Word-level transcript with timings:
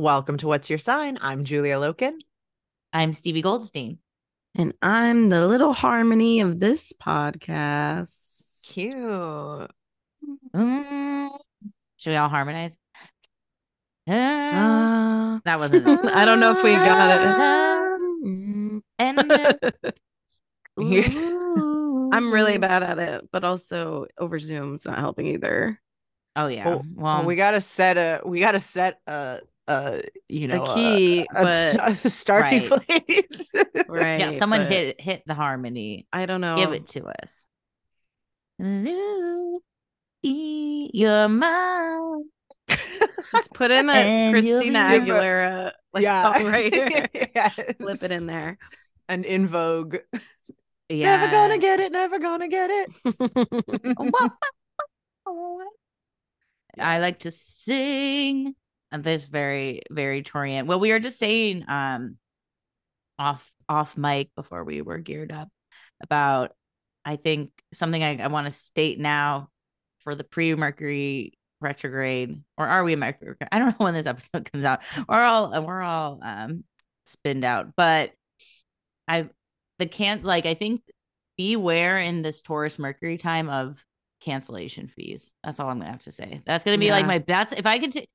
Welcome 0.00 0.38
to 0.38 0.46
What's 0.46 0.70
Your 0.70 0.78
Sign? 0.78 1.18
I'm 1.20 1.44
Julia 1.44 1.74
Loken. 1.76 2.12
i'm 2.92 3.12
stevie 3.12 3.42
goldstein 3.42 3.98
And 4.54 4.72
I'm 4.80 5.28
the 5.28 5.46
little 5.46 5.74
harmony 5.74 6.40
of 6.40 6.58
this 6.58 6.92
podcast. 6.94 8.72
Cute. 8.72 9.70
Mm. 10.54 11.28
should 11.98 12.10
we 12.10 12.16
all 12.16 12.30
harmonize 12.30 12.78
Uh, 14.08 14.12
Uh, 14.14 15.40
that 15.44 15.58
wasn't 15.58 15.86
I 16.06 16.24
don't 16.24 16.40
know 16.40 16.52
if 16.52 16.62
we 16.64 16.72
got 16.72 17.20
it 17.20 18.82
and 18.98 19.32
I'm 22.14 22.32
really 22.32 22.56
bad 22.58 22.82
at 22.82 22.98
it, 22.98 23.28
but 23.32 23.44
also 23.44 24.06
over 24.18 24.38
Zoom's 24.38 24.84
not 24.86 24.98
helping 24.98 25.26
either. 25.26 25.78
oh 26.36 26.46
yeah 26.46 26.64
Well, 26.66 26.76
well, 26.94 27.16
well, 27.18 27.24
we 27.26 27.36
gotta 27.36 27.60
set 27.60 27.98
a 27.98 28.22
we 28.24 28.40
gotta 28.40 28.60
set 28.60 28.98
a 29.06 29.40
Uh, 29.70 30.00
a 30.02 30.08
you 30.28 30.48
know 30.48 30.64
a 30.64 30.74
key, 30.74 31.20
a, 31.20 31.26
but 31.32 32.04
a 32.04 32.10
starting 32.10 32.68
Right. 32.68 32.86
place. 32.86 33.50
right. 33.88 34.20
yeah 34.20 34.30
someone 34.30 34.62
but 34.62 34.72
hit 34.72 35.00
hit 35.00 35.22
the 35.26 35.34
harmony 35.34 36.06
I 36.12 36.26
don't 36.26 36.40
know. 36.40 36.56
give 36.56 36.72
it 36.72 36.86
to 36.88 37.06
us 37.06 37.44
Louis, 38.58 39.60
you're 40.22 41.28
mine 41.28 42.24
Just 43.32 43.52
put 43.54 43.70
in 43.70 43.88
a 43.88 44.30
Christina 44.32 44.80
Aguilera 44.80 45.72
like 45.92 46.02
yeah. 46.02 46.32
songwriter. 46.32 47.30
yes. 47.34 47.54
Flip 47.78 48.02
it 48.02 48.10
in 48.10 48.26
there. 48.26 48.58
And 49.08 49.24
En 49.26 49.46
Vogue. 49.46 49.96
yeah 50.88 51.16
Never 51.16 51.30
gonna 51.32 51.58
get 51.58 51.80
it. 51.80 51.92
Never 51.92 52.18
gonna 52.18 52.48
get 52.48 52.70
it. 52.70 52.90
I 56.78 56.98
like 56.98 57.20
to 57.20 57.30
sing. 57.30 58.54
This 58.92 59.26
very, 59.26 59.82
very 59.90 60.22
Taurean. 60.22 60.66
Well, 60.66 60.80
we 60.80 60.90
were 60.90 60.98
just 60.98 61.18
saying 61.18 61.64
um 61.68 62.16
off 63.18 63.52
off 63.68 63.96
mic 63.96 64.34
before 64.34 64.64
we 64.64 64.82
were 64.82 64.98
geared 64.98 65.30
up 65.30 65.48
about 66.02 66.52
I 67.04 67.16
think 67.16 67.50
something 67.72 68.02
I, 68.02 68.18
I 68.18 68.26
want 68.28 68.46
to 68.46 68.50
state 68.50 68.98
now 68.98 69.48
for 70.00 70.14
the 70.14 70.24
pre-Mercury 70.24 71.34
retrograde, 71.60 72.42
or 72.56 72.66
are 72.66 72.84
we 72.84 72.96
Mercury? 72.96 73.36
I 73.52 73.58
don't 73.58 73.68
know 73.80 73.84
when 73.84 73.94
this 73.94 74.06
episode 74.06 74.50
comes 74.50 74.64
out. 74.64 74.80
We're 75.08 75.22
all 75.22 75.64
we're 75.64 75.82
all 75.82 76.18
um 76.22 76.64
spinned 77.06 77.44
out, 77.44 77.74
but 77.76 78.12
I 79.06 79.28
the 79.78 79.86
can't 79.86 80.24
like 80.24 80.46
I 80.46 80.54
think 80.54 80.82
beware 81.36 81.98
in 81.98 82.22
this 82.22 82.40
Taurus 82.40 82.78
Mercury 82.78 83.16
time 83.16 83.48
of 83.48 83.84
cancellation 84.20 84.88
fees. 84.88 85.32
That's 85.42 85.58
all 85.60 85.68
I'm 85.68 85.78
gonna 85.78 85.90
have 85.90 86.02
to 86.02 86.12
say. 86.12 86.42
That's 86.44 86.64
gonna 86.64 86.78
be 86.78 86.90
like 86.90 87.06
my 87.06 87.18
that's 87.18 87.52
if 87.52 87.66
I 87.66 87.78
could 87.78 87.92
t- 87.92 88.08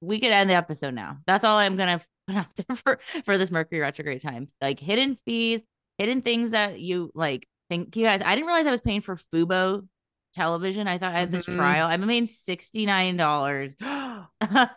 we 0.00 0.20
could 0.20 0.30
end 0.32 0.48
the 0.50 0.54
episode 0.54 0.94
now. 0.94 1.18
That's 1.26 1.44
all 1.44 1.58
I'm 1.58 1.76
gonna 1.76 2.00
put 2.26 2.36
out 2.36 2.46
there 2.56 2.76
for 2.76 2.98
for 3.24 3.38
this 3.38 3.50
Mercury 3.50 3.80
retrograde 3.80 4.22
time. 4.22 4.48
Like 4.60 4.78
hidden 4.80 5.16
fees, 5.24 5.62
hidden 5.98 6.22
things 6.22 6.52
that 6.52 6.78
you 6.80 7.10
like 7.14 7.46
think 7.70 7.96
you 7.96 8.04
guys. 8.04 8.22
I 8.22 8.34
didn't 8.34 8.46
realize 8.46 8.66
I 8.66 8.70
was 8.70 8.80
paying 8.80 9.00
for 9.00 9.16
Fubo 9.16 9.86
television. 10.34 10.86
I 10.86 10.98
thought 10.98 11.14
I 11.14 11.20
had 11.20 11.32
this 11.32 11.46
Mhm. 11.46 11.56
trial. 11.56 11.86
I'm 11.88 12.06
paying 12.06 12.26
sixty 12.26 12.86
nine 12.86 13.16
dollars 13.16 13.74
a 13.80 14.70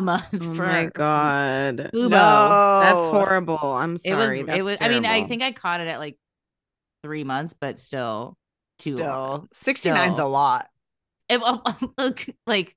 month 0.00 0.24
Oh 0.34 0.54
for 0.54 0.66
my 0.66 0.86
god. 0.86 1.90
Fubo. 1.94 2.10
That's 2.10 3.06
horrible. 3.06 3.58
I'm 3.62 3.96
sorry. 3.96 4.12
It 4.12 4.16
was 4.16 4.46
sorry. 4.46 4.58
it 4.58 4.62
was 4.64 4.78
I 4.80 4.88
mean 4.88 5.04
I 5.06 5.26
think 5.26 5.42
I 5.42 5.52
caught 5.52 5.80
it 5.80 5.88
at 5.88 5.98
like 5.98 6.16
three 7.02 7.24
months, 7.24 7.54
but 7.58 7.78
still 7.78 8.36
too 8.78 8.96
long. 8.96 9.48
Still, 9.52 9.74
69's 9.74 10.18
a 10.18 10.24
lot. 10.26 10.68
It- 11.28 11.40
look, 11.98 12.26
like 12.46 12.76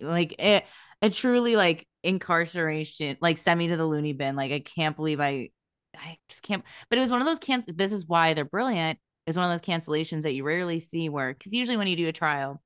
like 0.00 0.34
it, 0.38 0.64
it 1.02 1.12
truly 1.12 1.56
like 1.56 1.86
incarceration 2.02 3.16
like 3.20 3.38
send 3.38 3.58
me 3.58 3.68
to 3.68 3.76
the 3.76 3.84
loony 3.86 4.12
bin 4.12 4.36
like 4.36 4.52
i 4.52 4.60
can't 4.60 4.96
believe 4.96 5.20
i 5.20 5.48
i 5.96 6.16
just 6.28 6.42
can't 6.42 6.62
but 6.88 6.98
it 6.98 7.00
was 7.00 7.10
one 7.10 7.20
of 7.20 7.26
those 7.26 7.38
can 7.38 7.62
this 7.66 7.92
is 7.92 8.06
why 8.06 8.34
they're 8.34 8.44
brilliant 8.44 8.98
is 9.26 9.36
one 9.36 9.50
of 9.50 9.52
those 9.52 9.66
cancellations 9.66 10.22
that 10.22 10.32
you 10.34 10.44
rarely 10.44 10.80
see 10.80 11.08
where 11.08 11.32
because 11.34 11.52
usually 11.52 11.76
when 11.76 11.88
you 11.88 11.96
do 11.96 12.08
a 12.08 12.12
trial 12.12 12.62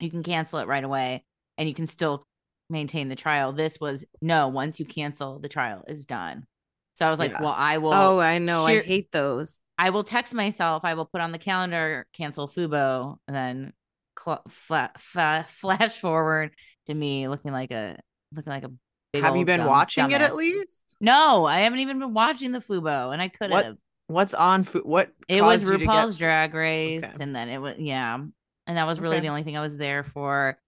you 0.00 0.10
can 0.10 0.22
cancel 0.22 0.58
it 0.58 0.66
right 0.66 0.82
away 0.84 1.24
and 1.58 1.68
you 1.68 1.74
can 1.74 1.86
still 1.86 2.26
maintain 2.70 3.08
the 3.08 3.16
trial. 3.16 3.52
This 3.52 3.78
was 3.80 4.04
no, 4.22 4.48
once 4.48 4.80
you 4.80 4.86
cancel, 4.86 5.38
the 5.38 5.48
trial 5.48 5.84
is 5.88 6.04
done. 6.04 6.46
So 6.94 7.06
I 7.06 7.10
was 7.10 7.18
like, 7.18 7.32
Yeah. 7.32 7.42
well, 7.42 7.54
I 7.56 7.78
will 7.78 7.92
oh, 7.92 8.18
I 8.18 8.38
know. 8.38 8.66
sheer- 8.66 8.80
I 8.80 8.84
hate 8.84 9.12
those. 9.12 9.60
I 9.78 9.90
will 9.90 10.04
text 10.04 10.34
myself. 10.34 10.84
I 10.84 10.94
will 10.94 11.06
put 11.06 11.20
on 11.20 11.32
the 11.32 11.38
calendar, 11.38 12.06
cancel 12.12 12.48
Fubo, 12.48 13.16
and 13.26 13.36
then 13.36 13.72
cl- 14.18 14.42
fla- 14.48 14.92
fa- 14.98 15.46
flash 15.50 15.98
forward 15.98 16.52
to 16.86 16.94
me 16.94 17.28
looking 17.28 17.52
like 17.52 17.70
a 17.70 17.98
looking 18.34 18.52
like 18.52 18.64
a. 18.64 18.70
Big 19.12 19.24
Have 19.24 19.34
you 19.36 19.44
been 19.44 19.58
dumb 19.60 19.68
watching 19.68 20.08
it 20.12 20.20
at 20.20 20.36
least? 20.36 20.94
No, 21.00 21.44
I 21.44 21.60
haven't 21.60 21.80
even 21.80 21.98
been 21.98 22.14
watching 22.14 22.52
the 22.52 22.60
Fubo, 22.60 23.12
and 23.12 23.20
I 23.20 23.26
could 23.26 23.50
What 23.50 23.64
have. 23.64 23.76
What's 24.06 24.34
on 24.34 24.64
Fubo? 24.64 24.84
What 24.86 25.10
It 25.28 25.42
was 25.42 25.62
to 25.64 25.78
get- 25.78 25.88
RuPaul's 25.88 26.16
Drag 26.16 26.54
Race, 26.54 27.02
Okay. 27.02 27.16
and 27.24 27.34
then 27.34 27.48
it 27.48 27.58
was 27.58 27.74
yeah, 27.78 28.14
and 28.14 28.76
that 28.76 28.86
was 28.86 29.00
really 29.00 29.16
Okay. 29.16 29.22
the 29.22 29.28
only 29.30 29.42
thing 29.42 29.56
I 29.56 29.60
was 29.62 29.76
there 29.76 30.04
for. 30.04 30.58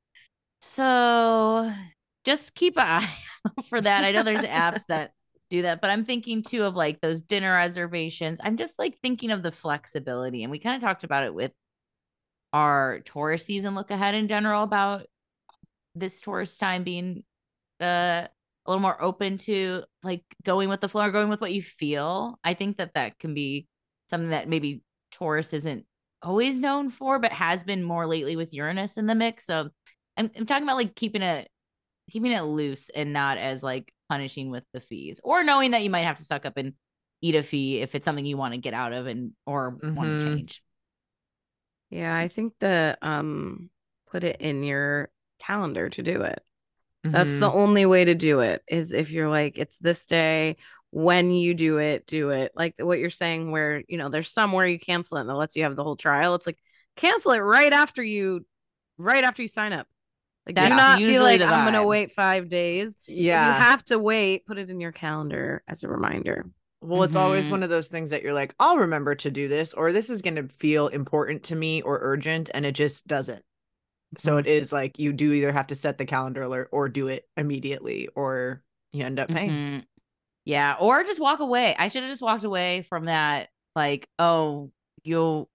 So 0.60 1.72
just 2.24 2.54
keep 2.54 2.76
an 2.78 2.84
eye 3.04 3.08
for 3.68 3.80
that. 3.80 4.04
I 4.04 4.12
know 4.12 4.22
there's 4.22 4.38
apps 4.40 4.82
that 4.88 5.12
do 5.50 5.62
that, 5.62 5.80
but 5.80 5.90
I'm 5.90 6.04
thinking 6.04 6.42
too 6.42 6.64
of 6.64 6.74
like 6.74 7.00
those 7.00 7.20
dinner 7.20 7.52
reservations. 7.52 8.40
I'm 8.42 8.56
just 8.56 8.78
like 8.78 8.96
thinking 8.98 9.30
of 9.30 9.42
the 9.42 9.52
flexibility, 9.52 10.42
and 10.42 10.50
we 10.50 10.58
kind 10.58 10.74
of 10.76 10.82
talked 10.82 11.04
about 11.04 11.24
it 11.24 11.34
with 11.34 11.52
our 12.52 13.00
Taurus 13.04 13.44
season 13.44 13.74
look 13.74 13.90
ahead 13.90 14.14
in 14.14 14.28
general 14.28 14.62
about 14.62 15.06
this 15.94 16.20
Taurus 16.20 16.56
time 16.56 16.84
being 16.84 17.24
uh, 17.80 18.26
a 18.26 18.30
little 18.66 18.80
more 18.80 19.00
open 19.02 19.38
to 19.38 19.84
like 20.02 20.24
going 20.44 20.68
with 20.68 20.80
the 20.80 20.88
flow 20.88 21.04
or 21.04 21.10
going 21.10 21.28
with 21.28 21.40
what 21.40 21.52
you 21.52 21.62
feel. 21.62 22.38
I 22.44 22.54
think 22.54 22.78
that 22.78 22.94
that 22.94 23.18
can 23.18 23.34
be 23.34 23.66
something 24.10 24.30
that 24.30 24.48
maybe 24.48 24.82
Taurus 25.12 25.52
isn't 25.52 25.84
always 26.22 26.60
known 26.60 26.90
for, 26.90 27.18
but 27.18 27.32
has 27.32 27.64
been 27.64 27.82
more 27.82 28.06
lately 28.06 28.36
with 28.36 28.52
Uranus 28.52 28.96
in 28.96 29.06
the 29.06 29.14
mix. 29.14 29.44
So 29.44 29.70
I'm, 30.16 30.30
I'm 30.36 30.46
talking 30.46 30.64
about 30.64 30.76
like 30.76 30.94
keeping 30.94 31.22
it 31.22 31.48
keeping 32.10 32.32
it 32.32 32.42
loose 32.42 32.90
and 32.90 33.12
not 33.12 33.38
as 33.38 33.62
like 33.62 33.92
punishing 34.08 34.50
with 34.50 34.64
the 34.72 34.80
fees 34.80 35.20
or 35.24 35.42
knowing 35.44 35.70
that 35.70 35.82
you 35.82 35.90
might 35.90 36.00
have 36.04 36.16
to 36.16 36.24
suck 36.24 36.44
up 36.44 36.56
and 36.56 36.74
eat 37.22 37.34
a 37.34 37.42
fee 37.42 37.80
if 37.80 37.94
it's 37.94 38.04
something 38.04 38.26
you 38.26 38.36
want 38.36 38.52
to 38.52 38.58
get 38.58 38.74
out 38.74 38.92
of 38.92 39.06
and 39.06 39.32
or 39.46 39.78
want 39.94 40.10
Mhm. 40.10 40.20
to 40.20 40.36
change. 40.36 40.62
Yeah, 41.90 42.14
I 42.16 42.28
think 42.28 42.54
the 42.58 42.98
um 43.02 43.70
put 44.10 44.24
it 44.24 44.38
in 44.40 44.62
your 44.62 45.10
calendar 45.42 45.88
to 45.90 46.02
do 46.02 46.22
it. 46.22 46.40
That's 47.04 47.38
the 47.38 47.50
Mhm. 47.50 47.54
only 47.54 47.86
way 47.86 48.04
to 48.04 48.14
do 48.14 48.40
it 48.40 48.62
is 48.68 48.92
if 48.92 49.10
you're 49.10 49.28
like, 49.28 49.58
it's 49.58 49.78
this 49.78 50.06
day. 50.06 50.56
When 50.90 51.30
you 51.30 51.54
do 51.54 51.78
it, 51.78 52.06
do 52.06 52.30
it. 52.30 52.52
Like 52.54 52.74
what 52.78 52.98
you're 52.98 53.10
saying, 53.10 53.50
where 53.50 53.82
you 53.88 53.98
know, 53.98 54.08
there's 54.10 54.30
somewhere 54.30 54.66
you 54.66 54.78
cancel 54.78 55.18
it 55.18 55.22
and 55.22 55.30
it 55.30 55.34
lets 55.34 55.56
you 55.56 55.64
have 55.64 55.76
the 55.76 55.84
whole 55.84 55.96
trial. 55.96 56.34
It's 56.34 56.46
like 56.46 56.58
cancel 56.96 57.32
it 57.32 57.38
right 57.38 57.72
after 57.72 58.02
you 58.02 58.46
right 58.98 59.24
after 59.24 59.42
you 59.42 59.48
sign 59.48 59.72
up. 59.72 59.86
Like 60.46 60.54
do 60.54 60.62
That's 60.62 60.76
not 60.76 60.98
be 60.98 61.04
usually 61.04 61.38
like, 61.38 61.40
I'm 61.50 61.64
gonna 61.64 61.86
wait 61.86 62.12
five 62.12 62.48
days. 62.48 62.96
If 63.06 63.14
yeah. 63.16 63.56
You 63.56 63.62
have 63.62 63.84
to 63.86 63.98
wait, 63.98 64.44
put 64.46 64.58
it 64.58 64.70
in 64.70 64.80
your 64.80 64.92
calendar 64.92 65.62
as 65.68 65.82
a 65.82 65.88
reminder. 65.88 66.46
Well, 66.80 67.04
it's 67.04 67.16
always 67.16 67.46
Mhm. 67.46 67.50
one 67.52 67.62
of 67.62 67.70
those 67.70 67.88
things 67.88 68.10
that 68.10 68.22
you're 68.22 68.32
like, 68.34 68.54
I'll 68.58 68.78
remember 68.78 69.14
to 69.14 69.30
do 69.30 69.46
this, 69.48 69.72
or 69.72 69.92
this 69.92 70.10
is 70.10 70.20
going 70.20 70.34
to 70.36 70.48
feel 70.48 70.88
important 70.88 71.44
to 71.44 71.54
me 71.56 71.80
or 71.82 71.98
urgent, 72.02 72.50
and 72.52 72.66
it 72.66 72.72
just 72.72 73.06
doesn't. 73.06 73.44
So 74.18 74.36
it 74.36 74.46
is 74.46 74.72
like 74.72 74.98
you 74.98 75.12
do 75.12 75.32
either 75.32 75.52
have 75.52 75.68
to 75.68 75.74
set 75.74 75.98
the 75.98 76.04
calendar 76.04 76.42
alert 76.42 76.68
or 76.72 76.88
do 76.88 77.08
it 77.08 77.26
immediately, 77.36 78.08
or 78.14 78.62
you 78.92 79.04
end 79.04 79.18
up 79.18 79.28
paying. 79.28 79.50
Mhm. 79.50 79.84
Yeah, 80.44 80.76
or 80.80 81.04
just 81.04 81.20
walk 81.20 81.40
away. 81.40 81.74
I 81.78 81.88
should 81.88 82.02
have 82.02 82.10
just 82.12 82.22
walked 82.22 82.44
away 82.44 82.82
from 82.82 83.04
that. 83.06 83.48
Like, 83.76 84.08
oh, 84.18 84.70
you'll 85.04 85.48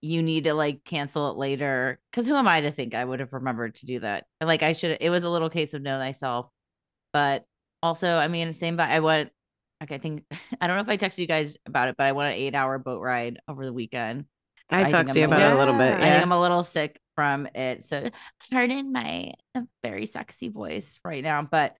you 0.00 0.22
need 0.22 0.44
to 0.44 0.54
like 0.54 0.84
cancel 0.84 1.30
it 1.30 1.36
later. 1.36 1.98
Because 2.10 2.26
who 2.26 2.34
am 2.34 2.48
I 2.48 2.62
to 2.62 2.70
think 2.70 2.94
I 2.94 3.04
would 3.04 3.20
have 3.20 3.32
remembered 3.32 3.76
to 3.76 3.86
do 3.86 4.00
that? 4.00 4.26
Like, 4.42 4.62
I 4.62 4.72
should. 4.72 4.98
It 5.00 5.10
was 5.10 5.24
a 5.24 5.30
little 5.30 5.48
case 5.50 5.72
of 5.74 5.82
know 5.82 5.98
thyself, 5.98 6.48
but 7.12 7.44
also, 7.82 8.16
I 8.16 8.28
mean, 8.28 8.52
same. 8.54 8.76
But 8.76 8.90
I 8.90 9.00
went. 9.00 9.30
Like, 9.80 9.92
I 9.92 9.98
think 9.98 10.24
I 10.60 10.66
don't 10.66 10.76
know 10.76 10.82
if 10.82 10.88
I 10.88 10.96
texted 10.96 11.18
you 11.18 11.26
guys 11.26 11.56
about 11.66 11.88
it, 11.88 11.96
but 11.96 12.06
I 12.06 12.12
went 12.12 12.34
an 12.34 12.40
eight 12.40 12.54
hour 12.54 12.78
boat 12.78 13.00
ride 13.00 13.38
over 13.46 13.64
the 13.64 13.72
weekend. 13.72 14.24
I, 14.70 14.80
I 14.80 14.84
talked 14.84 15.12
to 15.12 15.18
you 15.18 15.26
about 15.26 15.42
it 15.42 15.52
a 15.52 15.58
little 15.58 15.74
bit. 15.74 15.90
little- 15.92 16.04
I 16.06 16.10
think 16.10 16.22
I'm 16.22 16.32
a 16.32 16.40
little 16.40 16.62
sick 16.62 16.98
from 17.14 17.46
it. 17.54 17.84
So 17.84 18.10
pardon 18.50 18.92
my 18.92 19.32
uh, 19.54 19.62
very 19.82 20.06
sexy 20.06 20.48
voice 20.48 20.98
right 21.04 21.22
now, 21.22 21.42
but 21.42 21.76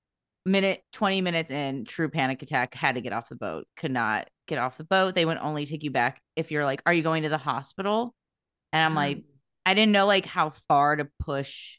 minute 0.46 0.82
20 0.92 1.20
minutes 1.22 1.50
in, 1.50 1.84
true 1.84 2.08
panic 2.10 2.42
attack, 2.42 2.74
had 2.74 2.96
to 2.96 3.00
get 3.00 3.12
off 3.12 3.28
the 3.28 3.34
boat, 3.36 3.66
could 3.76 3.90
not 3.92 4.28
get 4.46 4.58
off 4.58 4.76
the 4.76 4.84
boat. 4.84 5.14
They 5.14 5.24
would 5.24 5.38
only 5.38 5.66
take 5.66 5.82
you 5.82 5.90
back 5.90 6.20
if 6.36 6.50
you're 6.50 6.64
like, 6.64 6.82
Are 6.86 6.92
you 6.92 7.02
going 7.02 7.22
to 7.22 7.28
the 7.30 7.38
hospital? 7.38 8.14
And 8.72 8.82
I'm 8.84 8.94
like, 8.94 9.24
I 9.64 9.74
didn't 9.74 9.92
know 9.92 10.06
like 10.06 10.26
how 10.26 10.50
far 10.68 10.96
to 10.96 11.08
push. 11.20 11.78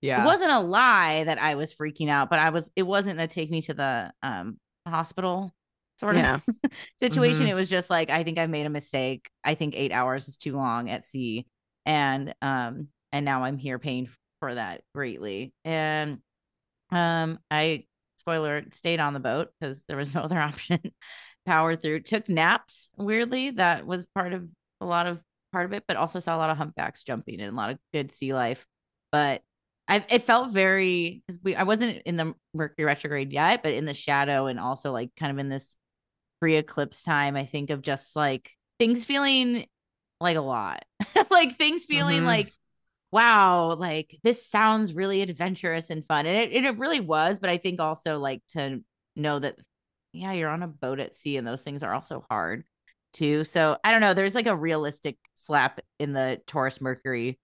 yeah. 0.00 0.22
It 0.22 0.26
wasn't 0.26 0.52
a 0.52 0.60
lie 0.60 1.24
that 1.24 1.38
I 1.38 1.54
was 1.56 1.74
freaking 1.74 2.08
out, 2.08 2.30
but 2.30 2.38
I 2.38 2.50
was 2.50 2.70
it 2.76 2.84
wasn't 2.84 3.20
a 3.20 3.26
take 3.26 3.50
me 3.50 3.62
to 3.62 3.74
the 3.74 4.12
um 4.22 4.58
hospital 4.86 5.52
sort 5.98 6.16
of 6.16 6.22
Yeah. 6.22 6.40
situation. 7.00 7.46
Mhm. 7.46 7.50
It 7.50 7.54
was 7.54 7.68
just 7.68 7.90
like 7.90 8.10
I 8.10 8.22
think 8.22 8.38
I 8.38 8.46
made 8.46 8.66
a 8.66 8.70
mistake. 8.70 9.28
I 9.44 9.54
think 9.54 9.74
eight 9.76 9.92
hours 9.92 10.28
is 10.28 10.36
too 10.36 10.56
long 10.56 10.88
at 10.88 11.04
sea, 11.04 11.46
and 11.84 12.34
um, 12.42 12.88
and 13.12 13.24
now 13.24 13.44
I'm 13.44 13.58
here 13.58 13.78
paying 13.78 14.08
for 14.40 14.54
that 14.54 14.82
greatly. 14.94 15.52
And 15.64 16.18
um, 16.90 17.38
I 17.50 17.84
spoiler 18.16 18.64
stayed 18.72 19.00
on 19.00 19.14
the 19.14 19.20
boat 19.20 19.48
because 19.60 19.82
there 19.88 19.96
was 19.96 20.14
no 20.14 20.22
other 20.22 20.38
option. 20.40 20.80
Power 21.46 21.76
through, 21.76 22.00
took 22.00 22.28
naps. 22.28 22.90
Weirdly, 22.96 23.50
that 23.50 23.86
was 23.86 24.06
part 24.06 24.32
of 24.32 24.48
a 24.80 24.86
lot 24.86 25.06
of 25.06 25.20
part 25.52 25.66
of 25.66 25.72
it, 25.72 25.84
but 25.86 25.96
also 25.96 26.18
saw 26.18 26.36
a 26.36 26.38
lot 26.38 26.50
of 26.50 26.56
humpbacks 26.56 27.04
jumping 27.04 27.40
and 27.40 27.52
a 27.52 27.56
lot 27.56 27.70
of 27.70 27.78
good 27.92 28.10
sea 28.10 28.34
life. 28.34 28.66
But 29.12 29.42
I 29.86 30.04
it 30.10 30.24
felt 30.24 30.50
very 30.50 31.22
because 31.26 31.40
we 31.42 31.54
I 31.54 31.62
wasn't 31.62 32.02
in 32.04 32.16
the 32.16 32.34
Mercury 32.52 32.84
retrograde 32.84 33.32
yet, 33.32 33.62
but 33.62 33.74
in 33.74 33.84
the 33.84 33.94
shadow 33.94 34.46
and 34.46 34.58
also 34.58 34.90
like 34.90 35.10
kind 35.16 35.30
of 35.30 35.38
in 35.38 35.48
this 35.48 35.76
pre-eclipse 36.40 37.02
time, 37.02 37.36
I 37.36 37.46
think 37.46 37.70
of 37.70 37.82
just 37.82 38.16
like 38.16 38.50
things 38.78 39.04
feeling 39.04 39.66
like 40.20 40.36
a 40.36 40.40
lot. 40.42 40.84
like 41.30 41.56
things 41.56 41.84
feeling 41.84 42.22
Mhm. 42.22 42.26
like 42.26 42.52
wow, 43.12 43.74
like 43.74 44.18
this 44.22 44.46
sounds 44.46 44.94
really 44.94 45.22
adventurous 45.22 45.90
and 45.90 46.04
fun. 46.04 46.26
And 46.26 46.36
it, 46.36 46.52
and 46.56 46.66
it 46.66 46.78
really 46.78 47.00
was, 47.00 47.38
but 47.38 47.50
I 47.50 47.58
think 47.58 47.80
also 47.80 48.18
like 48.18 48.42
to 48.52 48.82
know 49.14 49.38
that 49.38 49.56
yeah, 50.12 50.32
you're 50.32 50.48
on 50.50 50.62
a 50.62 50.68
boat 50.68 50.98
at 51.00 51.14
sea 51.14 51.36
and 51.36 51.46
those 51.46 51.62
things 51.62 51.82
are 51.82 51.92
also 51.94 52.24
hard 52.30 52.64
too. 53.12 53.44
So 53.44 53.76
I 53.84 53.92
don't 53.92 54.00
know, 54.00 54.14
there's 54.14 54.34
like 54.34 54.46
a 54.46 54.56
realistic 54.56 55.16
slap 55.34 55.80
in 55.98 56.12
the 56.12 56.40
Taurus 56.46 56.80
Mercury 56.80 57.38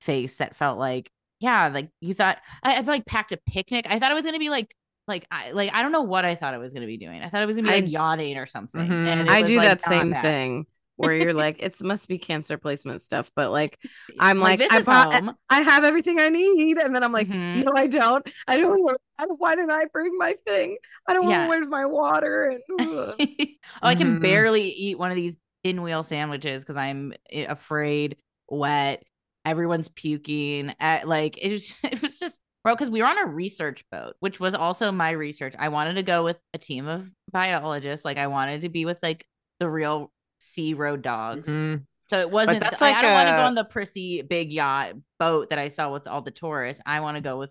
face 0.00 0.36
that 0.38 0.56
felt 0.56 0.78
like 0.78 1.10
yeah, 1.40 1.68
like 1.68 1.90
you 2.00 2.14
thought 2.14 2.38
I, 2.62 2.76
I 2.76 2.80
like 2.80 3.04
packed 3.06 3.32
a 3.32 3.36
picnic. 3.36 3.86
I 3.88 3.98
thought 3.98 4.10
it 4.10 4.14
was 4.14 4.24
gonna 4.24 4.38
be 4.38 4.50
like 4.50 4.74
like 5.06 5.26
I 5.30 5.50
like 5.52 5.72
I 5.74 5.82
don't 5.82 5.92
know 5.92 6.02
what 6.02 6.24
I 6.24 6.34
thought 6.34 6.54
I 6.54 6.58
was 6.58 6.72
gonna 6.72 6.86
be 6.86 6.96
doing. 6.96 7.22
I 7.22 7.28
thought 7.28 7.42
it 7.42 7.46
was 7.46 7.56
gonna 7.56 7.68
be 7.68 7.74
I- 7.74 7.80
like 7.80 7.90
yachting 7.90 8.38
or 8.38 8.46
something. 8.46 8.80
Mhm. 8.88 9.06
And 9.08 9.20
it 9.22 9.28
I 9.28 9.42
do 9.42 9.58
like, 9.58 9.68
that 9.68 9.82
same 9.82 10.10
that. 10.10 10.22
thing 10.22 10.66
where 10.96 11.14
you're 11.14 11.32
like, 11.44 11.62
it 11.62 11.76
must 11.82 12.08
be 12.08 12.18
cancer 12.18 12.58
placement 12.58 13.00
stuff, 13.02 13.30
but 13.36 13.50
like 13.50 13.78
I'm 14.18 14.38
like, 14.40 14.58
this 14.58 14.72
I 14.72 14.78
is 14.78 14.86
bought- 14.86 15.12
home. 15.14 15.34
I 15.50 15.60
have 15.60 15.84
everything 15.84 16.18
I 16.18 16.28
need, 16.28 16.78
and 16.78 16.94
then 16.94 17.02
I'm 17.02 17.12
like, 17.12 17.28
Mhm. 17.28 17.64
no, 17.64 17.72
I 17.74 17.86
don't. 17.86 18.26
I 18.48 18.58
don't. 18.58 18.82
want- 18.82 19.00
I 19.18 19.26
don't- 19.26 19.40
Why 19.40 19.54
did 19.54 19.70
I 19.70 19.84
bring 19.92 20.16
my 20.18 20.34
thing? 20.46 20.76
I 21.08 21.14
don't 21.14 21.28
Yeah. 21.28 21.46
want 21.46 21.48
where's 21.50 21.68
my 21.68 21.86
water 21.86 22.46
and 22.50 22.62
ugh. 22.80 23.14
oh, 23.20 23.46
I 23.82 23.94
can 23.94 24.18
Mhm. 24.18 24.22
barely 24.22 24.68
eat 24.70 24.98
one 24.98 25.10
of 25.10 25.16
these 25.16 25.36
pinwheel 25.64 26.02
sandwiches 26.02 26.62
because 26.62 26.76
I'm 26.76 27.12
afraid, 27.32 28.16
wet. 28.48 29.02
Everyone's 29.44 29.88
puking. 29.88 30.74
At, 30.80 31.06
like 31.08 31.38
it 31.38 31.52
was, 31.52 31.74
it 31.84 32.02
was 32.02 32.18
just 32.18 32.40
bro. 32.64 32.74
Because 32.74 32.90
we 32.90 33.00
were 33.02 33.08
on 33.08 33.18
a 33.18 33.26
research 33.26 33.84
boat, 33.92 34.14
which 34.20 34.40
was 34.40 34.54
also 34.54 34.90
my 34.92 35.10
research. 35.10 35.54
I 35.58 35.68
wanted 35.68 35.94
to 35.94 36.02
go 36.02 36.24
with 36.24 36.38
a 36.54 36.58
team 36.58 36.86
of 36.88 37.10
biologists. 37.30 38.04
Like 38.04 38.18
I 38.18 38.26
wanted 38.26 38.62
to 38.62 38.68
be 38.68 38.84
with 38.84 38.98
like 39.02 39.24
the 39.60 39.70
real 39.70 40.10
sea 40.38 40.74
road 40.74 41.02
dogs. 41.02 41.48
Mhm. 41.48 41.84
So 42.08 42.20
it 42.20 42.30
wasn't. 42.30 42.60
that's 42.60 42.80
I, 42.80 42.92
I 42.92 43.02
don't 43.02 43.12
want 43.14 43.28
to 43.28 43.32
go 43.36 43.42
on 43.42 43.54
the 43.56 43.64
prissy 43.64 44.22
big 44.22 44.52
yacht 44.52 44.92
boat 45.18 45.50
that 45.50 45.58
I 45.58 45.68
saw 45.68 45.92
with 45.92 46.06
all 46.06 46.22
the 46.22 46.30
tourists. 46.30 46.82
I 46.86 47.00
want 47.00 47.16
to 47.16 47.20
go 47.20 47.38
with 47.38 47.50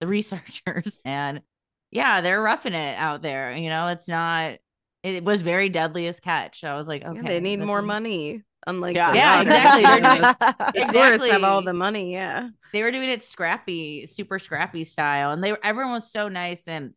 the 0.00 0.06
researchers, 0.08 0.98
and 1.04 1.42
yeah, 1.90 2.20
they're 2.22 2.40
roughing 2.42 2.72
it 2.74 2.96
out 2.96 3.20
there. 3.22 3.54
You 3.54 3.68
know, 3.68 3.88
it's 3.88 4.08
not. 4.08 4.58
It 5.02 5.24
was 5.24 5.40
very 5.40 5.68
deadliest 5.68 6.22
catch. 6.22 6.62
I 6.64 6.76
was 6.76 6.86
like, 6.88 7.04
okay, 7.04 7.16
Yeah, 7.20 7.28
they 7.28 7.40
need 7.40 7.60
more 7.60 7.80
is- 7.80 7.84
money. 7.86 8.42
Unlike 8.64 8.94
Yeah, 8.94 9.12
Yeah, 9.12 9.40
exactly. 9.42 9.82
They're 9.82 10.00
doing- 10.00 10.22
The 10.86 10.92
tourists 10.92 11.28
have 11.30 11.42
all 11.42 11.62
the 11.62 11.72
money. 11.72 12.12
Yeah. 12.12 12.50
They 12.72 12.82
were 12.84 12.92
doing 12.92 13.08
it 13.08 13.24
scrappy, 13.24 14.06
super 14.06 14.38
scrappy 14.38 14.84
style, 14.84 15.32
and 15.32 15.42
they 15.42 15.50
were 15.50 15.58
everyone 15.64 15.94
was 15.94 16.10
so 16.12 16.28
nice. 16.28 16.68
And 16.68 16.94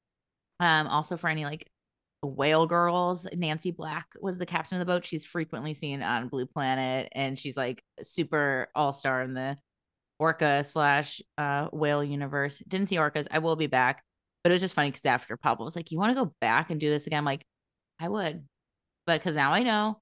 um, 0.60 0.86
also 0.86 1.18
for 1.18 1.28
any 1.28 1.44
like 1.44 1.68
whale 2.26 2.66
girls, 2.68 3.28
Nancy 3.34 3.72
Black 3.72 4.08
was 4.20 4.38
the 4.38 4.46
captain 4.46 4.80
of 4.80 4.86
the 4.86 4.92
boat. 4.92 5.06
She's 5.06 5.26
frequently 5.26 5.74
seen 5.74 6.02
on 6.02 6.28
Blue 6.30 6.46
Planet, 6.46 7.10
and 7.14 7.38
she's 7.38 7.56
like 7.58 7.84
super 8.04 8.70
all 8.76 8.92
star 8.94 9.22
in 9.22 9.34
the 9.34 9.58
orca 10.20 10.64
slash 10.64 11.22
uh 11.38 11.68
whale 11.72 12.04
universe. 12.04 12.62
Didn't 12.68 12.88
see 12.88 12.96
orcas. 12.98 13.28
I 13.32 13.40
will 13.40 13.56
be 13.56 13.68
back, 13.68 14.04
but 14.44 14.52
it 14.52 14.54
was 14.56 14.62
just 14.62 14.74
funny 14.76 14.90
because 14.92 15.06
after 15.06 15.36
Pablo 15.38 15.66
was 15.66 15.76
like, 15.76 15.92
"You 15.92 15.98
want 16.00 16.16
to 16.16 16.24
go 16.26 16.34
back 16.42 16.70
and 16.72 16.80
do 16.80 16.90
this 16.90 17.08
again?" 17.08 17.20
I'm 17.20 17.26
like, 17.26 17.44
"I 18.00 18.08
would," 18.10 18.46
but 19.06 19.20
because 19.20 19.36
now 19.36 19.52
I 19.54 19.64
know, 19.64 20.00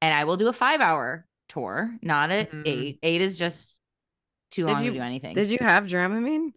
and 0.00 0.14
I 0.14 0.24
will 0.24 0.36
do 0.36 0.48
a 0.48 0.52
five 0.52 0.80
hour 0.80 1.26
tour, 1.48 1.96
not 2.02 2.30
at 2.30 2.50
Mhm. 2.50 2.62
eight. 2.66 2.98
Eight 3.02 3.20
is 3.20 3.38
just 3.38 3.80
too 4.50 4.62
Did 4.66 4.72
long 4.72 4.84
you- 4.84 4.90
to 4.92 4.98
do 4.98 5.02
anything. 5.02 5.34
Did 5.34 5.48
you 5.48 5.58
have 5.60 5.86
Dramamine? 5.86 6.52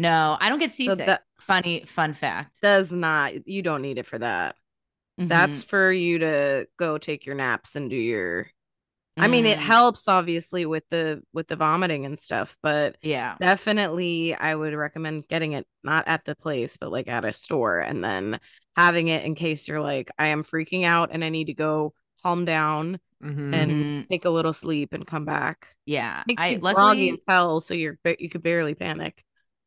No, 0.00 0.36
I 0.40 0.48
don't 0.48 0.58
get 0.58 0.72
seasick. 0.72 0.98
that- 1.06 1.22
Funny 1.40 1.84
fun 1.84 2.14
fact. 2.14 2.60
Does 2.60 2.92
not. 2.92 3.48
You 3.48 3.62
don't 3.62 3.82
need 3.82 3.98
it 3.98 4.06
for 4.06 4.18
that. 4.18 4.56
Mhm. 5.18 5.28
That's 5.28 5.64
for 5.64 5.90
you 5.90 6.18
to 6.20 6.68
go 6.78 6.98
take 6.98 7.26
your 7.26 7.34
naps 7.34 7.76
and 7.76 7.90
do 7.90 7.96
your. 7.96 8.46
I 9.16 9.28
mean, 9.28 9.44
it 9.46 9.58
Mm, 9.58 9.62
helps 9.62 10.08
obviously 10.08 10.64
with 10.66 10.84
the 10.90 11.22
with 11.32 11.48
the 11.48 11.56
vomiting 11.56 12.06
and 12.06 12.18
stuff, 12.18 12.56
but 12.62 12.96
Yeah. 13.02 13.36
definitely 13.38 14.34
I 14.34 14.54
would 14.54 14.74
recommend 14.74 15.28
getting 15.28 15.52
it 15.52 15.66
not 15.82 16.06
at 16.08 16.24
the 16.24 16.34
place, 16.36 16.76
but 16.76 16.92
like 16.92 17.08
at 17.08 17.24
a 17.24 17.32
store, 17.32 17.80
and 17.80 18.02
then 18.04 18.40
having 18.76 19.08
it 19.08 19.24
in 19.24 19.34
case 19.34 19.66
you're 19.68 19.80
like, 19.82 20.10
I 20.18 20.28
am 20.28 20.44
freaking 20.44 20.84
out 20.84 21.10
and 21.12 21.24
I 21.24 21.28
need 21.28 21.46
to 21.46 21.54
go 21.54 21.94
calm 22.22 22.44
down 22.44 23.00
Mhm. 23.22 23.54
and 23.54 24.08
take 24.08 24.24
a 24.24 24.30
little 24.30 24.52
sleep 24.54 24.92
and 24.94 25.06
come 25.06 25.24
back. 25.26 25.74
Yeah. 25.86 26.22
Makes 26.26 26.42
I 26.42 26.48
you 26.50 26.58
groggy 26.58 26.74
luckily 26.74 27.10
as 27.12 27.24
hell, 27.26 27.60
so 27.60 27.74
you're 27.74 27.98
you 28.18 28.30
could 28.30 28.42
barely 28.42 28.74
panic. 28.74 29.22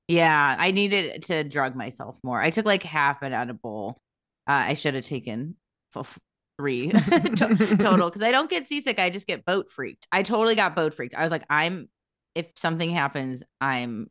Yeah, 0.07 0.55
I 0.59 0.71
needed 0.71 1.23
to 1.23 1.43
drug 1.43 1.75
myself 1.75 2.19
more. 2.23 2.41
I 2.41 2.49
took 2.49 2.65
like 2.65 2.83
half 2.83 3.21
an 3.21 3.33
edible. 3.33 4.01
Uh, 4.47 4.51
I 4.51 4.73
should 4.73 4.95
have 4.95 5.05
taken 5.05 5.55
f- 5.95 6.19
three 6.57 6.89
to- 6.91 7.77
total 7.79 8.09
because 8.09 8.21
I 8.21 8.31
don't 8.31 8.49
get 8.49 8.65
seasick. 8.65 8.99
I 8.99 9.09
just 9.09 9.27
get 9.27 9.45
boat 9.45 9.71
freaked. 9.71 10.07
I 10.11 10.23
totally 10.23 10.55
got 10.55 10.75
boat 10.75 10.93
freaked. 10.93 11.15
I 11.15 11.23
was 11.23 11.31
like, 11.31 11.45
I'm 11.49 11.89
if 12.35 12.47
something 12.57 12.89
happens, 12.89 13.43
I'm 13.61 14.07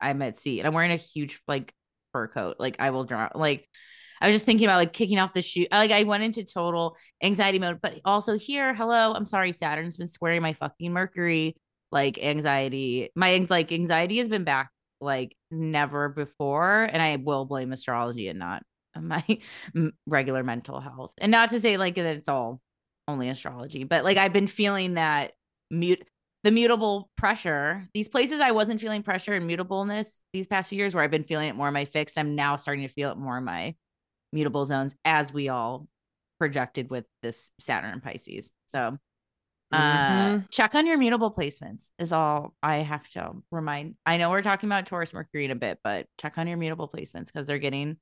I'm 0.00 0.22
at 0.22 0.38
sea 0.38 0.60
and 0.60 0.66
I'm 0.66 0.74
wearing 0.74 0.92
a 0.92 0.96
huge 0.96 1.40
like 1.46 1.72
fur 2.12 2.28
coat. 2.28 2.56
Like 2.58 2.76
I 2.80 2.90
will 2.90 3.04
drown. 3.04 3.30
Like 3.34 3.68
I 4.20 4.26
was 4.26 4.34
just 4.34 4.46
thinking 4.46 4.66
about 4.66 4.78
like 4.78 4.92
kicking 4.92 5.18
off 5.18 5.32
the 5.32 5.42
shoe. 5.42 5.66
Like 5.70 5.92
I 5.92 6.02
went 6.04 6.24
into 6.24 6.44
total 6.44 6.96
anxiety 7.22 7.58
mode. 7.58 7.80
But 7.80 8.00
also 8.04 8.36
here, 8.36 8.74
hello, 8.74 9.14
I'm 9.14 9.26
sorry, 9.26 9.52
Saturn's 9.52 9.96
been 9.96 10.08
squaring 10.08 10.42
my 10.42 10.54
fucking 10.54 10.92
Mercury. 10.92 11.56
Like 11.92 12.18
anxiety, 12.22 13.10
my 13.16 13.46
like 13.48 13.72
anxiety 13.72 14.18
has 14.18 14.28
been 14.28 14.44
back 14.44 14.70
like 15.00 15.36
never 15.50 16.08
before, 16.08 16.82
and 16.82 17.00
I 17.00 17.16
will 17.16 17.44
blame 17.44 17.72
astrology 17.72 18.28
and 18.28 18.38
not 18.38 18.62
my 19.00 19.24
regular 20.06 20.42
mental 20.42 20.80
health. 20.80 21.12
And 21.18 21.30
not 21.30 21.50
to 21.50 21.60
say 21.60 21.76
like 21.76 21.96
that 21.96 22.06
it's 22.06 22.28
all 22.28 22.60
only 23.08 23.28
astrology, 23.28 23.84
but 23.84 24.04
like 24.04 24.16
I've 24.16 24.32
been 24.32 24.46
feeling 24.46 24.94
that 24.94 25.32
mute 25.70 26.04
the 26.42 26.50
mutable 26.50 27.10
pressure. 27.16 27.86
These 27.92 28.08
places 28.08 28.40
I 28.40 28.52
wasn't 28.52 28.80
feeling 28.80 29.02
pressure 29.02 29.34
and 29.34 29.48
mutableness 29.48 30.20
these 30.32 30.46
past 30.46 30.70
few 30.70 30.78
years 30.78 30.94
where 30.94 31.04
I've 31.04 31.10
been 31.10 31.24
feeling 31.24 31.48
it 31.48 31.56
more 31.56 31.68
in 31.68 31.74
my 31.74 31.84
fixed. 31.84 32.16
I'm 32.16 32.34
now 32.34 32.56
starting 32.56 32.86
to 32.86 32.92
feel 32.92 33.10
it 33.10 33.18
more 33.18 33.38
in 33.38 33.44
my 33.44 33.74
mutable 34.32 34.64
zones 34.64 34.94
as 35.04 35.32
we 35.32 35.48
all 35.48 35.86
projected 36.38 36.90
with 36.90 37.04
this 37.20 37.50
Saturn 37.60 38.00
Pisces. 38.00 38.52
So 38.68 38.96
uh 39.72 39.78
Mhm. 40.38 40.50
check 40.50 40.74
on 40.74 40.86
your 40.86 40.98
mutable 40.98 41.30
placements 41.32 41.90
is 41.98 42.12
all 42.12 42.54
I 42.62 42.76
have 42.76 43.08
to 43.10 43.32
remind. 43.50 43.94
I 44.04 44.16
know 44.16 44.30
we're 44.30 44.42
talking 44.42 44.68
about 44.68 44.86
Taurus 44.86 45.12
Mercury 45.14 45.44
in 45.44 45.50
a 45.50 45.56
bit, 45.56 45.78
but 45.84 46.06
check 46.18 46.38
on 46.38 46.46
your 46.48 46.56
mutable 46.56 46.88
placements 46.88 47.26
because 47.26 47.46
they're 47.46 47.58
getting 47.58 47.96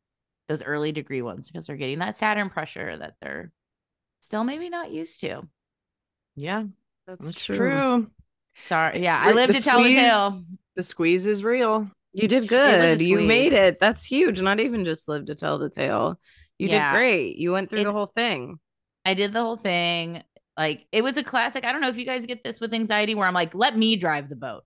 those 0.48 0.62
early 0.62 0.92
degree 0.92 1.20
ones 1.22 1.50
because 1.50 1.66
they're 1.66 1.76
getting 1.76 1.98
that 1.98 2.16
Saturn 2.16 2.48
pressure 2.48 2.96
that 2.96 3.14
they're 3.20 3.52
still 4.20 4.44
maybe 4.44 4.70
not 4.70 4.90
used 4.90 5.20
to. 5.20 5.42
Yeah, 6.36 6.64
That's, 7.06 7.26
that's 7.26 7.44
true. 7.44 8.10
Sorry. 8.66 8.96
It's 8.96 9.04
Yeah, 9.04 9.18
I 9.20 9.28
re- 9.28 9.34
live 9.34 9.48
the 9.48 9.54
to 9.54 9.62
tell 9.62 9.82
the 9.82 9.94
tale. 9.94 10.42
The 10.76 10.82
squeeze 10.82 11.26
is 11.26 11.44
real. 11.44 11.90
You 12.12 12.28
did 12.28 12.36
It 12.36 12.40
was 12.42 12.52
a 12.52 12.96
good. 12.96 13.00
You 13.02 13.20
made 13.20 13.52
it. 13.52 13.78
That's 13.78 14.04
huge. 14.04 14.40
Not 14.40 14.58
even 14.60 14.84
just 14.84 15.06
live 15.08 15.26
to 15.26 15.34
tell 15.34 15.58
the 15.58 15.68
tale. 15.70 16.18
You 16.58 16.68
Yeah. 16.68 16.92
did 16.92 16.98
great. 16.98 17.36
You 17.36 17.52
went 17.52 17.68
through 17.70 17.84
the 17.84 17.92
whole 17.92 18.06
thing. 18.06 18.58
I 19.04 19.14
did 19.14 19.32
the 19.32 19.40
whole 19.42 19.56
thing. 19.56 20.22
Like 20.58 20.86
it 20.92 21.02
was 21.04 21.16
a 21.16 21.22
classic. 21.22 21.64
I 21.64 21.70
don't 21.72 21.80
know 21.80 21.88
if 21.88 21.96
you 21.96 22.04
guys 22.04 22.26
get 22.26 22.42
this 22.44 22.60
with 22.60 22.74
anxiety 22.74 23.14
where 23.14 23.26
I'm 23.28 23.32
like, 23.34 23.54
let 23.54 23.76
me 23.76 23.94
drive 23.96 24.28
the 24.28 24.36
boat. 24.36 24.64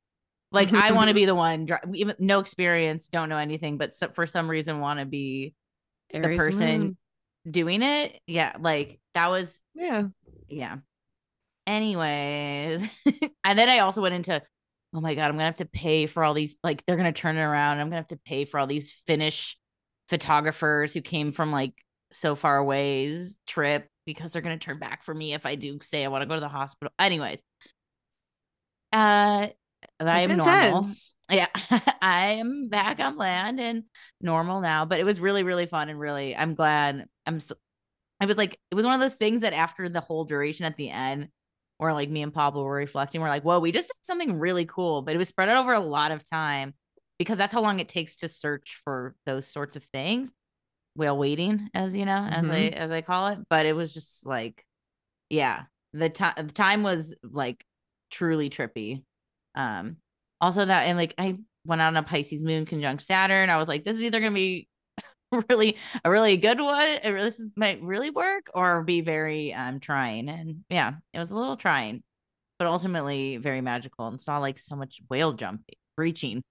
Like 0.51 0.73
I 0.73 0.93
want 0.93 1.09
to 1.09 1.15
be 1.15 1.27
the 1.27 1.35
one, 1.35 1.67
dri- 1.67 1.77
even 1.95 2.17
no 2.19 2.41
experience, 2.41 3.07
don't 3.09 3.29
know 3.29 3.37
anything, 3.37 3.77
but 3.77 3.93
so, 3.95 4.09
for 4.09 4.27
some 4.27 4.49
reason 4.51 4.81
want 4.81 5.01
to 5.01 5.07
be 5.07 5.55
Aries 6.13 6.39
the 6.41 6.45
person 6.45 6.81
moon. 6.81 6.97
doing 7.51 7.83
it. 7.83 8.19
Yeah, 8.27 8.57
like 8.59 8.99
that 9.15 9.29
was 9.31 9.61
Yeah. 9.75 10.05
yeah. 10.49 10.79
Anyways, 11.67 13.03
and 13.45 13.59
then 13.59 13.69
I 13.69 13.79
also 13.81 14.03
went 14.03 14.15
into, 14.15 14.43
oh 14.95 15.01
my 15.01 15.15
god, 15.15 15.27
I'm 15.27 15.33
gonna 15.33 15.45
have 15.45 15.57
to 15.57 15.65
pay 15.67 16.07
for 16.07 16.25
all 16.25 16.35
these. 16.35 16.57
Like 16.65 16.85
they're 16.87 16.97
gonna 16.97 17.13
turn 17.13 17.37
it 17.37 17.43
around. 17.43 17.79
I'm 17.79 17.87
gonna 17.87 17.97
have 17.97 18.09
to 18.09 18.17
pay 18.25 18.45
for 18.45 18.59
all 18.59 18.67
these 18.67 18.91
Finnish 19.07 19.57
photographers 20.09 20.93
who 20.93 21.01
came 21.01 21.33
from 21.33 21.53
like 21.53 21.75
so 22.11 22.35
far 22.35 22.59
away's 22.59 23.37
trip 23.47 23.89
because 24.07 24.33
they're 24.33 24.43
gonna 24.43 24.59
turn 24.59 24.79
back 24.79 25.03
for 25.03 25.15
me 25.15 25.35
if 25.35 25.47
I 25.47 25.55
do 25.55 25.79
say 25.83 26.05
I 26.05 26.09
want 26.09 26.23
to 26.23 26.27
go 26.27 26.35
to 26.35 26.41
the 26.41 26.49
hospital. 26.49 26.93
Anyways, 26.99 27.43
uh, 28.93 29.49
I 30.01 30.21
am 30.21 30.37
normal. 30.37 30.87
Yeah, 31.31 31.49
I 32.03 32.39
am 32.41 32.69
back 32.69 33.01
on 33.01 33.17
land 33.17 33.59
and 33.61 33.85
normal 34.21 34.61
now, 34.61 34.85
but 34.85 35.01
it 35.01 35.05
was 35.05 35.21
really, 35.21 35.43
really 35.45 35.67
fun 35.67 35.89
and 35.89 35.99
really, 35.99 36.37
I'm 36.37 36.55
glad. 36.55 37.07
I'm 37.27 37.41
so, 37.41 37.55
I 38.21 38.27
was 38.27 38.37
like, 38.37 38.59
it 38.71 38.75
was 38.75 38.85
one 38.85 38.95
of 38.95 39.01
those 39.01 39.15
things 39.15 39.41
that 39.43 39.53
after 39.55 39.89
the 39.89 40.01
whole 40.01 40.25
duration 40.25 40.67
at 40.67 40.77
the 40.77 40.91
end, 40.91 41.29
where 41.79 41.93
like 41.93 42.11
me 42.11 42.23
and 42.23 42.35
Pablo 42.35 42.65
were 42.65 42.75
reflecting, 42.75 43.21
we're 43.21 43.29
like, 43.29 43.45
whoa, 43.45 43.61
we 43.61 43.73
just 43.73 43.89
did 43.89 44.07
something 44.07 44.39
really 44.39 44.67
cool, 44.67 45.03
but 45.03 45.15
it 45.15 45.19
was 45.19 45.29
spread 45.29 45.49
out 45.49 45.59
over 45.59 45.73
a 45.73 45.81
lot 45.81 46.13
of 46.13 46.29
time 46.29 46.75
because 47.19 47.39
that's 47.39 47.53
how 47.53 47.63
long 47.63 47.81
it 47.81 47.89
takes 47.89 48.17
to 48.17 48.29
search 48.29 48.81
for 48.85 49.15
those 49.27 49.47
sorts 49.47 49.77
of 49.77 49.85
things. 49.85 50.33
Whale 50.95 51.17
waiting, 51.17 51.69
as 51.75 51.95
you 51.95 52.05
know, 52.05 52.29
as 52.31 52.49
I 52.49 52.59
as 52.69 52.91
I 52.91 53.01
call 53.01 53.29
it. 53.29 53.39
But 53.49 53.67
it 53.67 53.75
was 53.75 53.95
just 53.95 54.27
like, 54.27 54.65
yeah, 55.31 55.63
the 55.93 56.11
time 56.11 56.35
the 56.37 56.53
time 56.53 56.83
was 56.83 57.15
like 57.23 57.65
truly 58.11 58.51
trippy. 58.51 59.03
Um, 59.55 59.97
also 60.41 60.65
that 60.65 60.83
and 60.83 60.99
like 60.99 61.15
I 61.19 61.39
went 61.65 61.81
out 61.81 61.89
on 61.89 61.97
a 61.97 62.03
Pisces 62.03 62.43
moon 62.43 62.67
conjunct 62.67 63.03
Saturn. 63.03 63.51
I 63.51 63.57
was 63.57 63.69
like, 63.69 63.85
this 63.85 63.97
is 63.97 64.03
either 64.03 64.21
gonna 64.21 64.33
be 64.33 64.69
really 65.49 65.77
a 66.05 66.11
really 66.11 66.37
good 66.37 66.61
one. 66.61 66.89
It 66.89 67.09
really, 67.09 67.25
this 67.25 67.41
is, 67.41 67.51
might 67.57 67.83
really 67.83 68.11
work 68.11 68.51
or 68.55 68.83
be 68.83 69.01
very 69.01 69.55
um 69.55 69.81
trying. 69.81 70.29
And 70.29 70.65
yeah, 70.69 70.95
it 71.13 71.19
was 71.19 71.31
a 71.31 71.37
little 71.37 71.57
trying, 71.57 72.03
but 72.59 72.69
ultimately 72.69 73.39
very 73.39 73.61
magical 73.61 74.09
and 74.09 74.21
saw 74.21 74.39
like 74.39 74.59
so 74.59 74.77
much 74.77 75.01
whale 75.09 75.33
jumping, 75.33 75.77
breaching. 75.97 76.43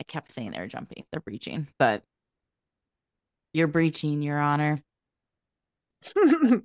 I 0.00 0.04
kept 0.04 0.32
saying 0.32 0.50
they're 0.50 0.66
jumping, 0.66 1.04
they're 1.12 1.20
breaching, 1.20 1.68
but 1.78 2.02
you're 3.52 3.68
breaching, 3.68 4.22
Your 4.22 4.38
Honor. 4.38 4.80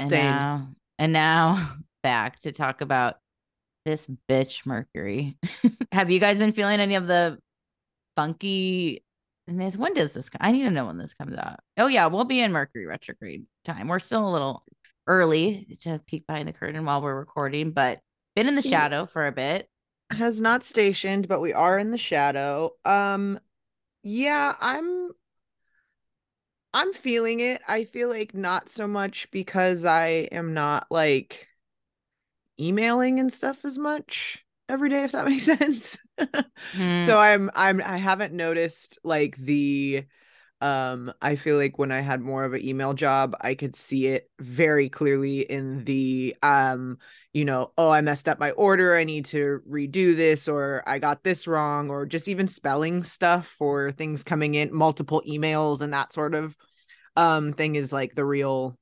And 0.00 0.10
now, 0.10 0.68
and 0.98 1.12
now 1.12 1.72
back 2.02 2.40
to 2.40 2.52
talk 2.52 2.80
about 2.80 3.16
this 3.84 4.06
bitch 4.28 4.66
Mercury. 4.66 5.38
Have 5.92 6.10
you 6.10 6.20
guys 6.20 6.38
been 6.38 6.52
feeling 6.52 6.80
any 6.80 6.94
of 6.94 7.06
the 7.06 7.38
funky? 8.16 9.02
When 9.46 9.94
does 9.94 10.12
this? 10.12 10.28
Come? 10.28 10.40
I 10.42 10.52
need 10.52 10.64
to 10.64 10.70
know 10.70 10.86
when 10.86 10.98
this 10.98 11.14
comes 11.14 11.34
out. 11.36 11.60
Oh 11.78 11.86
yeah, 11.86 12.06
we'll 12.06 12.24
be 12.24 12.40
in 12.40 12.52
Mercury 12.52 12.84
retrograde 12.84 13.46
time. 13.64 13.88
We're 13.88 13.98
still 13.98 14.28
a 14.28 14.30
little 14.30 14.62
early 15.06 15.78
to 15.80 16.00
peek 16.06 16.26
behind 16.26 16.46
the 16.48 16.52
curtain 16.52 16.84
while 16.84 17.00
we're 17.00 17.18
recording, 17.18 17.70
but 17.70 18.00
been 18.36 18.46
in 18.46 18.56
the 18.56 18.62
shadow 18.62 19.06
for 19.06 19.26
a 19.26 19.32
bit. 19.32 19.68
has 20.10 20.40
not 20.40 20.62
stationed, 20.64 21.28
but 21.28 21.40
we 21.40 21.54
are 21.54 21.78
in 21.78 21.90
the 21.90 21.98
shadow. 21.98 22.72
Um 22.84 23.40
yeah, 24.02 24.54
I'm 24.60 25.10
I'm 26.78 26.92
feeling 26.92 27.40
it. 27.40 27.60
I 27.66 27.86
feel 27.86 28.08
like 28.08 28.34
not 28.34 28.68
so 28.68 28.86
much 28.86 29.28
because 29.32 29.84
I 29.84 30.28
am 30.30 30.54
not 30.54 30.86
like 30.92 31.48
emailing 32.60 33.18
and 33.18 33.32
stuff 33.32 33.64
as 33.64 33.76
much 33.76 34.44
every 34.68 34.88
day 34.88 35.02
if 35.02 35.10
that 35.10 35.26
makes 35.28 35.42
sense. 35.42 35.98
Hmm. 36.72 36.98
So 36.98 37.18
I'm 37.18 37.50
I'm 37.56 37.82
I 37.84 37.96
haven't 37.96 38.32
noticed 38.32 38.96
like 39.02 39.36
the 39.38 40.04
um 40.60 41.12
I 41.20 41.34
feel 41.34 41.56
like 41.56 41.78
when 41.80 41.90
I 41.90 41.98
had 42.00 42.20
more 42.20 42.44
of 42.44 42.54
an 42.54 42.64
email 42.64 42.94
job, 42.94 43.34
I 43.40 43.56
could 43.56 43.74
see 43.74 44.06
it 44.06 44.30
very 44.38 44.88
clearly 44.88 45.40
in 45.40 45.82
the 45.84 46.36
um 46.44 46.98
you 47.32 47.44
know, 47.44 47.72
oh, 47.76 47.90
I 47.90 48.02
messed 48.02 48.28
up 48.28 48.38
my 48.38 48.52
order, 48.52 48.94
I 48.94 49.02
need 49.02 49.24
to 49.26 49.62
redo 49.68 50.14
this 50.14 50.46
or 50.46 50.84
I 50.86 51.00
got 51.00 51.24
this 51.24 51.48
wrong 51.48 51.90
or 51.90 52.06
just 52.06 52.28
even 52.28 52.46
spelling 52.46 53.02
stuff 53.02 53.48
for 53.48 53.90
things 53.90 54.22
coming 54.22 54.54
in, 54.54 54.72
multiple 54.72 55.24
emails 55.28 55.80
and 55.80 55.92
that 55.92 56.12
sort 56.12 56.36
of 56.36 56.56
um 57.18 57.52
thing 57.52 57.74
is 57.76 57.92
like 57.92 58.14
the 58.14 58.24
real 58.24 58.76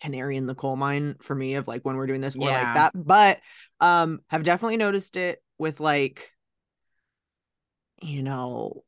canary 0.00 0.36
in 0.36 0.46
the 0.46 0.54
coal 0.54 0.76
mine 0.76 1.16
for 1.20 1.34
me 1.34 1.54
of 1.54 1.66
like 1.66 1.82
when 1.82 1.96
we're 1.96 2.06
doing 2.06 2.20
this 2.20 2.36
more 2.36 2.48
Yeah. 2.48 2.62
like 2.62 2.74
that. 2.74 2.92
But 2.94 3.40
um 3.80 4.20
have 4.28 4.44
definitely 4.44 4.76
noticed 4.76 5.16
it 5.16 5.42
with 5.58 5.80
like 5.80 6.30
you 8.00 8.22
know 8.22 8.84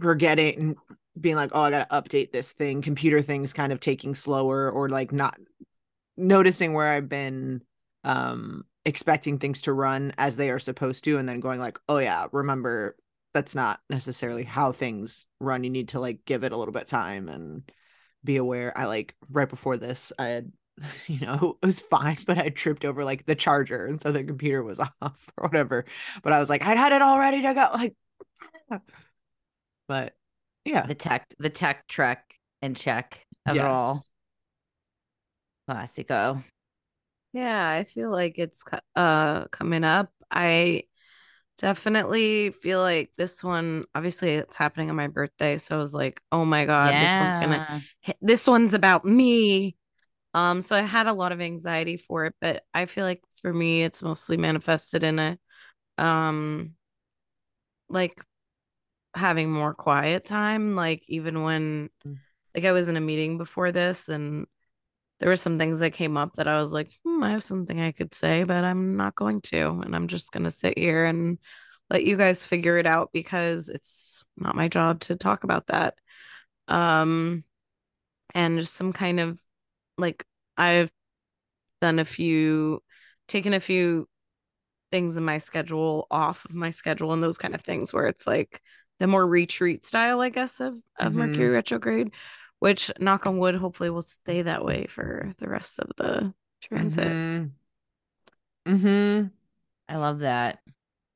forgetting 0.00 0.76
being 1.18 1.36
like 1.36 1.50
oh 1.54 1.62
i 1.62 1.70
gotta 1.70 1.86
update 1.90 2.30
this 2.32 2.52
thing 2.52 2.82
computer 2.82 3.22
things 3.22 3.52
kind 3.52 3.72
of 3.72 3.80
taking 3.80 4.14
slower 4.14 4.70
or 4.70 4.88
like 4.88 5.12
not 5.12 5.38
noticing 6.16 6.72
where 6.74 6.88
i've 6.88 7.08
been 7.08 7.62
um 8.04 8.64
expecting 8.84 9.38
things 9.38 9.62
to 9.62 9.72
run 9.72 10.12
as 10.18 10.36
they 10.36 10.50
are 10.50 10.58
supposed 10.58 11.04
to 11.04 11.18
and 11.18 11.28
then 11.28 11.40
going 11.40 11.58
like 11.58 11.78
oh 11.88 11.98
yeah 11.98 12.26
remember 12.32 12.96
that's 13.36 13.54
not 13.54 13.80
necessarily 13.90 14.44
how 14.44 14.72
things 14.72 15.26
run 15.40 15.62
you 15.62 15.68
need 15.68 15.88
to 15.88 16.00
like 16.00 16.24
give 16.24 16.42
it 16.42 16.52
a 16.52 16.56
little 16.56 16.72
bit 16.72 16.84
of 16.84 16.88
time 16.88 17.28
and 17.28 17.70
be 18.24 18.38
aware 18.38 18.76
i 18.76 18.86
like 18.86 19.14
right 19.30 19.50
before 19.50 19.76
this 19.76 20.10
i 20.18 20.26
had 20.28 20.50
you 21.06 21.20
know, 21.20 21.56
it 21.62 21.66
was 21.66 21.80
fine, 21.80 22.18
but 22.26 22.38
I 22.38 22.50
tripped 22.50 22.84
over 22.84 23.04
like 23.04 23.26
the 23.26 23.34
charger 23.34 23.86
and 23.86 24.00
so 24.00 24.12
the 24.12 24.24
computer 24.24 24.62
was 24.62 24.80
off 25.02 25.30
or 25.36 25.48
whatever. 25.48 25.84
But 26.22 26.32
I 26.32 26.38
was 26.38 26.50
like, 26.50 26.62
I'd 26.62 26.76
had 26.76 26.92
it 26.92 27.02
all 27.02 27.18
ready 27.18 27.42
to 27.42 27.54
go. 27.54 27.68
Like, 27.72 27.94
but 29.88 30.14
yeah. 30.64 30.86
The 30.86 30.94
tech, 30.94 31.28
the 31.38 31.50
tech 31.50 31.86
trek 31.86 32.34
and 32.60 32.76
check 32.76 33.24
of 33.46 33.56
it 33.56 33.62
all. 33.62 34.04
Classico. 35.68 36.42
Yeah, 37.32 37.68
I 37.68 37.84
feel 37.84 38.10
like 38.10 38.38
it's 38.38 38.64
uh 38.94 39.46
coming 39.48 39.84
up. 39.84 40.10
I 40.30 40.84
definitely 41.58 42.50
feel 42.50 42.80
like 42.80 43.12
this 43.16 43.42
one 43.44 43.84
obviously 43.94 44.30
it's 44.34 44.56
happening 44.56 44.90
on 44.90 44.96
my 44.96 45.08
birthday, 45.08 45.58
so 45.58 45.76
I 45.76 45.78
was 45.78 45.94
like, 45.94 46.20
"Oh 46.32 46.44
my 46.44 46.64
god, 46.66 46.98
this 46.98 47.18
one's 47.20 47.36
hit- 48.02 48.18
this 48.20 48.46
one's 48.46 48.74
about 48.74 49.04
me." 49.04 49.76
Um 50.34 50.62
so 50.62 50.76
I 50.76 50.82
had 50.82 51.06
a 51.08 51.12
lot 51.14 51.32
of 51.32 51.40
anxiety 51.40 51.96
for 51.98 52.26
it, 52.26 52.34
but 52.40 52.64
I 52.74 52.86
feel 52.86 53.04
like 53.06 53.22
for 53.42 53.52
me 53.54 53.84
it's 53.84 54.02
mostly 54.02 54.36
manifested 54.38 55.04
in 55.04 55.18
a 55.18 55.38
um 55.98 56.74
like 57.88 58.22
having 59.14 59.50
more 59.52 59.74
quiet 59.74 60.24
time, 60.24 60.76
like 60.76 61.04
even 61.08 61.42
when 61.42 61.90
Mm. 62.04 62.16
like 62.54 62.64
I 62.64 62.72
was 62.72 62.88
in 62.88 62.96
a 62.96 63.00
meeting 63.00 63.38
before 63.38 63.72
this 63.72 64.08
and 64.08 64.46
there 65.20 65.28
were 65.28 65.36
some 65.36 65.58
things 65.58 65.78
that 65.80 65.92
came 65.92 66.16
up 66.16 66.34
that 66.36 66.48
I 66.48 66.58
was 66.58 66.72
like, 66.72 66.92
hmm, 67.04 67.22
I 67.22 67.30
have 67.30 67.42
something 67.42 67.80
I 67.80 67.92
could 67.92 68.14
say, 68.14 68.44
but 68.44 68.64
I'm 68.64 68.96
not 68.96 69.14
going 69.14 69.40
to. 69.42 69.80
And 69.84 69.94
I'm 69.96 70.08
just 70.08 70.32
going 70.32 70.44
to 70.44 70.50
sit 70.50 70.78
here 70.78 71.04
and 71.04 71.38
let 71.88 72.04
you 72.04 72.16
guys 72.16 72.44
figure 72.44 72.78
it 72.78 72.86
out 72.86 73.10
because 73.12 73.68
it's 73.68 74.22
not 74.36 74.56
my 74.56 74.68
job 74.68 75.00
to 75.00 75.16
talk 75.16 75.44
about 75.44 75.68
that. 75.68 75.94
Um, 76.68 77.44
and 78.34 78.58
just 78.58 78.74
some 78.74 78.92
kind 78.92 79.20
of 79.20 79.38
like, 79.96 80.24
I've 80.56 80.90
done 81.80 81.98
a 81.98 82.04
few, 82.04 82.82
taken 83.28 83.54
a 83.54 83.60
few 83.60 84.08
things 84.92 85.16
in 85.16 85.24
my 85.24 85.38
schedule 85.38 86.06
off 86.10 86.44
of 86.44 86.54
my 86.54 86.70
schedule 86.70 87.12
and 87.12 87.22
those 87.22 87.38
kind 87.38 87.54
of 87.54 87.62
things 87.62 87.92
where 87.92 88.06
it's 88.06 88.26
like 88.26 88.60
the 88.98 89.06
more 89.06 89.26
retreat 89.26 89.84
style, 89.84 90.20
I 90.20 90.28
guess, 90.28 90.60
of, 90.60 90.74
of 90.98 91.12
Mhm. 91.12 91.16
Mercury 91.16 91.48
retrograde 91.48 92.12
which 92.58 92.90
knock 92.98 93.26
on 93.26 93.38
wood 93.38 93.54
hopefully 93.54 93.90
will 93.90 94.02
stay 94.02 94.42
that 94.42 94.64
way 94.64 94.86
for 94.86 95.34
the 95.38 95.48
rest 95.48 95.78
of 95.78 95.90
the 95.96 96.32
transit 96.60 97.06
Mhm. 97.06 97.52
Mhm. 98.66 99.30
I 99.88 99.96
love 99.96 100.20
that. 100.20 100.60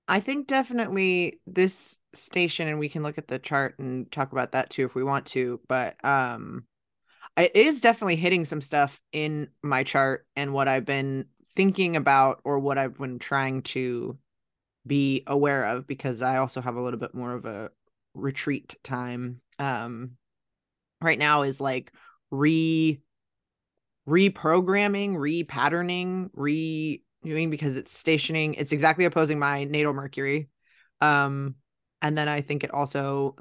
I 0.08 0.20
think 0.20 0.46
definitely 0.46 1.40
this 1.46 1.98
station, 2.14 2.68
and 2.68 2.78
we 2.78 2.88
can 2.88 3.02
look 3.02 3.18
at 3.18 3.28
the 3.28 3.38
chart 3.38 3.78
and 3.78 4.10
talk 4.10 4.32
about 4.32 4.52
that 4.52 4.70
too 4.70 4.84
if 4.84 4.94
we 4.94 5.04
want 5.04 5.26
to. 5.26 5.60
But 5.68 6.02
um, 6.04 6.66
it 7.36 7.54
is 7.56 7.80
definitely 7.80 8.16
hitting 8.16 8.44
some 8.44 8.60
stuff 8.60 9.00
in 9.12 9.48
my 9.62 9.84
chart 9.84 10.26
and 10.36 10.52
what 10.52 10.68
I've 10.68 10.84
been 10.84 11.26
thinking 11.54 11.96
about 11.96 12.40
or 12.44 12.58
what 12.58 12.78
I've 12.78 12.98
been 12.98 13.18
trying 13.18 13.62
to 13.62 14.18
be 14.86 15.24
aware 15.26 15.64
of 15.66 15.86
because 15.86 16.22
I 16.22 16.38
also 16.38 16.60
have 16.60 16.76
a 16.76 16.82
little 16.82 17.00
bit 17.00 17.14
more 17.14 17.34
of 17.34 17.44
a 17.46 17.70
retreat 18.14 18.76
time. 18.84 19.40
Um, 19.58 20.12
right 21.00 21.18
now 21.18 21.42
is 21.42 21.60
like 21.60 21.92
re 22.30 23.00
reprogramming, 24.08 25.14
repatterning, 25.14 26.30
redoing 26.34 27.50
because 27.50 27.76
it's 27.76 27.96
stationing. 27.96 28.54
It's 28.54 28.72
exactly 28.72 29.04
opposing 29.04 29.38
my 29.38 29.64
natal 29.64 29.92
Mercury. 29.92 30.48
Um, 31.00 31.56
and 32.02 32.16
then 32.16 32.28
I 32.28 32.40
think 32.40 32.64
it 32.64 32.72
also 32.72 33.36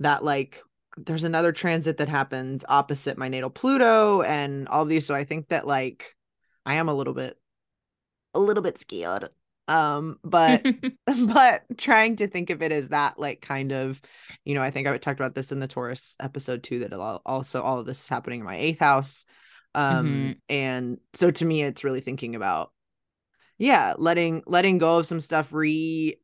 that 0.00 0.24
like 0.24 0.62
there's 0.96 1.24
another 1.24 1.52
transit 1.52 1.98
that 1.98 2.08
happens 2.08 2.64
opposite 2.68 3.16
my 3.16 3.28
natal 3.28 3.50
Pluto 3.50 4.22
and 4.22 4.68
all 4.68 4.84
these. 4.84 5.06
So 5.06 5.14
I 5.14 5.24
think 5.24 5.48
that 5.48 5.66
like 5.66 6.16
I 6.66 6.74
am 6.74 6.88
a 6.88 6.94
little 6.94 7.14
bit 7.14 7.38
a 8.34 8.40
little 8.40 8.62
bit 8.62 8.78
scared. 8.78 9.30
Um, 9.70 10.18
but 10.24 10.66
but 11.26 11.62
trying 11.78 12.16
to 12.16 12.26
think 12.28 12.50
of 12.50 12.60
it 12.60 12.72
as 12.72 12.90
that 12.90 13.18
like 13.18 13.40
kind 13.40 13.72
of 13.72 14.00
you 14.44 14.54
know 14.54 14.62
i 14.62 14.70
think 14.70 14.86
i 14.86 14.98
talked 14.98 15.18
about 15.18 15.34
this 15.34 15.50
in 15.50 15.58
the 15.60 15.66
taurus 15.66 16.14
episode 16.20 16.62
too 16.62 16.80
that 16.80 16.92
al- 16.92 17.22
also 17.24 17.62
all 17.62 17.78
of 17.78 17.86
this 17.86 18.02
is 18.02 18.08
happening 18.08 18.40
in 18.40 18.46
my 18.46 18.56
eighth 18.56 18.80
house 18.80 19.24
um 19.74 20.06
Mhm. 20.06 20.36
and 20.48 20.98
so 21.14 21.30
to 21.30 21.44
me 21.44 21.62
it's 21.62 21.84
really 21.84 22.00
thinking 22.00 22.36
about 22.36 22.72
yeah 23.58 23.94
letting 23.96 24.42
letting 24.46 24.78
go 24.78 24.98
of 24.98 25.06
some 25.06 25.20
stuff 25.20 25.52
re 25.52 26.18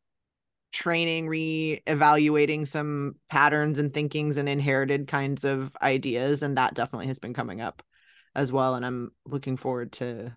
training 0.72 1.26
re-evaluating 1.28 2.66
some 2.66 3.14
patterns 3.30 3.78
and 3.78 3.94
thinkings 3.94 4.36
and 4.36 4.48
inherited 4.48 5.08
kinds 5.08 5.44
of 5.44 5.74
ideas 5.80 6.42
and 6.42 6.58
that 6.58 6.74
definitely 6.74 7.06
has 7.06 7.18
been 7.18 7.32
coming 7.32 7.60
up 7.62 7.82
as 8.34 8.52
well 8.52 8.74
and 8.74 8.84
i'm 8.84 9.10
looking 9.24 9.56
forward 9.56 9.92
to 9.92 10.36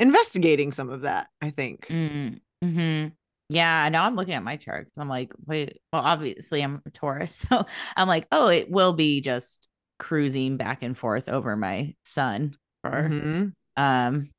investigating 0.00 0.72
some 0.72 0.90
of 0.90 1.02
that 1.02 1.28
i 1.42 1.50
think 1.50 1.86
Mm, 1.88 2.40
hmm 2.62 3.06
Yeah, 3.48 3.88
now 3.88 4.04
I'm 4.04 4.16
looking 4.16 4.34
at 4.34 4.42
my 4.44 4.56
chart 4.56 4.86
'cause 4.86 5.00
I'm 5.00 5.08
like, 5.08 5.32
wait, 5.46 5.80
well, 5.92 6.02
obviously 6.02 6.62
I'm 6.62 6.82
a 6.86 6.90
Taurus. 6.90 7.44
So 7.50 7.64
I'm 7.96 8.06
like, 8.08 8.26
oh, 8.32 8.48
it 8.48 8.70
will 8.70 8.92
be 8.92 9.20
just 9.20 9.66
cruising 9.98 10.56
back 10.56 10.82
and 10.82 10.96
forth 10.96 11.28
over 11.28 11.56
my 11.56 11.94
sun 12.04 12.56
for 12.82 12.90
Mhm. 13.10 13.52
um 13.76 14.30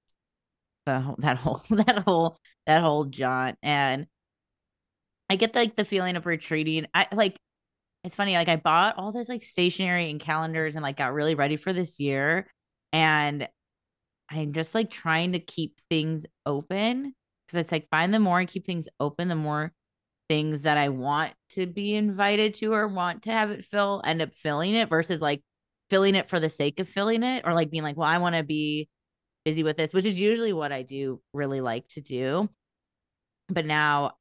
the 0.86 1.00
whole, 1.02 1.16
that 1.20 1.38
whole 1.38 1.62
that 1.72 2.00
whole 2.06 2.38
that 2.68 2.82
whole 2.82 3.06
jaunt. 3.06 3.58
And 3.64 4.08
I 5.30 5.36
get 5.36 5.56
like 5.56 5.76
the 5.76 5.86
feeling 5.86 6.16
of 6.16 6.26
retreating. 6.26 6.88
I 6.94 7.08
like 7.12 7.38
it's 8.04 8.16
funny, 8.16 8.36
like 8.36 8.50
I 8.50 8.58
bought 8.58 8.98
all 8.98 9.12
this 9.12 9.30
like 9.30 9.44
stationery 9.44 10.10
and 10.12 10.20
calendars 10.20 10.76
and 10.76 10.84
like 10.84 10.98
got 10.98 11.14
really 11.14 11.36
ready 11.36 11.58
for 11.58 11.74
this 11.74 12.00
year. 12.00 12.48
And 12.94 13.48
I'm 14.32 14.54
just 14.54 14.74
like 14.74 14.90
trying 14.90 15.34
to 15.34 15.40
keep 15.40 15.76
things 15.90 16.26
open 16.46 17.14
because 17.48 17.60
it's 17.60 17.72
like 17.72 17.90
find 17.90 18.14
the 18.14 18.20
more 18.20 18.40
I 18.40 18.46
keep 18.46 18.66
things 18.66 18.88
open, 19.00 19.28
the 19.28 19.36
more 19.36 19.74
things 20.30 20.62
that 20.62 20.78
I 20.78 20.90
want 20.90 21.34
to 21.50 21.66
be 21.68 21.94
invited 21.94 22.54
to 22.56 22.74
or 22.74 22.88
want 22.88 23.24
to 23.24 23.32
have 23.32 23.52
it 23.52 23.66
fill 23.66 24.02
end 24.06 24.22
up 24.22 24.34
filling 24.34 24.74
it 24.74 24.90
versus 24.90 25.20
like 25.20 25.44
filling 25.90 26.16
it 26.16 26.30
for 26.30 26.40
the 26.40 26.48
sake 26.50 26.80
of 26.80 26.88
filling 26.88 27.24
it 27.24 27.44
or 27.46 27.54
like 27.54 27.70
being 27.70 27.84
like, 27.84 27.98
well, 27.98 28.08
I 28.08 28.20
want 28.20 28.36
to 28.36 28.44
be 28.44 28.88
busy 29.44 29.64
with 29.64 29.76
this, 29.76 29.94
which 29.94 30.06
is 30.06 30.20
usually 30.20 30.54
what 30.54 30.72
I 30.72 30.84
do 30.84 31.22
really 31.34 31.60
like 31.60 31.88
to 31.90 32.02
do. 32.02 32.50
But 33.50 33.66
now, 33.66 34.14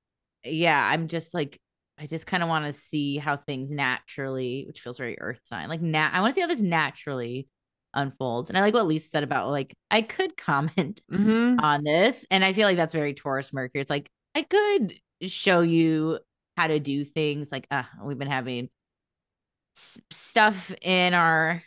yeah, 0.45 0.85
I'm 0.85 1.07
just 1.07 1.33
like, 1.33 1.61
I 1.97 2.07
just 2.07 2.27
kind 2.27 2.43
of 2.43 2.49
want 2.49 2.65
to 2.65 2.73
see 2.73 3.19
how 3.19 3.37
things 3.37 3.71
naturally, 3.71 4.65
which 4.67 4.81
feels 4.81 4.99
very 4.99 5.21
earth 5.21 5.41
sign, 5.45 5.69
like 5.69 5.83
nat. 5.83 6.11
I 6.13 6.21
want 6.21 6.33
to 6.33 6.35
see 6.35 6.41
how 6.41 6.49
this 6.49 6.63
naturally 6.63 7.47
unfolds. 7.95 8.51
And 8.51 8.57
I 8.59 8.63
like 8.63 8.75
what 8.75 8.87
Lisa 8.87 9.09
said 9.09 9.23
about 9.25 9.51
like 9.51 9.75
I 9.91 10.03
could 10.03 10.37
comment 10.37 11.01
Mhm. 11.11 11.61
on 11.63 11.85
this, 11.85 12.27
and 12.31 12.45
I 12.45 12.53
feel 12.53 12.67
like 12.69 12.77
that's 12.77 12.95
very 12.95 13.15
Taurus 13.15 13.53
Mercury. 13.53 13.81
It's 13.83 13.91
like 13.91 14.09
I 14.35 14.43
could 14.43 14.95
show 15.23 15.61
you 15.63 16.19
how 16.57 16.67
to 16.69 16.79
do 16.81 17.05
things. 17.05 17.51
Like, 17.53 17.67
uh, 17.71 17.83
we've 18.03 18.19
been 18.19 18.29
having 18.31 18.69
s- 19.77 20.01
stuff 20.11 20.73
in 20.83 21.15
our. 21.15 21.63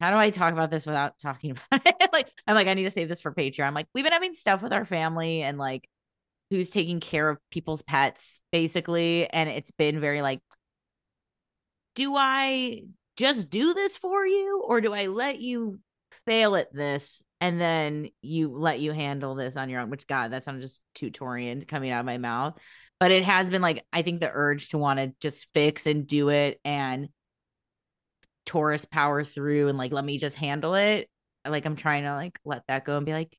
How 0.00 0.10
do 0.10 0.16
I 0.18 0.28
talk 0.28 0.52
about 0.52 0.70
this 0.70 0.84
without 0.84 1.18
talking 1.18 1.52
about 1.72 1.82
it? 1.86 2.10
like, 2.12 2.28
I'm 2.46 2.54
like, 2.54 2.66
I 2.68 2.74
need 2.74 2.82
to 2.84 2.90
save 2.90 3.08
this 3.08 3.22
for 3.22 3.32
Patreon. 3.32 3.66
I'm 3.66 3.74
like, 3.74 3.86
we've 3.94 4.04
been 4.04 4.12
having 4.12 4.34
stuff 4.34 4.62
with 4.62 4.72
our 4.74 4.84
family 4.84 5.42
and 5.42 5.56
like 5.58 5.88
who's 6.50 6.68
taking 6.70 7.00
care 7.00 7.28
of 7.30 7.38
people's 7.50 7.82
pets, 7.82 8.40
basically. 8.52 9.26
And 9.30 9.48
it's 9.48 9.70
been 9.70 9.98
very 10.00 10.20
like, 10.20 10.40
do 11.94 12.14
I 12.14 12.82
just 13.16 13.50
do 13.50 13.74
this 13.74 13.96
for 13.96 14.26
you 14.26 14.62
or 14.66 14.80
do 14.80 14.92
I 14.92 15.06
let 15.06 15.40
you 15.40 15.80
fail 16.26 16.56
at 16.56 16.72
this 16.72 17.22
and 17.40 17.60
then 17.60 18.08
you 18.22 18.48
let 18.48 18.80
you 18.80 18.92
handle 18.92 19.34
this 19.34 19.56
on 19.56 19.68
your 19.68 19.80
own? 19.80 19.90
Which, 19.90 20.06
God, 20.06 20.32
that 20.32 20.42
sounds 20.42 20.62
just 20.62 20.80
tutorian 20.94 21.64
coming 21.64 21.90
out 21.90 22.00
of 22.00 22.06
my 22.06 22.18
mouth. 22.18 22.58
But 22.98 23.10
it 23.10 23.24
has 23.24 23.50
been 23.50 23.62
like, 23.62 23.84
I 23.92 24.02
think 24.02 24.20
the 24.20 24.30
urge 24.32 24.70
to 24.70 24.78
want 24.78 24.98
to 24.98 25.12
just 25.20 25.48
fix 25.52 25.86
and 25.86 26.06
do 26.06 26.30
it 26.30 26.60
and 26.64 27.08
Taurus 28.46 28.84
power 28.84 29.24
through 29.24 29.68
and 29.68 29.76
like, 29.76 29.92
let 29.92 30.04
me 30.04 30.18
just 30.18 30.36
handle 30.36 30.74
it. 30.74 31.08
Like, 31.46 31.64
I'm 31.64 31.76
trying 31.76 32.04
to 32.04 32.14
like 32.14 32.38
let 32.44 32.62
that 32.68 32.84
go 32.84 32.96
and 32.96 33.04
be 33.04 33.12
like, 33.12 33.36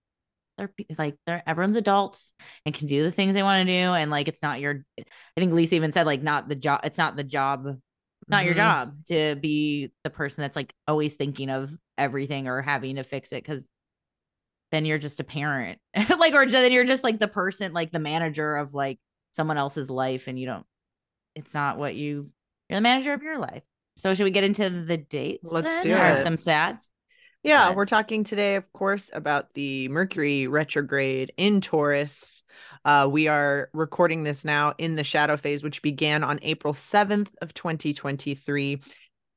they're 0.57 0.73
like 0.97 1.15
they're 1.25 1.43
everyone's 1.45 1.75
adults 1.75 2.33
and 2.65 2.73
can 2.73 2.87
do 2.87 3.03
the 3.03 3.11
things 3.11 3.33
they 3.33 3.43
want 3.43 3.65
to 3.65 3.71
do 3.71 3.93
and 3.93 4.09
like 4.09 4.27
it's 4.27 4.41
not 4.41 4.59
your 4.59 4.83
i 4.97 5.03
think 5.35 5.53
lisa 5.53 5.75
even 5.75 5.91
said 5.91 6.05
like 6.05 6.23
not 6.23 6.49
the 6.49 6.55
job 6.55 6.81
it's 6.83 6.97
not 6.97 7.15
the 7.15 7.23
job 7.23 7.77
not 8.27 8.43
your 8.45 8.53
Mhm. 8.53 8.57
job 8.57 9.05
to 9.05 9.35
be 9.35 9.91
the 10.03 10.09
person 10.09 10.41
that's 10.41 10.55
like 10.55 10.73
always 10.87 11.15
thinking 11.15 11.49
of 11.49 11.73
everything 11.97 12.47
or 12.47 12.61
having 12.61 12.95
to 12.97 13.03
fix 13.03 13.31
it 13.31 13.43
because 13.43 13.67
then 14.71 14.85
you're 14.85 14.97
just 14.97 15.19
a 15.19 15.23
parent 15.23 15.79
like 16.19 16.33
or 16.33 16.45
then 16.45 16.71
you're 16.71 16.83
just 16.85 17.03
like 17.03 17.19
the 17.19 17.27
person 17.27 17.73
like 17.73 17.91
the 17.91 17.99
manager 17.99 18.55
of 18.57 18.73
like 18.73 18.99
someone 19.31 19.57
else's 19.57 19.89
life 19.89 20.27
and 20.27 20.39
you 20.39 20.45
don't 20.45 20.65
it's 21.35 21.53
not 21.53 21.77
what 21.77 21.95
you 21.95 22.29
you're 22.69 22.77
the 22.77 22.81
manager 22.81 23.13
of 23.13 23.23
your 23.23 23.37
life 23.37 23.63
so 23.95 24.13
should 24.13 24.25
we 24.25 24.31
get 24.31 24.43
into 24.43 24.69
the 24.69 24.97
dates 24.97 25.51
Let's 25.51 25.79
then, 25.79 25.83
do 25.83 25.95
or 25.97 26.05
it. 26.13 26.17
some 26.17 26.35
stats 26.35 26.89
Yeah, 27.47 27.73
we're 27.73 27.85
talking 27.85 28.25
today, 28.25 28.55
of 28.55 28.73
course, 28.73 29.09
about 29.13 29.53
the 29.53 29.87
Mercury 29.87 30.47
retrograde 30.47 31.31
in 31.37 31.61
Taurus. 31.61 32.43
Uh, 32.83 33.07
we 33.09 33.29
are 33.29 33.69
recording 33.73 34.23
this 34.23 34.43
now 34.43 34.73
in 34.77 34.97
the 34.97 35.03
shadow 35.05 35.37
phase, 35.37 35.63
which 35.63 35.81
began 35.81 36.25
on 36.25 36.39
April 36.41 36.73
7th 36.73 37.29
of 37.41 37.53
2023. 37.53 38.81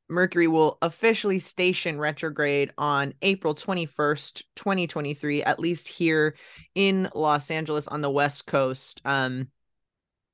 Mercury 0.08 0.48
will 0.48 0.76
officially 0.82 1.38
station 1.38 2.00
retrograde 2.00 2.72
on 2.76 3.14
April 3.22 3.54
21st, 3.54 4.42
2023, 4.56 5.44
at 5.44 5.60
least 5.60 5.86
here 5.86 6.34
in 6.74 7.08
Los 7.14 7.48
Angeles 7.48 7.86
on 7.86 8.00
the 8.00 8.10
West 8.10 8.44
Coast. 8.44 9.00
Um, 9.04 9.52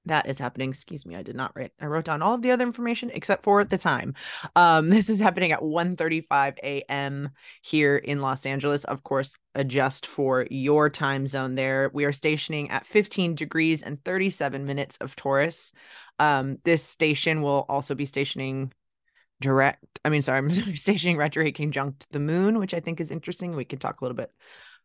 that 0.07 0.29
is 0.29 0.39
happening. 0.39 0.71
Excuse 0.71 1.05
me, 1.05 1.17
I 1.17 1.23
did 1.23 1.37
not 1.37 1.53
write. 1.55 1.73
I 1.81 1.87
wrote 1.87 2.05
down 2.05 2.23
all 2.23 2.35
of 2.35 2.43
the 2.43 2.51
other 2.51 2.65
information 2.65 3.11
except 3.13 3.43
for 3.43 3.65
the 3.65 3.79
time. 3.79 4.15
Um, 4.55 4.89
this 4.91 5.09
is 5.09 5.21
happening 5.21 5.53
at 5.53 5.61
1:35 5.63 6.59
a.m. 6.63 7.31
here 7.63 7.97
in 7.97 8.21
Los 8.21 8.47
Angeles. 8.47 8.85
Of 8.85 9.03
course, 9.03 9.35
adjust 9.55 10.07
for 10.07 10.47
your 10.51 10.89
time 10.91 11.27
zone 11.27 11.55
there. 11.55 11.91
We 11.93 12.05
are 12.05 12.13
stationing 12.13 12.71
at 12.71 12.87
15 12.87 13.35
degrees 13.35 13.83
and 13.83 14.03
37 14.05 14.65
minutes 14.65 14.97
of 14.99 15.17
Taurus. 15.17 15.73
Um, 16.19 16.59
this 16.65 16.83
station 16.83 17.43
will 17.43 17.67
also 17.69 17.95
be 17.95 18.07
stationing 18.07 18.73
direct. 19.41 19.85
I 20.05 20.09
mean, 20.09 20.23
sorry, 20.23 20.39
I'm 20.39 20.51
stationing 20.77 21.17
retrograde 21.17 21.57
conjunct 21.57 22.07
the 22.11 22.21
moon, 22.21 22.59
which 22.59 22.75
I 22.75 22.81
think 22.81 23.01
is 23.01 23.11
interesting. 23.11 23.55
We 23.55 23.65
can 23.65 23.79
talk 23.79 24.01
a 24.01 24.05
little 24.05 24.17
bit 24.17 24.31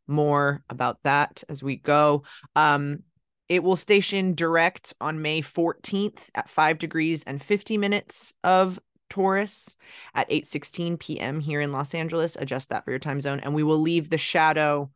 more 0.08 0.64
about 0.70 1.00
that 1.04 1.44
as 1.48 1.64
we 1.64 1.76
go. 1.78 2.24
Um, 2.56 3.04
it 3.52 3.66
will 3.66 3.76
station 3.76 4.34
direct 4.34 4.94
on 5.02 5.22
May 5.22 5.42
14th 5.42 6.30
at 6.34 6.50
5 6.50 6.78
degrees 6.78 7.22
and 7.26 7.42
50 7.42 7.78
minutes 7.78 8.34
of 8.46 8.80
Taurus 9.10 9.76
at 10.16 10.30
8:16 10.30 10.98
p.m. 10.98 11.42
here 11.42 11.60
in 11.60 11.74
Los 11.74 11.94
Angeles. 11.94 12.38
Adjust 12.40 12.70
that 12.70 12.86
for 12.86 12.92
your 12.92 13.00
time 13.00 13.20
zone 13.20 13.42
and 13.42 13.54
we 13.54 13.64
will 13.64 13.78
leave 13.78 14.10
the 14.10 14.18
shadow 14.18 14.90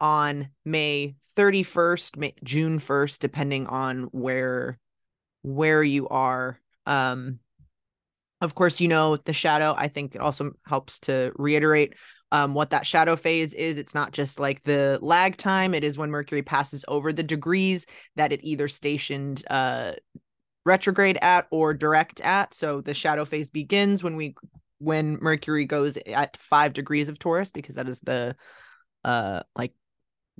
on 0.00 0.48
May 0.64 1.16
31st, 1.36 2.16
May, 2.16 2.34
June 2.42 2.78
1st 2.78 3.18
depending 3.18 3.66
on 3.66 4.04
where 4.12 4.78
where 5.42 5.82
you 5.82 6.08
are. 6.08 6.58
Um 6.86 7.38
of 8.40 8.54
course, 8.54 8.80
you 8.80 8.88
know, 8.88 9.16
the 9.18 9.34
shadow 9.34 9.74
I 9.76 9.88
think 9.88 10.14
it 10.14 10.22
also 10.22 10.52
helps 10.64 11.00
to 11.00 11.32
reiterate 11.36 11.96
um, 12.32 12.54
what 12.54 12.70
that 12.70 12.86
shadow 12.86 13.16
phase 13.16 13.54
is. 13.54 13.78
It's 13.78 13.94
not 13.94 14.12
just 14.12 14.38
like 14.38 14.62
the 14.62 14.98
lag 15.02 15.36
time, 15.36 15.74
it 15.74 15.84
is 15.84 15.98
when 15.98 16.10
Mercury 16.10 16.42
passes 16.42 16.84
over 16.88 17.12
the 17.12 17.22
degrees 17.22 17.86
that 18.16 18.32
it 18.32 18.40
either 18.42 18.68
stationed 18.68 19.42
uh, 19.50 19.92
retrograde 20.64 21.18
at 21.22 21.46
or 21.50 21.74
direct 21.74 22.20
at. 22.20 22.54
So 22.54 22.80
the 22.80 22.94
shadow 22.94 23.24
phase 23.24 23.50
begins 23.50 24.02
when 24.02 24.16
we 24.16 24.34
when 24.78 25.18
Mercury 25.20 25.66
goes 25.66 25.98
at 26.06 26.36
five 26.36 26.72
degrees 26.72 27.08
of 27.08 27.18
Taurus, 27.18 27.50
because 27.50 27.74
that 27.74 27.88
is 27.88 28.00
the 28.00 28.36
uh 29.04 29.40
like 29.56 29.72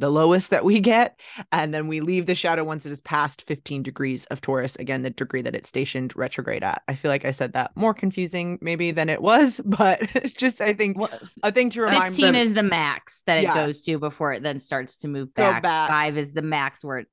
the 0.01 0.11
lowest 0.11 0.51
that 0.51 0.65
we 0.65 0.81
get. 0.81 1.19
And 1.53 1.73
then 1.73 1.87
we 1.87 2.01
leave 2.01 2.27
the 2.27 2.35
shadow 2.35 2.65
once 2.65 2.87
it 2.87 2.93
is 2.93 3.01
past 3.01 3.43
15 3.43 3.83
degrees 3.83 4.25
of 4.27 4.41
Taurus, 4.41 4.77
again, 4.77 5.03
the 5.03 5.11
degree 5.11 5.43
that 5.43 5.55
it's 5.55 5.69
stationed 5.69 6.17
retrograde 6.17 6.65
at. 6.65 6.83
I 6.89 6.95
feel 6.95 7.11
like 7.11 7.25
I 7.25 7.31
said 7.31 7.53
that 7.53 7.71
more 7.77 7.95
confusing 7.95 8.59
maybe 8.61 8.91
than 8.91 9.09
it 9.09 9.23
was, 9.23 9.61
but 9.65 10.01
just 10.37 10.61
I 10.61 10.73
think 10.73 10.99
Well, 10.99 11.11
a 11.43 11.53
thing 11.53 11.71
to 11.71 11.83
remind 11.83 12.15
15 12.15 12.27
them. 12.27 12.35
is 12.35 12.55
the 12.55 12.63
max 12.63 13.23
that 13.27 13.39
it 13.39 13.43
Yeah. 13.45 13.55
goes 13.55 13.81
to 13.83 13.99
before 13.99 14.33
it 14.33 14.43
then 14.43 14.59
starts 14.59 14.97
to 14.97 15.09
move 15.09 15.33
back. 15.35 15.63
back. 15.63 15.91
Five 15.91 16.17
is 16.17 16.33
the 16.33 16.43
max 16.43 16.83
where 16.83 16.99
it, 16.99 17.07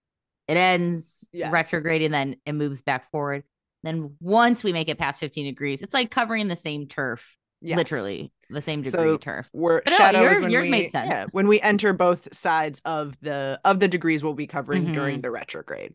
it 0.47 0.58
ends 0.58 1.28
Yes. 1.32 1.52
retrograde 1.52 2.02
and 2.02 2.13
then 2.13 2.38
it 2.45 2.54
moves 2.54 2.82
back 2.82 3.12
forward. 3.12 3.43
Then 3.84 4.15
once 4.19 4.63
we 4.63 4.73
make 4.73 4.89
it 4.89 4.97
past 4.97 5.19
15 5.19 5.45
degrees, 5.45 5.82
it's 5.82 5.93
like 5.93 6.10
covering 6.10 6.47
the 6.47 6.56
same 6.56 6.88
turf, 6.88 7.36
Yes. 7.62 7.78
literally 7.78 8.32
the 8.50 8.62
same 8.62 8.82
degree 8.82 9.00
So 9.00 9.18
turf. 9.18 9.50
We're 9.54 9.82
But 9.84 9.92
no, 9.92 9.98
shadow 9.98 10.20
is 10.26 10.32
your- 10.34 10.42
when 10.42 10.52
yours 10.52 10.64
we, 10.64 10.70
made 10.72 10.92
sense. 10.92 11.10
Yeah, 11.10 11.26
when 11.32 11.48
we 11.48 11.60
enter 11.62 11.94
both 11.94 12.34
sides 12.34 12.82
of 12.86 13.20
the 13.22 13.60
of 13.66 13.80
the 13.80 13.88
degrees 13.88 14.24
we'll 14.24 14.34
be 14.34 14.48
covering 14.48 14.88
Mhm. 14.88 14.94
during 14.94 15.22
the 15.22 15.32
retrograde. 15.32 15.94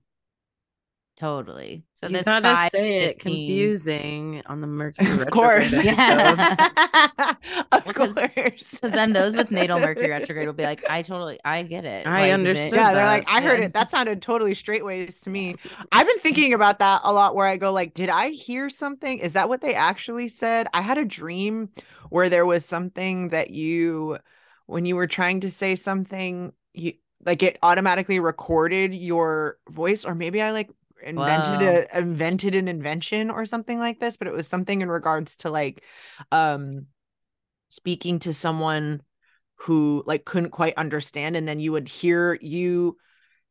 Totally. 1.22 1.84
So 1.92 2.08
you 2.08 2.14
this 2.14 2.24
gotta 2.24 2.42
five, 2.52 2.70
say 2.72 3.04
it 3.04 3.20
confusing 3.20 4.42
on 4.46 4.60
the 4.60 4.66
Mercury 4.66 5.08
of 5.22 5.30
course. 5.30 5.72
episode. 5.72 5.88
of 7.70 7.84
Well, 7.86 7.94
'cause- 7.94 8.14
course. 8.34 8.66
So 8.66 8.88
then 8.88 9.12
those 9.12 9.36
with 9.36 9.52
natal 9.52 9.78
Mercury 9.78 10.10
retrograde 10.10 10.48
will 10.48 10.52
be 10.52 10.64
like, 10.64 10.82
I 10.90 11.02
totally, 11.02 11.38
I 11.44 11.62
get 11.62 11.84
it. 11.84 12.08
I 12.08 12.22
Like, 12.22 12.32
understood 12.32 12.72
they- 12.72 12.76
yeah, 12.82 12.92
they're 12.94 13.04
like, 13.06 13.24
I 13.28 13.40
heard 13.40 13.60
Yes. 13.60 13.70
it. 13.70 13.72
That 13.74 13.88
sounded 13.88 14.20
totally 14.20 14.54
straightways 14.54 15.20
to 15.20 15.30
me. 15.30 15.54
I've 15.92 16.08
been 16.08 16.18
thinking 16.18 16.54
about 16.54 16.80
that 16.80 17.02
a 17.04 17.12
lot 17.12 17.36
where 17.36 17.46
I 17.46 17.56
go, 17.56 17.70
like, 17.70 17.94
did 17.94 18.08
I 18.08 18.30
hear 18.30 18.68
something? 18.68 19.20
Is 19.20 19.34
that 19.34 19.48
what 19.48 19.60
they 19.60 19.74
actually 19.76 20.26
said? 20.26 20.66
I 20.74 20.80
had 20.82 20.98
a 20.98 21.04
dream 21.04 21.68
where 22.10 22.28
there 22.28 22.46
was 22.46 22.64
something 22.64 23.28
that 23.28 23.50
you 23.50 24.18
when 24.66 24.86
you 24.86 24.96
were 24.96 25.06
trying 25.06 25.38
to 25.40 25.52
say 25.52 25.76
something, 25.76 26.52
you 26.74 26.94
like 27.24 27.44
it 27.44 27.56
automatically 27.62 28.18
recorded 28.18 28.92
your 28.92 29.58
voice, 29.70 30.04
or 30.04 30.14
maybe 30.16 30.42
I 30.42 30.50
like 30.50 30.68
invented 31.02 31.60
Whoa. 31.60 31.84
a 31.92 31.98
invented 31.98 32.54
an 32.54 32.68
invention 32.68 33.30
or 33.30 33.46
something 33.46 33.78
like 33.78 34.00
this, 34.00 34.16
but 34.16 34.28
it 34.28 34.32
was 34.32 34.46
something 34.46 34.80
in 34.80 34.88
regards 34.88 35.36
to 35.38 35.50
like 35.50 35.84
um 36.30 36.86
speaking 37.68 38.18
to 38.20 38.34
someone 38.34 39.02
who 39.56 40.02
like 40.06 40.24
couldn't 40.24 40.50
quite 40.50 40.74
understand 40.76 41.36
and 41.36 41.46
then 41.46 41.60
you 41.60 41.72
would 41.72 41.88
hear 41.88 42.36
you 42.40 42.96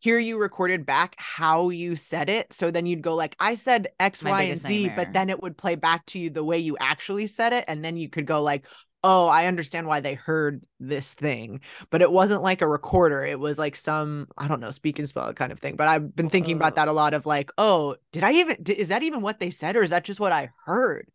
hear 0.02 0.18
you 0.18 0.40
recorded 0.40 0.84
back 0.84 1.16
how 1.18 1.70
you 1.70 1.96
said 1.96 2.28
it. 2.28 2.52
So 2.52 2.72
then 2.72 2.86
you'd 2.86 3.04
go 3.04 3.16
like 3.16 3.36
i 3.40 3.56
said 3.56 3.90
x 4.00 4.24
My 4.24 4.32
y 4.32 4.42
and 4.44 4.60
z 4.60 4.88
nightmare. 4.88 5.06
but 5.06 5.14
then 5.14 5.30
it 5.30 5.42
would 5.42 5.58
play 5.58 5.76
back 5.76 6.06
to 6.08 6.20
you 6.20 6.30
the 6.30 6.44
way 6.44 6.58
you 6.58 6.76
actually 6.80 7.28
said 7.28 7.54
it 7.54 7.66
and 7.68 7.86
then 7.86 7.98
you 7.98 8.10
could 8.10 8.26
go 8.26 8.42
like 8.42 8.66
oh 9.04 9.28
i 9.28 9.46
understand 9.46 9.88
why 9.88 10.00
they 10.00 10.16
heard 10.16 10.64
this 10.80 11.14
thing. 11.14 11.62
But 11.92 12.02
it 12.02 12.12
wasn't 12.12 12.42
like 12.42 12.62
a 12.62 12.68
recorder. 12.68 13.24
It 13.24 13.40
was 13.40 13.60
like 13.60 13.76
some 13.76 14.28
i 14.38 14.48
don't 14.48 14.60
know 14.60 14.72
speak 14.72 15.00
and 15.00 15.08
spell 15.08 15.32
kind 15.34 15.52
of 15.52 15.60
thing. 15.60 15.76
But 15.76 15.88
i've 15.88 16.16
been 16.16 16.30
thinking 16.30 16.56
about 16.56 16.74
oh. 16.74 16.76
that 16.78 16.88
a 16.88 16.94
lot 16.94 17.14
of 17.14 17.26
like 17.26 17.52
oh 17.58 17.96
did 18.12 18.24
i 18.24 18.34
even 18.34 18.58
is 18.68 18.90
that 18.90 19.04
even 19.04 19.22
what 19.22 19.40
they 19.40 19.52
said 19.52 19.76
or 19.76 19.84
is 19.84 19.92
that 19.92 20.04
just 20.04 20.20
what 20.20 20.32
i 20.32 20.50
heard? 20.66 21.10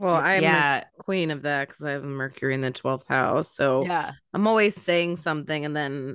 Well, 0.00 0.14
I'm 0.14 0.44
yeah. 0.44 0.80
the 0.80 1.02
queen 1.02 1.32
of 1.32 1.42
that 1.42 1.66
because 1.66 1.82
I 1.82 1.90
have 1.90 2.04
Mercury 2.04 2.54
in 2.54 2.60
the 2.60 2.70
12th 2.70 3.08
house. 3.08 3.50
So 3.50 3.84
yeah. 3.84 4.12
I'm 4.32 4.46
always 4.46 4.80
saying 4.80 5.16
something 5.16 5.64
and 5.64 5.76
then 5.76 6.14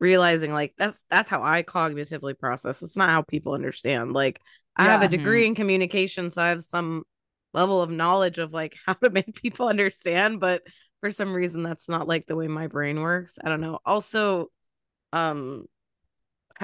realizing 0.00 0.52
like 0.52 0.74
that's 0.76 1.04
that's 1.10 1.28
how 1.28 1.42
I 1.42 1.62
cognitively 1.62 2.38
process. 2.38 2.82
It's 2.82 2.96
not 2.96 3.10
how 3.10 3.22
people 3.22 3.54
understand. 3.54 4.12
Like 4.12 4.40
I 4.76 4.84
have 4.84 5.02
a 5.02 5.08
degree 5.08 5.46
in 5.46 5.54
communication, 5.54 6.30
so 6.30 6.42
I 6.42 6.48
have 6.48 6.62
some 6.62 7.04
level 7.52 7.80
of 7.82 7.90
knowledge 7.90 8.38
of 8.38 8.52
like 8.52 8.74
how 8.86 8.94
to 8.94 9.10
make 9.10 9.34
people 9.34 9.68
understand, 9.68 10.40
but 10.40 10.62
for 11.00 11.10
some 11.10 11.34
reason 11.34 11.62
that's 11.62 11.88
not 11.88 12.08
like 12.08 12.26
the 12.26 12.36
way 12.36 12.48
my 12.48 12.66
brain 12.66 13.00
works. 13.00 13.38
I 13.42 13.48
don't 13.48 13.60
know. 13.60 13.78
Also, 13.84 14.50
um 15.12 15.66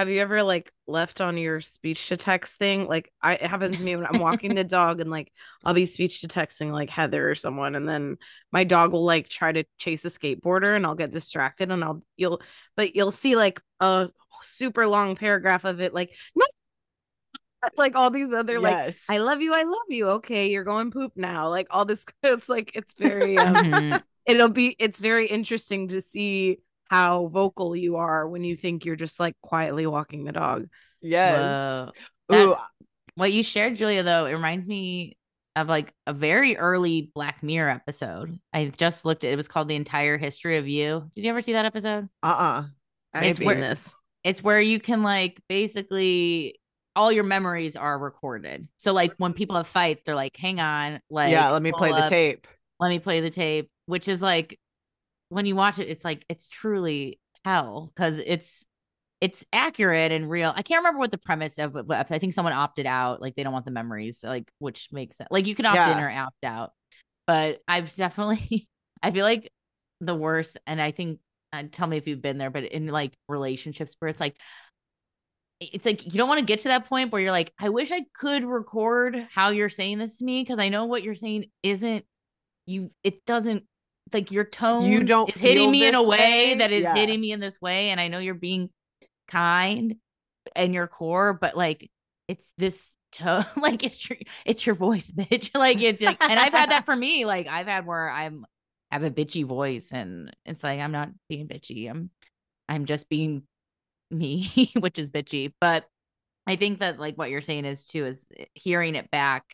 have 0.01 0.09
you 0.09 0.21
ever 0.21 0.43
like 0.43 0.73
left 0.87 1.21
on 1.21 1.37
your 1.37 1.61
speech 1.61 2.09
to 2.09 2.17
text 2.17 2.59
thing? 2.59 2.89
Like 2.89 3.13
I 3.23 3.35
it 3.35 3.43
happens 3.43 3.79
to 3.79 3.85
me 3.85 3.95
when 3.97 4.07
I'm 4.07 4.19
walking 4.19 4.55
the 4.55 4.65
dog 4.65 5.01
and 5.01 5.11
like 5.11 5.31
I'll 5.65 5.75
be 5.75 5.85
speech 5.87 6.23
to 6.23 6.29
texting 6.29 6.73
like 6.73 6.91
Heather 6.91 7.31
or 7.31 7.35
someone 7.35 7.75
and 7.77 7.89
then 7.89 8.17
my 8.51 8.65
dog 8.65 8.93
will 8.93 9.05
like 9.05 9.29
try 9.29 9.53
to 9.53 9.65
chase 9.79 10.05
a 10.05 10.09
skateboarder 10.09 10.75
and 10.75 10.87
I'll 10.87 10.95
get 10.95 11.11
distracted 11.13 11.71
and 11.71 11.85
I'll 11.85 12.03
you'll 12.17 12.41
but 12.77 12.97
you'll 12.97 13.11
see 13.11 13.37
like 13.37 13.61
a 13.81 14.09
super 14.43 14.87
long 14.87 15.17
paragraph 15.17 15.65
of 15.65 15.81
it 15.81 15.93
like 15.95 16.17
no 16.35 16.47
like 17.77 17.95
all 17.97 18.11
these 18.11 18.33
other 18.33 18.61
like 18.61 18.83
I 19.09 19.19
love 19.19 19.41
you, 19.41 19.53
I 19.55 19.65
love 19.65 19.89
you. 19.89 20.09
Okay, 20.11 20.51
you're 20.51 20.65
going 20.65 20.91
poop 20.91 21.13
now. 21.17 21.49
Like 21.49 21.67
all 21.71 21.85
this 21.85 22.05
it's 22.23 22.49
like 22.49 22.73
it's 22.75 22.95
very 22.95 23.41
um, 23.41 23.57
Mhm. 23.57 24.03
it'll 24.27 24.49
be 24.49 24.77
it's 24.79 25.01
very 25.01 25.27
interesting 25.27 25.89
to 25.89 26.01
see 26.01 26.61
how 26.91 27.29
vocal 27.29 27.77
you 27.77 27.97
are 27.97 28.29
when 28.29 28.43
you 28.43 28.57
think 28.57 28.85
you're 28.85 28.97
just 28.97 29.21
like 29.21 29.35
quietly 29.43 29.87
walking 29.87 30.25
the 30.25 30.33
dog. 30.33 30.67
yes 31.01 31.91
That- 32.29 32.59
What 33.15 33.33
you 33.33 33.43
shared, 33.43 33.77
Julia, 33.77 34.03
though, 34.03 34.27
it 34.27 34.33
reminds 34.33 34.67
me 34.67 35.17
of 35.57 35.69
like 35.69 35.93
a 36.07 36.13
very 36.13 36.57
early 36.57 37.11
Black 37.15 37.43
Mirror 37.43 37.71
episode. 37.71 38.39
I 38.53 38.67
just 38.67 39.05
looked 39.05 39.25
at 39.25 39.33
it 39.33 39.37
was 39.37 39.49
called 39.49 39.69
The 39.69 39.75
Entire 39.77 40.17
History 40.19 40.57
of 40.59 40.67
You. 40.69 41.11
Did 41.15 41.25
you 41.25 41.31
ever 41.31 41.41
see 41.43 41.53
that 41.55 41.65
episode? 41.65 42.09
uh-uh 42.23 42.65
I've 43.15 43.23
It's 43.25 43.39
seen 43.39 43.47
where- 43.47 43.57
this. 43.61 43.95
It's 44.25 44.43
where 44.43 44.61
you 44.61 44.81
can 44.81 45.03
like 45.03 45.41
basically 45.49 46.61
all 46.97 47.11
your 47.13 47.25
memories 47.25 47.77
are 47.77 47.99
recorded. 47.99 48.67
So 48.79 48.93
like 48.93 49.15
when 49.19 49.33
people 49.33 49.57
have 49.57 49.67
fights, 49.69 50.03
they're 50.05 50.15
like, 50.15 50.37
hang 50.37 50.61
on, 50.61 51.01
like 51.09 51.31
yeah 51.31 51.51
let 51.51 51.63
me 51.63 51.71
play 51.73 51.91
pull 51.91 52.01
the 52.03 52.09
tape 52.09 52.47
Let 52.81 52.89
me 52.89 52.99
play 52.99 53.21
the 53.21 53.31
tape, 53.31 53.71
which 53.87 54.09
is 54.09 54.21
like 54.21 54.59
when 55.31 55.47
you 55.47 55.57
watch 55.57 55.79
it, 55.79 55.89
it's 55.89 56.05
like 56.05 56.27
it's 56.29 56.49
truly 56.49 57.19
hell 57.45 57.91
because 57.95 58.19
it's 58.19 58.65
it's 59.21 59.45
accurate 59.53 60.13
and 60.13 60.29
real. 60.31 60.53
I 60.55 60.63
can't 60.63 60.81
remember 60.81 60.99
what 60.99 61.11
the 61.11 61.19
premise 61.19 61.59
of, 61.59 61.73
but 61.73 62.11
I 62.11 62.19
think 62.19 62.33
someone 62.33 62.55
opted 62.55 62.87
out, 62.87 63.21
like 63.21 63.37
they 63.37 63.43
don't 63.43 63.53
want 63.53 63.65
the 63.65 63.71
memories, 63.71 64.25
like 64.25 64.51
which 64.59 64.89
makes 64.93 65.17
sense. 65.19 65.29
Like 65.31 65.47
you 65.47 65.55
can 65.55 65.67
opt 65.67 65.77
in 65.77 66.03
or 66.03 66.11
opt 66.11 66.45
out, 66.45 66.73
but 67.27 67.61
I've 67.69 67.95
definitely, 67.95 68.69
I 69.03 69.11
feel 69.11 69.25
like 69.25 69.51
the 70.01 70.15
worst, 70.15 70.59
and 70.67 70.81
I 70.81 70.91
think, 70.91 71.21
uh, 71.53 71.65
tell 71.71 71.87
me 71.87 71.97
if 71.99 72.07
you've 72.07 72.23
been 72.23 72.39
there, 72.39 72.51
but 72.51 72.65
in 72.65 72.87
like 72.87 73.13
relationships 73.29 73.95
where 73.99 74.09
it's 74.09 74.21
like, 74.21 74.37
it's 75.61 75.85
like 75.85 76.07
you 76.07 76.13
don't 76.13 76.29
want 76.29 76.41
to 76.41 76.47
get 76.47 76.61
to 76.61 76.69
that 76.69 76.89
point 76.89 77.13
where 77.13 77.21
you're 77.21 77.31
like, 77.31 77.53
I 77.59 77.69
wish 77.69 77.93
I 77.93 78.05
could 78.15 78.45
record 78.45 79.29
how 79.31 79.51
you're 79.51 79.69
saying 79.69 79.99
this 79.99 80.19
to 80.19 80.25
me 80.25 80.43
because 80.43 80.59
I 80.59 80.71
know 80.71 80.87
what 80.87 81.03
you're 81.03 81.15
saying 81.15 81.47
isn't 81.63 82.07
you. 82.65 82.91
It 83.05 83.27
doesn't 83.27 83.65
like 84.13 84.31
your 84.31 84.45
tone. 84.45 84.85
you 84.91 85.03
don't 85.05 85.29
is 85.29 85.41
hitting 85.41 85.71
me 85.71 85.87
in 85.87 85.95
a 85.95 86.03
way, 86.03 86.19
way? 86.19 86.55
that 86.57 86.73
is 86.73 86.83
Yeah. 86.85 86.95
hitting 86.95 87.21
me 87.21 87.33
in 87.33 87.41
this 87.41 87.61
way, 87.61 87.91
and 87.91 88.01
I 88.01 88.09
know 88.09 88.19
you're 88.19 88.35
being 88.35 88.71
kind 89.29 89.97
and 90.57 90.75
your 90.75 90.87
core, 90.87 91.33
but 91.35 91.57
like 91.57 91.91
it's 92.29 92.47
this 92.59 92.93
tone 93.13 93.45
like 93.57 93.83
it's 93.85 94.09
your 94.09 94.19
it's 94.45 94.67
your 94.67 94.75
voice, 94.75 95.11
bitch. 95.17 95.57
like 95.57 95.81
it's 95.81 96.03
like, 96.03 96.17
and 96.21 96.39
I've 96.39 96.53
had 96.53 96.71
that 96.71 96.85
for 96.87 96.97
me. 96.97 97.25
Like 97.25 97.49
I've 97.49 97.67
had 97.67 97.87
where 97.87 98.11
I'm 98.11 98.45
have 98.91 99.03
a 99.05 99.11
bitchy 99.11 99.45
voice, 99.45 99.91
and 99.93 100.35
it's 100.45 100.65
like 100.65 100.81
I'm 100.81 100.93
not 100.93 101.11
being 101.29 101.49
bitchy. 101.49 101.89
I'm 101.91 102.11
I'm 102.69 102.85
just 102.87 103.09
being 103.09 103.43
me, 104.11 104.73
which 104.79 104.99
is 104.99 105.11
bitchy. 105.11 105.53
But 105.61 105.87
I 106.47 106.57
think 106.57 106.81
that 106.81 106.99
like 106.99 107.17
what 107.17 107.31
you're 107.31 107.41
saying 107.43 107.65
is 107.65 107.85
too 107.85 108.07
is 108.07 108.27
eh, 108.37 108.45
hearing 108.55 108.95
it 108.95 109.11
back. 109.11 109.45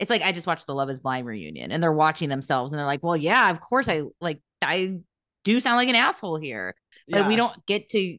It's 0.00 0.10
like 0.10 0.22
I 0.22 0.32
just 0.32 0.48
watched 0.48 0.66
the 0.66 0.74
Love 0.74 0.90
Is 0.90 0.98
Blind 0.98 1.26
reunion, 1.26 1.70
and 1.70 1.82
they're 1.82 1.92
watching 1.92 2.28
themselves, 2.28 2.72
and 2.72 2.80
they're 2.80 2.86
like, 2.86 3.04
"Well, 3.04 3.16
yeah, 3.16 3.50
of 3.50 3.60
course 3.60 3.88
I 3.88 4.02
like 4.20 4.42
I 4.62 4.98
do 5.44 5.60
sound 5.60 5.76
like 5.76 5.88
an 5.88 5.94
asshole 5.94 6.38
here, 6.38 6.74
but 7.08 7.28
we 7.28 7.36
don't 7.36 7.66
get 7.66 7.90
to 7.90 8.18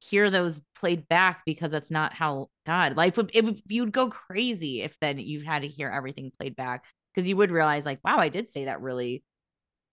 hear 0.00 0.30
those 0.30 0.60
played 0.78 1.08
back 1.08 1.42
because 1.44 1.72
that's 1.72 1.90
not 1.90 2.14
how 2.14 2.48
God 2.64 2.96
life 2.96 3.16
would. 3.16 3.30
It 3.34 3.44
would 3.44 3.60
you'd 3.66 3.92
go 3.92 4.08
crazy 4.08 4.82
if 4.82 4.96
then 5.00 5.18
you 5.18 5.42
had 5.42 5.62
to 5.62 5.68
hear 5.68 5.88
everything 5.88 6.32
played 6.38 6.56
back 6.56 6.84
because 7.14 7.28
you 7.28 7.36
would 7.36 7.50
realize 7.50 7.84
like, 7.84 8.00
wow, 8.04 8.18
I 8.18 8.28
did 8.28 8.50
say 8.50 8.66
that 8.66 8.80
really 8.80 9.24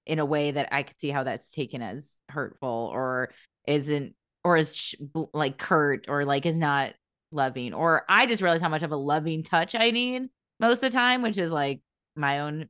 in 0.06 0.20
a 0.20 0.26
way 0.26 0.52
that 0.52 0.70
I 0.72 0.84
could 0.84 1.00
see 1.00 1.10
how 1.10 1.24
that's 1.24 1.52
taken 1.52 1.82
as 1.82 2.18
hurtful 2.30 2.92
or 2.94 3.32
isn't 3.66 4.16
or 4.44 4.58
is 4.58 4.76
sh- 4.76 4.96
like 5.34 5.58
curt 5.58 6.08
or 6.10 6.26
like 6.26 6.46
is 6.46 6.58
not 6.58 6.94
loving 7.32 7.74
or 7.74 8.04
I 8.08 8.26
just 8.26 8.42
realized 8.42 8.62
how 8.62 8.70
much 8.70 8.84
of 8.84 8.92
a 8.92 8.98
loving 8.98 9.44
touch 9.44 9.74
I 9.74 9.92
need 9.92 10.24
most 10.60 10.84
of 10.84 10.92
the 10.92 10.98
time, 10.98 11.22
which 11.22 11.38
is 11.38 11.52
like 11.52 11.82
my 12.16 12.40
own 12.40 12.68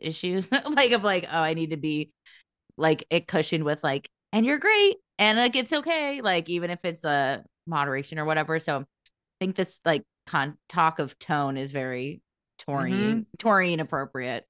issues, 0.00 0.50
like 0.70 0.92
of 0.92 1.04
like, 1.04 1.26
oh, 1.30 1.38
I 1.38 1.54
need 1.54 1.70
to 1.70 1.76
be 1.76 2.10
like 2.76 3.06
it 3.10 3.26
cushioned 3.26 3.64
with 3.64 3.82
like, 3.82 4.08
and 4.32 4.46
you're 4.46 4.58
great, 4.58 4.96
and 5.18 5.38
like 5.38 5.56
it's 5.56 5.72
okay, 5.72 6.20
like 6.20 6.48
even 6.48 6.70
if 6.70 6.84
it's 6.84 7.04
a 7.04 7.44
moderation 7.66 8.18
or 8.18 8.24
whatever. 8.24 8.58
So 8.58 8.80
I 8.80 8.84
think 9.40 9.56
this 9.56 9.80
like 9.84 10.02
con 10.26 10.56
talk 10.68 10.98
of 10.98 11.18
tone 11.18 11.56
is 11.56 11.72
very 11.72 12.22
Taurean, 12.66 13.26
Taurean 13.38 13.80
appropriate. 13.80 14.46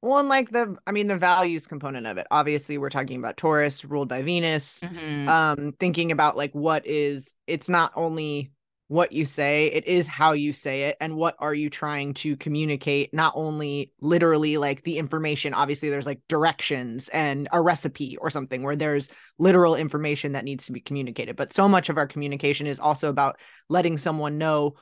Well, 0.00 0.20
and 0.20 0.28
like 0.28 0.50
the, 0.50 0.76
I 0.86 0.92
mean, 0.92 1.08
the 1.08 1.16
values 1.16 1.66
component 1.66 2.06
of 2.06 2.18
it. 2.18 2.26
Obviously, 2.30 2.78
we're 2.78 2.88
talking 2.88 3.18
about 3.18 3.36
Taurus 3.36 3.84
ruled 3.84 4.08
by 4.08 4.22
Venus. 4.22 4.80
Mhm. 4.80 5.28
Um, 5.28 5.72
thinking 5.80 6.12
about 6.12 6.36
like 6.36 6.52
what 6.52 6.86
is, 6.86 7.34
it's 7.48 7.68
not 7.68 7.92
only 7.96 8.52
what 8.88 9.12
you 9.12 9.26
say, 9.26 9.66
it 9.66 9.86
is 9.86 10.06
how 10.06 10.32
you 10.32 10.52
say 10.52 10.84
it, 10.84 10.96
and 11.00 11.14
what 11.14 11.36
are 11.38 11.52
you 11.52 11.68
trying 11.68 12.14
to 12.14 12.36
communicate. 12.38 13.12
Not 13.12 13.34
only 13.36 13.92
literally 14.00 14.56
like 14.56 14.82
the 14.82 14.98
information. 14.98 15.52
Obviously, 15.52 15.90
there's 15.90 16.06
like 16.06 16.20
directions 16.26 17.08
and 17.10 17.48
a 17.52 17.60
recipe 17.60 18.16
or 18.16 18.30
something 18.30 18.62
where 18.62 18.76
there's 18.76 19.10
literal 19.38 19.74
information 19.74 20.32
that 20.32 20.44
needs 20.44 20.66
to 20.66 20.72
be 20.72 20.80
communicated. 20.80 21.36
But 21.36 21.52
so 21.52 21.68
much 21.68 21.90
of 21.90 21.98
our 21.98 22.06
communication 22.06 22.66
is 22.66 22.80
also 22.80 23.10
about 23.10 23.38
letting 23.68 23.98
someone 23.98 24.38
know 24.38 24.74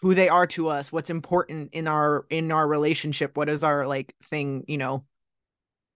who 0.00 0.14
they 0.14 0.28
are 0.28 0.46
to 0.46 0.68
us 0.68 0.92
what's 0.92 1.08
important 1.08 1.70
in 1.72 1.88
our 1.88 2.26
in 2.28 2.52
our 2.52 2.68
relationship 2.68 3.38
what 3.38 3.48
is 3.48 3.64
our 3.64 3.86
like 3.86 4.14
thing 4.24 4.62
you 4.68 4.76
know 4.76 5.04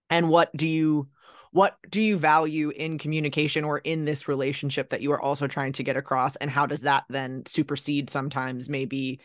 and 0.09 0.29
what 0.29 0.49
do 0.55 0.67
you 0.67 1.07
what 1.53 1.77
do 1.87 2.01
you 2.01 2.17
value 2.17 2.71
in 2.71 2.97
communication 2.97 3.63
or 3.63 3.77
in 3.77 4.05
this 4.05 4.27
relationship 4.27 4.89
that 4.89 5.01
you 5.01 5.11
are 5.11 5.21
also 5.21 5.45
trying 5.45 5.71
to 5.73 5.83
get 5.83 5.95
across? 5.95 6.35
And 6.37 6.49
how 6.49 6.65
does 6.65 6.81
that 6.81 7.05
then 7.09 7.43
supersede 7.45 8.09
sometimes 8.09 8.69
maybe 8.69 9.19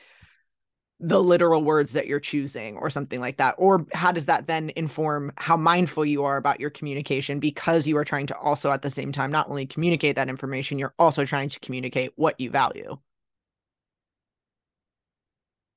the 1.00 1.22
literal 1.22 1.64
words 1.64 1.92
that 1.92 2.06
you're 2.06 2.20
choosing 2.20 2.76
or 2.76 2.90
something 2.90 3.18
like 3.18 3.38
that? 3.38 3.54
Or 3.56 3.86
how 3.94 4.12
does 4.12 4.26
that 4.26 4.46
then 4.46 4.70
inform 4.76 5.32
how 5.38 5.56
mindful 5.56 6.04
you 6.04 6.24
are 6.24 6.36
about 6.36 6.60
your 6.60 6.68
communication 6.68 7.40
because 7.40 7.86
you 7.86 7.96
are 7.96 8.04
trying 8.04 8.26
to 8.26 8.36
also 8.36 8.70
at 8.72 8.82
the 8.82 8.90
same 8.90 9.10
time 9.10 9.32
not 9.32 9.48
only 9.48 9.64
communicate 9.64 10.16
that 10.16 10.28
information 10.28 10.78
you're 10.78 10.94
also 10.98 11.24
trying 11.24 11.48
to 11.48 11.60
communicate 11.60 12.12
what 12.16 12.38
you 12.38 12.50
value? 12.50 12.98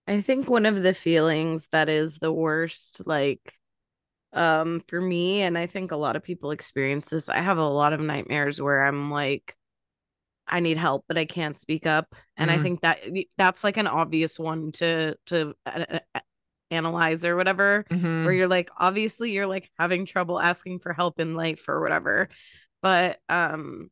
I 0.05 0.19
think 0.19 0.49
one 0.49 0.65
of 0.65 0.83
the 0.83 0.93
feelings 0.93 1.67
that 1.71 1.87
is 1.87 2.17
the 2.17 2.33
worst, 2.33 3.03
like, 3.05 3.53
um, 4.33 4.81
for 4.87 4.99
me, 5.01 5.41
and 5.41 5.57
I 5.57 5.67
think 5.67 5.91
a 5.91 5.97
lot 5.97 6.15
of 6.15 6.23
people 6.23 6.51
experience 6.51 7.09
this. 7.09 7.29
I 7.29 7.37
have 7.39 7.57
a 7.57 7.67
lot 7.67 7.93
of 7.93 7.99
nightmares 7.99 8.61
where 8.61 8.83
I'm 8.85 9.11
like, 9.11 9.55
I 10.47 10.59
need 10.59 10.77
help, 10.77 11.05
but 11.07 11.17
I 11.17 11.25
can't 11.25 11.57
speak 11.57 11.85
up, 11.85 12.13
and 12.37 12.51
I 12.51 12.57
Mhm. 12.57 12.61
think 12.63 12.81
that 12.81 12.99
that's 13.37 13.63
like 13.63 13.77
an 13.77 13.87
obvious 13.87 14.37
one 14.39 14.71
to 14.73 15.15
to 15.27 15.53
uh, 15.65 15.99
uh, 16.15 16.19
analyze 16.71 17.25
or 17.25 17.35
whatever. 17.35 17.85
Mm-hmm. 17.91 18.25
where 18.25 18.33
you're 18.33 18.47
like 18.47 18.69
obviously 18.77 19.31
you're 19.31 19.47
like 19.47 19.69
having 19.79 20.05
trouble 20.05 20.39
asking 20.39 20.79
for 20.79 20.93
help 20.93 21.19
in 21.19 21.33
life 21.35 21.67
or 21.67 21.81
whatever 21.81 22.29
but 22.81 23.19
um 23.29 23.89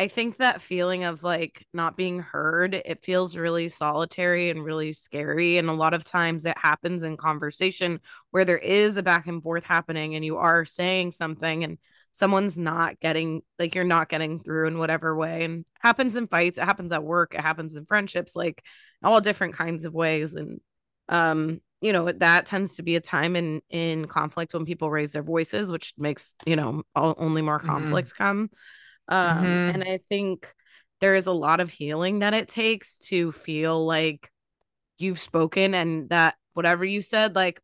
i 0.00 0.08
think 0.08 0.38
that 0.38 0.62
feeling 0.62 1.04
of 1.04 1.22
like 1.22 1.66
not 1.74 1.94
being 1.96 2.20
heard 2.20 2.74
it 2.74 3.04
feels 3.04 3.36
really 3.36 3.68
solitary 3.68 4.48
and 4.48 4.64
really 4.64 4.92
scary 4.94 5.58
and 5.58 5.68
a 5.68 5.74
lot 5.74 5.92
of 5.92 6.04
times 6.04 6.46
it 6.46 6.56
happens 6.56 7.02
in 7.02 7.16
conversation 7.18 8.00
where 8.30 8.46
there 8.46 8.58
is 8.58 8.96
a 8.96 9.02
back 9.02 9.26
and 9.26 9.42
forth 9.42 9.62
happening 9.62 10.14
and 10.14 10.24
you 10.24 10.38
are 10.38 10.64
saying 10.64 11.10
something 11.12 11.64
and 11.64 11.78
someone's 12.12 12.58
not 12.58 12.98
getting 13.00 13.42
like 13.58 13.74
you're 13.74 13.84
not 13.84 14.08
getting 14.08 14.40
through 14.42 14.66
in 14.66 14.78
whatever 14.78 15.14
way 15.14 15.44
and 15.44 15.64
happens 15.80 16.16
in 16.16 16.26
fights 16.26 16.58
it 16.58 16.64
happens 16.64 16.92
at 16.92 17.04
work 17.04 17.34
it 17.34 17.40
happens 17.42 17.74
in 17.76 17.84
friendships 17.84 18.34
like 18.34 18.64
all 19.04 19.20
different 19.20 19.54
kinds 19.54 19.84
of 19.84 19.92
ways 19.92 20.34
and 20.34 20.60
um 21.10 21.60
you 21.82 21.92
know 21.92 22.10
that 22.10 22.46
tends 22.46 22.76
to 22.76 22.82
be 22.82 22.96
a 22.96 23.00
time 23.00 23.36
in 23.36 23.60
in 23.70 24.06
conflict 24.06 24.54
when 24.54 24.64
people 24.64 24.90
raise 24.90 25.12
their 25.12 25.22
voices 25.22 25.70
which 25.70 25.92
makes 25.98 26.34
you 26.46 26.56
know 26.56 26.82
all, 26.94 27.14
only 27.18 27.42
more 27.42 27.58
Mhm. 27.60 27.66
conflicts 27.66 28.12
come 28.12 28.50
um 29.10 29.38
Mhm. 29.44 29.74
and 29.74 29.84
i 29.84 29.98
think 30.08 30.52
there 31.00 31.14
is 31.14 31.26
a 31.26 31.32
lot 31.32 31.60
of 31.60 31.70
healing 31.70 32.20
that 32.20 32.34
it 32.34 32.48
takes 32.48 32.98
to 32.98 33.32
feel 33.32 33.84
like 33.86 34.30
you've 34.98 35.18
spoken 35.20 35.74
and 35.74 36.08
that 36.10 36.36
whatever 36.54 36.84
you 36.84 37.02
said 37.02 37.34
like 37.34 37.60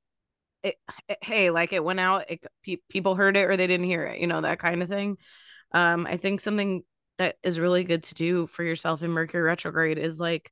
it, 0.63 0.77
it- 1.09 1.19
hey 1.23 1.51
like 1.51 1.73
it 1.73 1.85
went 1.85 2.01
out 2.01 2.31
it, 2.31 2.45
pe- 2.65 2.79
people 2.89 3.15
heard 3.15 3.37
it 3.37 3.45
or 3.51 3.57
they 3.57 3.67
didn't 3.67 3.87
hear 3.87 4.05
it 4.05 4.21
you 4.21 4.27
know 4.27 4.41
that 4.41 4.59
kind 4.59 4.83
of 4.83 4.89
thing 4.89 5.17
um 5.73 6.07
i 6.07 6.17
think 6.17 6.41
something 6.41 6.83
that 7.19 7.37
is 7.43 7.61
really 7.61 7.85
good 7.85 8.03
to 8.05 8.15
do 8.15 8.47
for 8.47 8.63
yourself 8.65 9.03
in 9.03 9.11
mercury 9.11 9.43
retrograde 9.43 9.99
is 9.99 10.21
like 10.21 10.51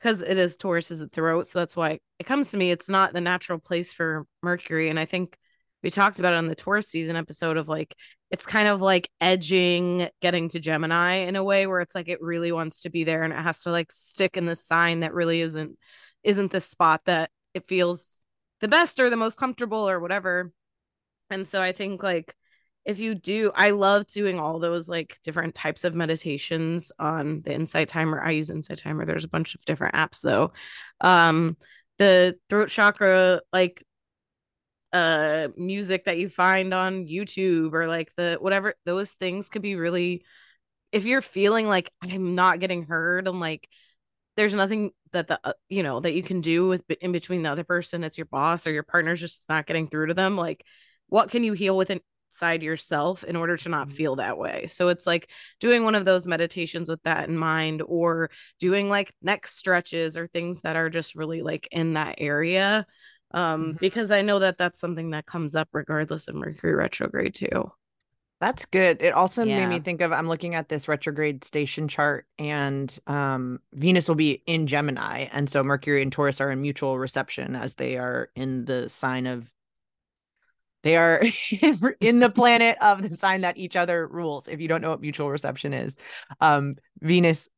because 0.00 0.22
it 0.22 0.38
is 0.38 0.56
Taurus 0.56 0.90
is 0.92 1.00
the 1.00 1.08
throat, 1.08 1.48
so 1.48 1.58
that's 1.58 1.76
why 1.76 1.98
it 2.20 2.24
comes 2.26 2.52
to 2.52 2.56
me. 2.56 2.70
It's 2.70 2.88
not 2.88 3.12
the 3.12 3.20
natural 3.20 3.58
place 3.58 3.92
for 3.92 4.26
Mercury, 4.42 4.88
and 4.90 4.98
I 5.00 5.06
think 5.06 5.36
we 5.82 5.90
talked 5.90 6.20
about 6.20 6.34
it 6.34 6.36
on 6.36 6.46
the 6.46 6.54
Taurus 6.54 6.88
season 6.88 7.16
episode 7.16 7.56
of 7.56 7.68
like 7.68 7.96
it's 8.30 8.46
kind 8.46 8.68
of 8.68 8.80
like 8.80 9.10
edging 9.20 10.08
getting 10.20 10.48
to 10.50 10.60
Gemini 10.60 11.14
in 11.14 11.36
a 11.36 11.44
way 11.44 11.66
where 11.66 11.80
it's 11.80 11.94
like 11.94 12.08
it 12.08 12.20
really 12.20 12.52
wants 12.52 12.82
to 12.82 12.90
be 12.90 13.04
there 13.04 13.22
and 13.22 13.32
it 13.32 13.38
has 13.38 13.62
to 13.62 13.70
like 13.70 13.90
stick 13.90 14.36
in 14.36 14.46
the 14.46 14.54
sign 14.54 15.00
that 15.00 15.14
really 15.14 15.40
isn't 15.40 15.78
isn't 16.22 16.52
the 16.52 16.60
spot 16.60 17.02
that 17.06 17.30
it 17.54 17.66
feels 17.66 18.18
the 18.60 18.68
best 18.68 19.00
or 19.00 19.08
the 19.08 19.16
most 19.16 19.38
comfortable 19.38 19.88
or 19.88 20.00
whatever. 20.00 20.52
And 21.30 21.46
so 21.46 21.62
I 21.62 21.72
think 21.72 22.02
like 22.02 22.34
if 22.84 22.98
you 22.98 23.14
do 23.14 23.52
i 23.54 23.70
love 23.70 24.06
doing 24.06 24.40
all 24.40 24.58
those 24.58 24.88
like 24.88 25.18
different 25.22 25.54
types 25.54 25.84
of 25.84 25.94
meditations 25.94 26.90
on 26.98 27.42
the 27.42 27.52
insight 27.52 27.88
timer. 27.88 28.20
I 28.20 28.30
use 28.30 28.50
insight 28.50 28.78
timer. 28.78 29.04
There's 29.04 29.24
a 29.24 29.28
bunch 29.28 29.54
of 29.54 29.64
different 29.64 29.94
apps 29.94 30.22
though. 30.22 30.52
Um 31.00 31.56
the 31.98 32.36
throat 32.48 32.68
chakra 32.68 33.42
like 33.52 33.84
uh 34.92 35.48
music 35.56 36.04
that 36.04 36.18
you 36.18 36.28
find 36.28 36.72
on 36.72 37.06
youtube 37.06 37.74
or 37.74 37.86
like 37.86 38.14
the 38.16 38.38
whatever 38.40 38.74
those 38.86 39.12
things 39.12 39.48
could 39.48 39.62
be 39.62 39.74
really 39.74 40.24
if 40.92 41.04
you're 41.04 41.20
feeling 41.20 41.68
like 41.68 41.90
i'm 42.02 42.34
not 42.34 42.60
getting 42.60 42.84
heard 42.84 43.28
and 43.28 43.38
like 43.38 43.68
there's 44.36 44.54
nothing 44.54 44.90
that 45.12 45.26
the 45.26 45.38
uh, 45.44 45.52
you 45.68 45.82
know 45.82 46.00
that 46.00 46.14
you 46.14 46.22
can 46.22 46.40
do 46.40 46.68
with 46.68 46.84
in 47.00 47.12
between 47.12 47.42
the 47.42 47.50
other 47.50 47.64
person 47.64 48.02
it's 48.02 48.16
your 48.16 48.26
boss 48.26 48.66
or 48.66 48.72
your 48.72 48.82
partner's 48.82 49.20
just 49.20 49.44
not 49.48 49.66
getting 49.66 49.88
through 49.88 50.06
to 50.06 50.14
them 50.14 50.36
like 50.36 50.64
what 51.08 51.30
can 51.30 51.44
you 51.44 51.52
heal 51.52 51.76
within 51.76 52.00
inside 52.28 52.62
yourself 52.62 53.24
in 53.24 53.36
order 53.36 53.56
to 53.56 53.68
not 53.68 53.90
feel 53.90 54.16
that 54.16 54.38
way. 54.38 54.66
So 54.66 54.88
it's 54.88 55.06
like 55.06 55.30
doing 55.60 55.84
one 55.84 55.94
of 55.94 56.04
those 56.04 56.26
meditations 56.26 56.88
with 56.88 57.02
that 57.04 57.28
in 57.28 57.38
mind 57.38 57.82
or 57.86 58.30
doing 58.60 58.90
like 58.90 59.14
neck 59.22 59.46
stretches 59.46 60.16
or 60.16 60.26
things 60.26 60.60
that 60.60 60.76
are 60.76 60.90
just 60.90 61.14
really 61.14 61.42
like 61.42 61.68
in 61.70 61.94
that 61.94 62.16
area 62.18 62.86
um 63.32 63.74
Mhm. 63.74 63.78
because 63.80 64.10
I 64.10 64.22
know 64.22 64.38
that 64.38 64.58
that's 64.58 64.78
something 64.80 65.10
that 65.10 65.26
comes 65.26 65.54
up 65.54 65.68
regardless 65.72 66.28
of 66.28 66.34
Mercury 66.34 66.74
retrograde 66.74 67.34
too. 67.34 67.72
That's 68.40 68.66
good. 68.66 69.02
It 69.02 69.14
also 69.14 69.44
made 69.44 69.66
me 69.66 69.80
think 69.80 70.00
of 70.00 70.12
I'm 70.12 70.28
looking 70.28 70.54
at 70.54 70.68
this 70.68 70.86
retrograde 70.86 71.42
station 71.44 71.88
chart 71.88 72.26
and 72.38 72.96
um 73.06 73.60
Venus 73.72 74.06
will 74.08 74.14
be 74.14 74.42
in 74.46 74.66
Gemini 74.68 75.26
and 75.32 75.50
so 75.50 75.64
Mercury 75.64 76.02
and 76.02 76.12
Taurus 76.12 76.40
are 76.40 76.50
in 76.52 76.62
mutual 76.62 76.98
reception 76.98 77.56
as 77.56 77.74
they 77.74 77.96
are 77.98 78.30
in 78.36 78.64
the 78.64 78.88
sign 78.88 79.26
of 79.26 79.52
they 80.82 80.96
are 80.96 81.22
in 82.00 82.18
the 82.20 82.30
planet 82.30 82.76
of 82.80 83.02
the 83.08 83.16
sign 83.16 83.40
that 83.42 83.58
each 83.58 83.76
other 83.76 84.06
rules. 84.06 84.48
If 84.48 84.60
you 84.60 84.68
don't 84.68 84.80
know 84.80 84.90
what 84.90 85.00
mutual 85.00 85.30
reception 85.30 85.72
is, 85.72 85.96
um 86.40 86.72
Venus 87.00 87.48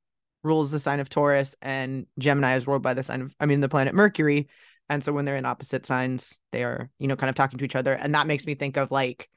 rules 0.43 0.71
the 0.71 0.81
sign 0.81 1.01
of 1.01 1.11
Taurus 1.11 1.55
and 1.61 2.07
Gemini 2.19 2.57
is 2.57 2.67
ruled 2.67 2.83
by 2.83 2.95
the 2.95 3.03
sign 3.03 3.21
of 3.23 3.35
I 3.39 3.47
mean 3.47 3.61
the 3.61 3.69
planet 3.69 3.95
Mercury 3.95 4.49
and 4.91 5.03
so 5.03 5.13
when 5.13 5.25
they're 5.25 5.37
in 5.37 5.47
opposite 5.47 5.87
signs 5.87 6.39
they 6.53 6.63
are 6.65 6.91
you 6.99 7.09
know 7.09 7.17
kind 7.17 7.31
of 7.31 7.37
talking 7.37 7.59
to 7.59 7.65
each 7.65 7.77
other. 7.77 7.95
And 7.95 8.15
that 8.15 8.27
makes 8.27 8.47
me 8.47 8.55
think 8.55 8.77
of 8.77 8.91
like 8.91 9.29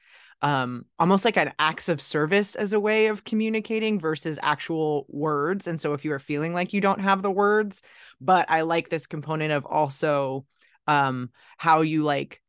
um 0.42 0.84
almost 0.98 1.24
like 1.24 1.38
an 1.38 1.52
acts 1.58 1.88
of 1.88 2.00
service 2.00 2.54
as 2.56 2.72
a 2.74 2.80
way 2.80 3.06
of 3.06 3.24
communicating 3.24 3.98
versus 3.98 4.38
actual 4.42 5.06
words. 5.08 5.66
And 5.66 5.80
so 5.80 5.94
if 5.94 6.04
you 6.04 6.12
are 6.12 6.18
feeling 6.18 6.52
like 6.52 6.72
you 6.72 6.82
don't 6.82 7.00
have 7.00 7.22
the 7.22 7.30
words 7.30 7.80
but 8.20 8.50
i 8.50 8.60
like 8.62 8.88
this 8.90 9.06
component 9.06 9.52
of 9.52 9.64
also 9.64 10.44
um 10.86 11.30
how 11.56 11.80
you 11.80 12.02
like 12.02 12.42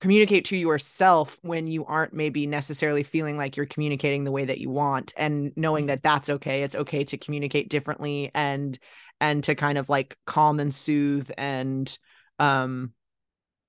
communicate 0.00 0.44
to 0.46 0.56
yourself 0.56 1.38
when 1.42 1.66
you 1.66 1.84
aren't 1.86 2.12
maybe 2.12 2.46
necessarily 2.46 3.02
feeling 3.02 3.36
like 3.36 3.56
you're 3.56 3.66
communicating 3.66 4.24
the 4.24 4.30
way 4.30 4.44
that 4.44 4.58
you 4.58 4.68
want 4.68 5.12
and 5.16 5.52
knowing 5.56 5.86
that 5.86 6.02
that's 6.02 6.28
okay. 6.28 6.62
It's 6.62 6.74
okay 6.74 7.04
to 7.04 7.16
communicate 7.16 7.70
differently 7.70 8.30
and 8.34 8.78
and 9.20 9.42
to 9.44 9.54
kind 9.54 9.78
of 9.78 9.88
like 9.88 10.16
calm 10.26 10.60
and 10.60 10.74
soothe 10.74 11.30
and 11.38 11.98
um 12.38 12.92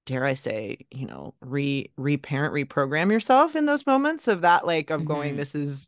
dare 0.05 0.25
i 0.25 0.33
say 0.33 0.77
you 0.91 1.05
know 1.05 1.33
re 1.41 1.91
reparent 1.97 2.53
reprogram 2.53 3.11
yourself 3.11 3.55
in 3.55 3.65
those 3.65 3.85
moments 3.85 4.27
of 4.27 4.41
that 4.41 4.65
like 4.65 4.89
of 4.89 5.05
going 5.05 5.33
Mhm. 5.33 5.37
this 5.37 5.55
is 5.55 5.87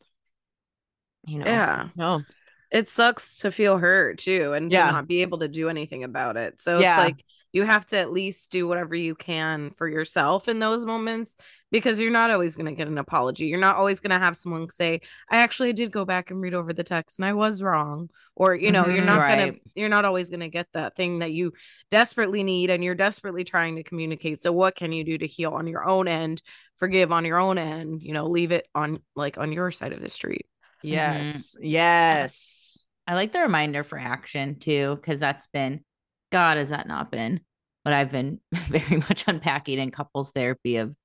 you 1.25 1.39
know 1.39 1.45
Yeah. 1.45 1.89
no 1.95 2.23
It 2.71 2.87
sucks 2.87 3.39
to 3.39 3.51
feel 3.51 3.77
hurt 3.77 4.19
too 4.19 4.53
and 4.53 4.71
Yeah. 4.71 4.87
to 4.87 4.93
not 4.93 5.07
be 5.07 5.21
able 5.23 5.39
to 5.39 5.47
do 5.47 5.69
anything 5.69 6.03
about 6.03 6.37
it. 6.37 6.61
So 6.61 6.79
Yeah. 6.79 6.89
it's 6.89 6.97
like 6.97 7.25
you 7.51 7.63
have 7.63 7.85
to 7.88 7.97
at 7.97 8.12
least 8.12 8.51
do 8.51 8.67
whatever 8.67 8.95
you 8.95 9.15
can 9.15 9.71
for 9.71 9.88
yourself 9.88 10.47
in 10.47 10.59
those 10.59 10.85
moments 10.85 11.38
because 11.71 11.99
you're 11.99 12.12
not 12.12 12.31
always 12.31 12.55
going 12.55 12.65
to 12.65 12.71
get 12.73 12.88
an 12.88 12.97
apology. 12.97 13.45
You're 13.45 13.59
not 13.59 13.75
always 13.75 13.99
going 13.99 14.12
to 14.12 14.19
have 14.19 14.35
someone 14.35 14.69
say, 14.69 15.01
"I 15.29 15.38
actually 15.38 15.73
did 15.73 15.91
go 15.91 16.05
back 16.05 16.31
and 16.31 16.41
read 16.41 16.53
over 16.53 16.73
the 16.73 16.83
text 16.83 17.19
and 17.19 17.25
I 17.25 17.33
was 17.33 17.62
wrong." 17.62 18.09
Or, 18.35 18.55
you 18.55 18.71
know, 18.71 18.88
you're 18.88 19.01
Mhm. 19.01 19.05
not 19.05 19.27
going 19.27 19.53
to 19.53 19.59
you're 19.75 19.89
not 19.89 20.05
always 20.05 20.29
going 20.29 20.39
to 20.41 20.49
get 20.49 20.67
that 20.73 20.95
thing 20.95 21.19
that 21.19 21.31
you 21.31 21.53
desperately 21.91 22.43
need 22.43 22.69
and 22.69 22.83
you're 22.83 22.95
desperately 22.95 23.43
trying 23.43 23.75
to 23.75 23.83
communicate. 23.83 24.39
So 24.41 24.51
what 24.51 24.75
can 24.75 24.91
you 24.91 25.03
do 25.03 25.17
to 25.17 25.27
heal 25.27 25.51
on 25.53 25.67
your 25.67 25.88
own 25.88 26.07
end, 26.07 26.41
forgive 26.77 27.12
on 27.12 27.25
your 27.25 27.38
own 27.39 27.57
end, 27.57 28.01
you 28.01 28.13
know, 28.13 28.27
leave 28.27 28.51
it 28.51 28.67
on 28.75 28.99
like 29.15 29.38
on 29.38 29.51
your 29.51 29.71
side 29.71 29.93
of 29.93 30.01
the 30.01 30.09
street. 30.09 30.45
yes 30.81 31.55
yes 31.62 32.83
I 33.07 33.15
like 33.15 33.31
the 33.31 33.39
reminder 33.41 33.83
for 33.83 33.97
action 33.97 34.59
too, 34.59 34.95
because 34.97 35.19
that's 35.19 35.47
been, 35.47 35.83
God, 36.31 36.57
has 36.57 36.69
that 36.69 36.87
not 36.87 37.11
been 37.11 37.41
what 37.83 37.93
I've 37.93 38.11
been 38.11 38.39
very 38.53 38.97
much 38.97 39.25
unpacking 39.27 39.79
in 39.79 39.91
couples 39.91 40.31
therapy 40.31 40.77
of, 40.77 40.95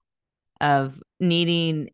of 0.61 1.01
needing, 1.21 1.91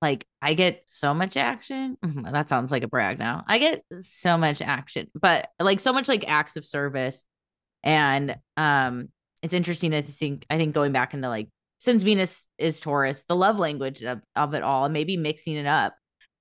like, 0.00 0.26
I 0.40 0.54
get 0.54 0.82
so 0.86 1.14
much 1.14 1.36
action. 1.36 1.96
That 2.32 2.48
sounds 2.48 2.70
like 2.70 2.82
a 2.82 2.88
brag 2.88 3.18
now. 3.18 3.44
I 3.46 3.58
get 3.58 3.84
so 4.00 4.38
much 4.38 4.60
action, 4.60 5.08
but 5.20 5.48
like 5.58 5.80
so 5.80 5.92
much 5.92 6.08
like 6.08 6.28
acts 6.28 6.56
of 6.56 6.64
service. 6.64 7.24
And 7.82 8.36
um, 8.56 9.08
it's 9.42 9.54
interesting 9.54 9.92
to 9.92 10.02
think, 10.02 10.46
I 10.50 10.56
think 10.56 10.74
going 10.74 10.92
back 10.92 11.14
into 11.14 11.28
like, 11.28 11.48
since 11.78 12.02
Venus 12.02 12.48
is 12.58 12.80
Taurus, 12.80 13.24
the 13.28 13.36
love 13.36 13.58
language 13.58 14.02
of, 14.02 14.20
of 14.34 14.54
it 14.54 14.62
all, 14.62 14.84
and 14.84 14.92
maybe 14.92 15.16
mixing 15.16 15.54
it 15.54 15.66
up 15.66 15.94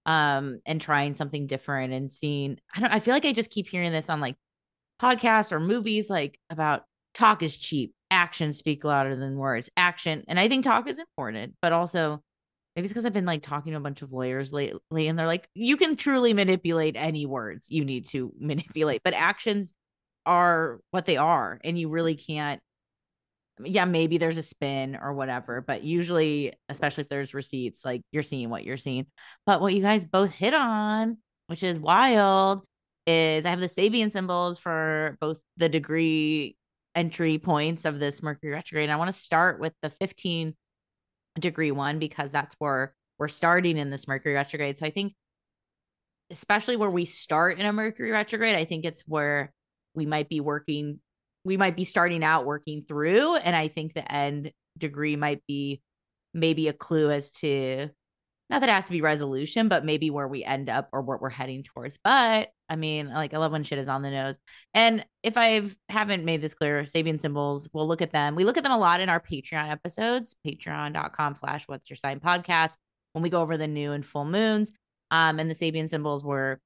um 0.08 0.62
and 0.65 0.80
trying 0.80 1.13
something 1.13 1.47
different 1.47 1.91
and 1.91 2.10
seeing 2.10 2.58
I 2.73 2.80
don't 2.80 2.93
I 2.93 3.01
feel 3.01 3.13
like 3.13 3.25
I 3.25 3.34
just 3.34 3.51
keep 3.51 3.67
hearing 3.67 3.91
this 3.91 4.10
on 4.10 4.21
like 4.21 4.38
podcasts 5.02 5.52
or 5.52 5.60
movies 5.60 6.10
like 6.10 6.40
about 6.50 6.84
talk 7.14 7.44
is 7.44 7.58
cheap 7.58 7.94
actions 8.10 8.58
speak 8.58 8.84
louder 8.84 9.16
than 9.16 9.38
words 9.38 9.70
action 9.76 10.24
and 10.28 10.40
I 10.40 10.48
think 10.48 10.64
talk 10.64 10.88
is 10.88 10.98
important 10.98 11.56
but 11.62 11.74
also 11.74 12.22
maybe 12.76 12.86
it's 12.86 12.94
because 12.94 13.06
I've 13.06 13.14
been 13.14 13.26
like 13.26 13.42
talking 13.42 13.74
to 13.74 13.78
a 13.78 13.82
bunch 13.82 14.02
of 14.02 14.14
lawyers 14.14 14.54
lately 14.54 15.08
and 15.08 15.18
they're 15.18 15.28
like 15.28 15.48
you 15.54 15.78
can 15.78 15.96
truly 15.96 16.34
manipulate 16.34 16.96
any 16.96 17.26
words 17.26 17.68
you 17.70 17.84
need 17.84 18.08
to 18.10 18.32
manipulate 18.40 19.02
but 19.04 19.14
actions 19.14 19.74
are 20.26 20.80
what 20.92 21.06
they 21.06 21.18
are 21.18 21.60
and 21.64 21.78
you 21.78 21.90
really 21.90 22.16
can't 22.16 22.62
yeah, 23.64 23.86
maybe 23.86 24.18
there's 24.18 24.38
a 24.38 24.44
spin 24.44 24.96
or 24.96 25.14
whatever, 25.14 25.62
but 25.62 25.84
usually, 25.84 26.54
especially 26.70 27.02
if 27.02 27.10
there's 27.10 27.34
receipts, 27.34 27.84
like 27.84 28.02
you're 28.12 28.24
seeing 28.24 28.50
what 28.50 28.64
you're 28.64 28.78
seeing. 28.78 29.08
But 29.46 29.62
what 29.62 29.74
you 29.74 29.82
guys 29.82 30.06
both 30.06 30.32
hit 30.32 30.54
on, 30.54 31.18
which 31.48 31.64
is 31.64 31.80
wild, 31.80 32.62
is 33.08 33.46
I 33.46 33.50
have 33.50 33.60
the 33.60 33.67
Sabian 33.67 34.12
symbols 34.12 34.60
for 34.60 35.17
both 35.20 35.39
the 35.56 35.70
degree 35.70 36.58
entry 36.93 37.39
points 37.39 37.86
of 37.86 38.00
this 38.00 38.22
Mercury 38.22 38.52
retrograde. 38.52 38.89
And 38.89 38.93
I 38.93 38.98
want 38.98 39.12
to 39.12 39.20
start 39.20 39.60
with 39.60 39.74
the 39.82 39.89
15 39.89 40.56
degree 41.39 41.72
one 41.72 42.00
because 42.00 42.32
that's 42.32 42.56
where 42.60 42.93
we're 43.17 43.28
starting 43.28 43.78
in 43.78 43.89
this 43.89 44.08
Mercury 44.08 44.36
retrograde. 44.36 44.78
So 44.78 44.86
I 44.86 44.89
think, 44.89 45.13
especially 46.32 46.76
where 46.76 46.89
we 46.89 47.06
start 47.06 47.58
in 47.60 47.65
a 47.65 47.74
Mercury 47.74 48.12
retrograde, 48.12 48.56
I 48.56 48.65
think 48.65 48.86
it's 48.86 49.04
where 49.08 49.54
we 49.96 50.06
might 50.06 50.30
be 50.30 50.39
working 50.39 51.00
we 51.48 51.56
might 51.56 51.78
be 51.78 51.86
starting 51.86 52.26
out 52.26 52.46
working 52.46 52.84
through 52.88 53.36
and 53.38 53.56
i 53.56 53.67
think 53.67 53.93
the 53.93 54.10
end 54.12 54.52
degree 54.78 55.15
might 55.15 55.41
be 55.48 55.82
maybe 56.34 56.67
a 56.67 56.74
clue 56.74 57.10
as 57.10 57.32
to 57.32 57.89
not 58.50 58.60
that 58.60 58.70
it 58.70 58.74
has 58.74 58.86
to 58.86 58.91
be 58.91 59.02
resolution 59.02 59.70
but 59.70 59.86
maybe 59.86 60.10
where 60.10 60.28
we 60.28 60.43
end 60.43 60.70
up 60.70 60.89
or 60.91 61.02
what 61.02 61.22
we're 61.22 61.30
heading 61.30 61.63
towards 61.63 61.98
but 62.04 62.50
i 62.69 62.75
mean 62.75 63.10
like 63.10 63.34
i 63.34 63.38
love 63.38 63.51
when 63.51 63.63
shit 63.63 63.80
is 63.80 63.88
on 63.88 64.01
the 64.01 64.12
nose 64.12 64.38
and 64.73 65.06
if 65.23 65.38
i 65.38 65.67
haven't 65.89 66.25
made 66.25 66.41
this 66.41 66.53
clear 66.53 66.84
sabian 66.84 67.19
symbols 67.19 67.67
we'll 67.73 67.88
look 67.88 68.01
at 68.01 68.12
them 68.12 68.36
we 68.36 68.43
look 68.43 68.58
at 68.58 68.63
them 68.63 68.71
a 68.71 68.77
lot 68.77 68.99
in 68.99 69.10
our 69.10 69.21
patreon 69.21 69.69
episodes 69.69 70.36
patreon.com 70.45 71.36
slash 71.36 71.63
what's 71.67 71.89
your 71.89 71.97
sign 71.97 72.19
podcast 72.19 72.75
when 73.13 73.23
we 73.23 73.30
go 73.30 73.41
over 73.41 73.58
the 73.58 73.67
new 73.67 73.91
and 73.91 74.06
full 74.06 74.25
moons 74.25 74.71
um 75.12 75.39
and 75.39 75.49
the 75.49 75.56
sabian 75.56 75.89
symbols 75.89 76.23
were 76.23 76.60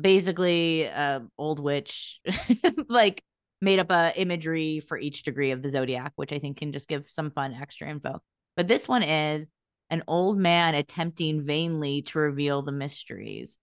basically 0.00 0.88
uh 0.88 1.20
old 1.38 1.58
witch 1.60 2.20
like 2.88 3.22
made 3.60 3.78
up 3.78 3.90
a 3.90 4.12
imagery 4.20 4.80
for 4.80 4.98
each 4.98 5.22
degree 5.22 5.50
of 5.50 5.62
the 5.62 5.70
zodiac, 5.70 6.12
which 6.16 6.32
I 6.32 6.38
think 6.38 6.58
can 6.58 6.72
just 6.72 6.88
give 6.88 7.08
some 7.08 7.30
fun 7.30 7.54
extra 7.54 7.88
info. 7.88 8.20
But 8.56 8.68
this 8.68 8.88
one 8.88 9.02
is 9.02 9.46
an 9.90 10.02
old 10.06 10.38
man 10.38 10.74
attempting 10.74 11.44
vainly 11.44 12.02
to 12.02 12.18
reveal 12.18 12.62
the 12.62 12.72
mysteries. 12.72 13.56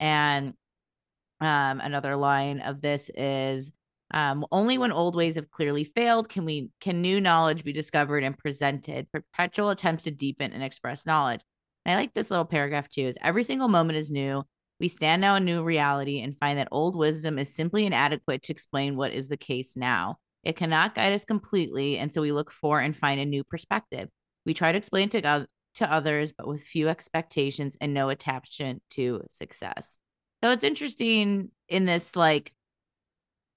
And 0.00 0.54
um, 1.40 1.80
another 1.80 2.16
line 2.16 2.60
of 2.60 2.80
this 2.80 3.10
is 3.14 3.70
um, 4.12 4.46
only 4.52 4.78
when 4.78 4.92
old 4.92 5.16
ways 5.16 5.34
have 5.34 5.50
clearly 5.50 5.84
failed 5.84 6.28
can 6.28 6.44
we 6.44 6.70
can 6.80 7.02
new 7.02 7.20
knowledge 7.20 7.64
be 7.64 7.72
discovered 7.72 8.22
and 8.22 8.38
presented. 8.38 9.10
Perpetual 9.12 9.70
attempts 9.70 10.04
to 10.04 10.10
deepen 10.10 10.52
and 10.52 10.62
express 10.62 11.06
knowledge. 11.06 11.40
And 11.84 11.92
I 11.92 12.00
like 12.00 12.14
this 12.14 12.30
little 12.30 12.44
paragraph 12.44 12.88
too. 12.88 13.02
Is 13.06 13.18
every 13.22 13.44
single 13.44 13.68
moment 13.68 13.98
is 13.98 14.10
new. 14.10 14.44
We 14.78 14.88
stand 14.88 15.20
now 15.20 15.36
in 15.36 15.44
new 15.44 15.62
reality 15.62 16.20
and 16.20 16.38
find 16.38 16.58
that 16.58 16.68
old 16.70 16.96
wisdom 16.96 17.38
is 17.38 17.54
simply 17.54 17.86
inadequate 17.86 18.42
to 18.44 18.52
explain 18.52 18.96
what 18.96 19.12
is 19.12 19.28
the 19.28 19.36
case 19.36 19.76
now. 19.76 20.16
It 20.44 20.56
cannot 20.56 20.94
guide 20.94 21.12
us 21.12 21.24
completely, 21.24 21.98
and 21.98 22.12
so 22.12 22.20
we 22.20 22.30
look 22.30 22.52
for 22.52 22.78
and 22.78 22.94
find 22.94 23.18
a 23.20 23.24
new 23.24 23.42
perspective. 23.42 24.08
We 24.44 24.54
try 24.54 24.70
to 24.70 24.78
explain 24.78 25.08
to, 25.08 25.20
go- 25.20 25.46
to 25.74 25.92
others, 25.92 26.32
but 26.36 26.46
with 26.46 26.62
few 26.62 26.88
expectations 26.88 27.76
and 27.80 27.92
no 27.92 28.10
attachment 28.10 28.82
to 28.90 29.22
success. 29.30 29.98
So 30.46 30.52
it's 30.52 30.62
interesting 30.62 31.50
in 31.68 31.86
this, 31.86 32.14
like, 32.14 32.52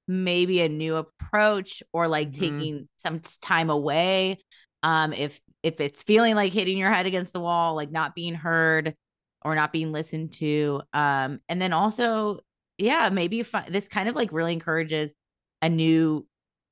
maybe 0.08 0.62
a 0.62 0.70
new 0.70 0.96
approach 0.96 1.84
or 1.94 2.08
like 2.08 2.30
Mhm. 2.30 2.40
taking 2.40 2.90
some 2.98 3.20
time 3.42 3.70
away. 3.70 4.40
Um, 4.82 5.14
if 5.14 5.40
if 5.62 5.80
it's 5.80 6.02
feeling 6.02 6.34
like 6.36 6.52
hitting 6.52 6.78
your 6.80 6.90
head 6.92 7.06
against 7.06 7.32
the 7.32 7.40
wall, 7.40 7.76
like 7.76 7.92
not 7.92 8.16
being 8.16 8.34
heard, 8.34 8.96
or 9.44 9.54
not 9.54 9.72
being 9.72 9.92
listened 9.92 10.34
to 10.34 10.82
um 10.94 11.40
and 11.48 11.62
then 11.62 11.72
also 11.72 12.40
yeah 12.78 13.10
maybe 13.10 13.40
if 13.40 13.54
I- 13.56 13.70
this 13.70 13.88
kind 13.88 14.10
of 14.10 14.16
like 14.16 14.34
really 14.34 14.52
encourages 14.52 15.14
a 15.62 15.70
new 15.70 16.28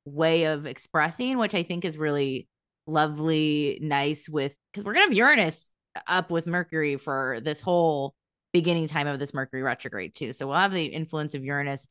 way 0.05 0.45
of 0.45 0.65
expressing 0.65 1.37
which 1.37 1.55
i 1.55 1.63
think 1.63 1.85
is 1.85 1.97
really 1.97 2.47
lovely 2.85 3.79
nice 3.81 4.27
with 4.27 4.53
because 4.71 4.83
we're 4.83 4.93
gonna 4.93 5.05
have 5.05 5.13
uranus 5.13 5.71
up 6.07 6.29
with 6.29 6.45
mercury 6.45 6.97
for 6.97 7.39
this 7.41 7.61
whole 7.61 8.13
beginning 8.57 8.87
time 8.87 9.07
of 9.07 9.19
this 9.19 9.33
mercury 9.33 9.61
retrograde 9.61 10.13
too 10.15 10.31
so 10.33 10.47
we'll 10.47 10.55
have 10.55 10.73
the 10.73 10.85
influence 10.85 11.33
of 11.33 11.43
uranus 11.43 11.87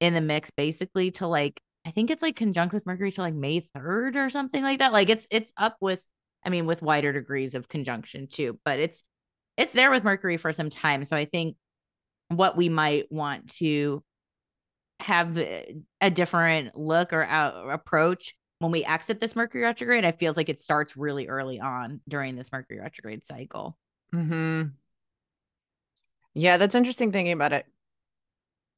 in 0.00 0.14
the 0.14 0.20
mix 0.20 0.50
basically 0.50 1.10
to 1.10 1.26
like 1.26 1.60
i 1.86 1.90
think 1.90 2.10
it's 2.10 2.22
like 2.22 2.36
conjunct 2.36 2.74
with 2.74 2.86
mercury 2.86 3.12
to 3.12 3.20
like 3.20 3.34
may 3.34 3.60
3rd 3.60 4.16
or 4.16 4.30
something 4.30 4.62
like 4.62 4.78
that 4.78 4.92
like 4.92 5.08
it's 5.08 5.26
it's 5.30 5.52
up 5.56 5.76
with 5.80 6.00
i 6.44 6.48
mean 6.48 6.66
with 6.66 6.82
wider 6.82 7.12
degrees 7.12 7.54
of 7.54 7.68
conjunction 7.68 8.26
too 8.26 8.58
but 8.64 8.78
it's 8.78 9.04
it's 9.58 9.72
there 9.72 9.90
with 9.90 10.04
Mercury 10.04 10.38
for 10.38 10.52
some 10.52 10.70
time. 10.70 11.04
So 11.04 11.16
I 11.16 11.26
think 11.26 11.56
what 12.28 12.56
we 12.56 12.68
might 12.68 13.10
want 13.10 13.52
to 13.56 14.02
have 15.00 15.36
a 15.36 16.10
different 16.10 16.76
look 16.78 17.12
or 17.12 17.24
out, 17.24 17.70
approach 17.70 18.34
when 18.60 18.72
we 18.72 18.84
exit 18.84 19.20
this 19.20 19.36
Mercury 19.36 19.62
retrograde, 19.62 20.04
I 20.04 20.12
feels 20.12 20.36
like 20.36 20.48
it 20.48 20.60
starts 20.60 20.96
really 20.96 21.28
early 21.28 21.60
on 21.60 22.00
during 22.08 22.34
this 22.34 22.50
Mercury 22.50 22.80
retrograde 22.80 23.26
cycle. 23.26 23.76
hmm 24.12 24.62
Yeah, 26.38 26.56
that's 26.56 26.74
interesting 26.74 27.12
thinking 27.12 27.32
about 27.32 27.52
it 27.52 27.66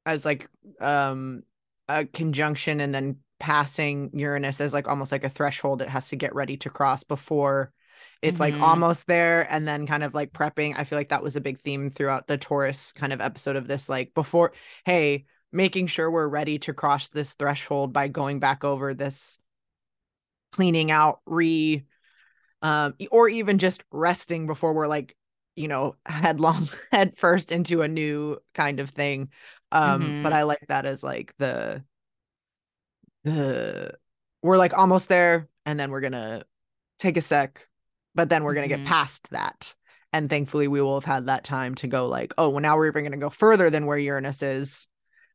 as 0.06 0.24
like 0.24 0.48
um 0.80 1.42
a 1.88 2.04
conjunction 2.06 2.80
and 2.80 2.94
then 2.94 3.16
passing 3.38 4.10
Uranus 4.14 4.60
as 4.60 4.72
like 4.72 4.88
almost 4.88 5.12
like 5.12 5.24
a 5.24 5.28
threshold 5.30 5.82
it 5.82 5.88
has 5.88 6.08
to 6.08 6.16
get 6.16 6.34
ready 6.34 6.56
to 6.58 6.70
cross 6.70 7.04
before 7.04 7.72
it's 8.22 8.40
like 8.40 8.54
Mhm. 8.54 8.62
almost 8.62 9.06
there 9.06 9.50
and 9.52 9.66
then 9.66 9.86
kind 9.86 10.02
of 10.02 10.14
like 10.14 10.32
prepping. 10.32 10.74
I 10.76 10.84
feel 10.84 10.98
like 10.98 11.08
that 11.08 11.22
was 11.22 11.36
a 11.36 11.40
big 11.40 11.60
theme 11.60 11.90
throughout 11.90 12.26
the 12.26 12.36
Taurus 12.36 12.92
kind 12.92 13.12
of 13.14 13.20
episode 13.20 13.56
of 13.56 13.66
this 13.66 13.88
like 13.88 14.12
before 14.14 14.52
hey, 14.84 15.24
making 15.52 15.86
sure 15.86 16.10
we're 16.10 16.28
ready 16.28 16.58
to 16.60 16.74
cross 16.74 17.08
this 17.08 17.32
threshold 17.34 17.92
by 17.92 18.08
going 18.08 18.38
back 18.38 18.62
over 18.64 18.92
this 18.94 19.38
cleaning 20.52 20.90
out, 20.90 21.20
re 21.26 21.84
um 22.62 22.94
or 23.10 23.28
even 23.28 23.58
just 23.58 23.84
resting 23.92 24.46
before 24.46 24.74
we're 24.74 24.88
like 24.88 25.16
you 25.56 25.68
know 25.68 25.96
headlong 26.06 26.68
head 26.92 27.16
first 27.16 27.52
into 27.52 27.82
a 27.82 27.88
new 27.88 28.38
kind 28.54 28.80
of 28.80 28.90
thing 28.90 29.28
um 29.72 30.16
but 30.22 30.32
Mhm. 30.32 30.36
i 30.36 30.42
like 30.44 30.64
that 30.68 30.86
as 30.86 31.02
like 31.02 31.34
the 31.38 31.82
the 33.24 33.92
we're 34.42 34.56
like 34.58 34.76
almost 34.76 35.08
there 35.08 35.48
and 35.66 35.78
then 35.78 35.90
we're 35.90 36.00
gonna 36.00 36.44
take 36.98 37.16
a 37.16 37.20
sec 37.20 37.68
but 38.14 38.28
then 38.28 38.44
we're 38.44 38.54
gonna 38.54 38.66
Mhm. 38.66 38.70
get 38.70 38.84
past 38.84 39.30
that 39.30 39.74
and 40.12 40.28
thankfully 40.30 40.68
we 40.68 40.80
will 40.80 40.94
have 40.94 41.04
had 41.04 41.26
that 41.26 41.44
time 41.44 41.74
to 41.76 41.86
go 41.86 42.06
like 42.06 42.32
oh 42.38 42.48
well 42.48 42.60
now 42.60 42.76
we're 42.76 42.86
even 42.88 43.04
gonna 43.04 43.16
go 43.16 43.30
further 43.30 43.70
than 43.70 43.86
where 43.86 43.98
uranus 43.98 44.42
is 44.42 44.86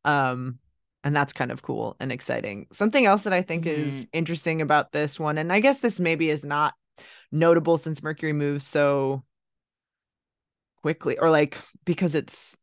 um 0.03 0.59
and 1.03 1.15
that's 1.15 1.33
kind 1.33 1.51
of 1.51 1.61
cool 1.61 1.95
and 1.99 2.11
exciting 2.11 2.67
something 2.73 3.05
else 3.05 3.23
that 3.23 3.33
i 3.33 3.41
think 3.41 3.65
is 3.65 4.07
interesting 4.13 4.61
about 4.61 4.91
this 4.91 5.19
one 5.19 5.37
and 5.37 5.51
i 5.53 5.59
guess 5.59 5.79
this 5.79 5.99
maybe 5.99 6.29
is 6.29 6.43
not 6.43 6.73
notable 7.31 7.77
since 7.77 8.01
mercury 8.03 8.33
moves 8.33 8.65
so 8.65 9.23
quickly 10.85 11.17
or 11.17 11.31
like 11.31 11.57
because 11.83 12.13
it's 12.13 12.55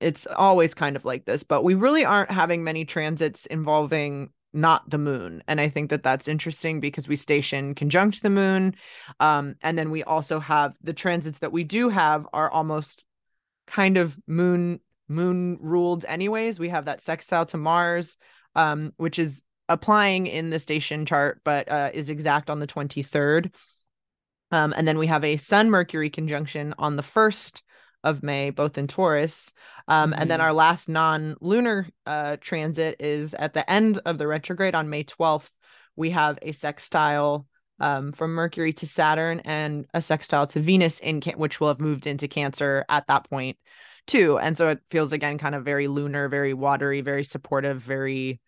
it's 0.00 0.26
always 0.26 0.74
kind 0.74 0.96
of 0.96 1.06
like 1.06 1.24
this 1.24 1.42
but 1.42 1.64
we 1.64 1.74
really 1.74 2.04
aren't 2.04 2.30
having 2.30 2.62
many 2.62 2.84
transits 2.84 3.46
involving 3.46 4.28
not 4.52 4.90
the 4.90 4.98
moon 4.98 5.42
and 5.48 5.58
i 5.58 5.66
think 5.66 5.88
that 5.88 6.02
that's 6.02 6.28
interesting 6.28 6.78
because 6.78 7.08
we 7.08 7.16
station 7.16 7.74
conjunct 7.74 8.22
the 8.22 8.28
moon 8.28 8.74
um 9.18 9.54
and 9.62 9.78
then 9.78 9.90
we 9.90 10.02
also 10.02 10.40
have 10.40 10.74
the 10.82 10.92
transits 10.92 11.38
that 11.38 11.52
we 11.52 11.64
do 11.64 11.88
have 11.88 12.28
are 12.34 12.50
almost 12.50 13.06
kind 13.66 13.96
of 13.96 14.18
moon 14.26 14.78
moon 15.08 15.56
ruled 15.62 16.04
anyways. 16.06 16.58
We 16.58 16.68
have 16.68 16.84
that 16.84 17.00
sextile 17.00 17.46
to 17.46 17.56
mars 17.56 18.18
um 18.54 18.92
which 18.98 19.18
is 19.18 19.42
applying 19.70 20.26
in 20.26 20.50
the 20.50 20.58
station 20.58 21.06
chart 21.06 21.40
but 21.44 21.66
uh, 21.70 21.88
is 21.94 22.10
exact 22.10 22.50
on 22.50 22.60
the 22.60 22.66
23rd 22.66 23.50
um, 24.52 24.72
and 24.76 24.86
then 24.86 24.98
we 24.98 25.06
have 25.08 25.24
a 25.24 25.36
Sun 25.36 25.70
Mercury 25.70 26.10
conjunction 26.10 26.74
on 26.78 26.96
the 26.96 27.02
1st 27.02 27.62
of 28.04 28.22
May, 28.22 28.50
both 28.50 28.78
in 28.78 28.86
Taurus. 28.86 29.52
Um, 29.88 30.12
And 30.16 30.30
then 30.30 30.40
Mhm. 30.40 30.42
our 30.44 30.52
last 30.52 30.88
non 30.88 31.36
lunar 31.40 31.86
uh, 32.06 32.36
transit 32.40 32.96
is 33.00 33.34
at 33.34 33.54
the 33.54 33.68
end 33.70 33.98
of 34.04 34.18
the 34.18 34.26
retrograde 34.26 34.74
on 34.74 34.90
May 34.90 35.04
12th. 35.04 35.50
We 35.96 36.10
have 36.10 36.38
a 36.42 36.52
sextile 36.52 37.46
um, 37.80 38.12
from 38.12 38.34
Mercury 38.34 38.72
to 38.74 38.86
Saturn 38.86 39.40
and 39.40 39.86
a 39.92 40.00
sextile 40.00 40.46
to 40.48 40.60
Venus, 40.60 41.00
in 41.00 41.20
can- 41.20 41.38
which 41.38 41.58
will 41.60 41.68
have 41.68 41.80
moved 41.80 42.06
into 42.06 42.28
Cancer 42.28 42.84
at 42.88 43.06
that 43.08 43.28
point, 43.28 43.56
too. 44.06 44.38
And 44.38 44.56
so 44.56 44.68
it 44.68 44.80
feels 44.90 45.12
again 45.12 45.38
kind 45.38 45.54
of 45.54 45.64
very 45.64 45.88
lunar, 45.88 46.28
very 46.28 46.54
watery, 46.54 47.00
very 47.00 47.24
supportive, 47.24 47.80
very, 47.80 48.40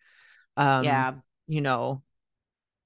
um, 0.55 0.83
yeah. 0.85 1.13
you 1.47 1.61
know, 1.61 2.01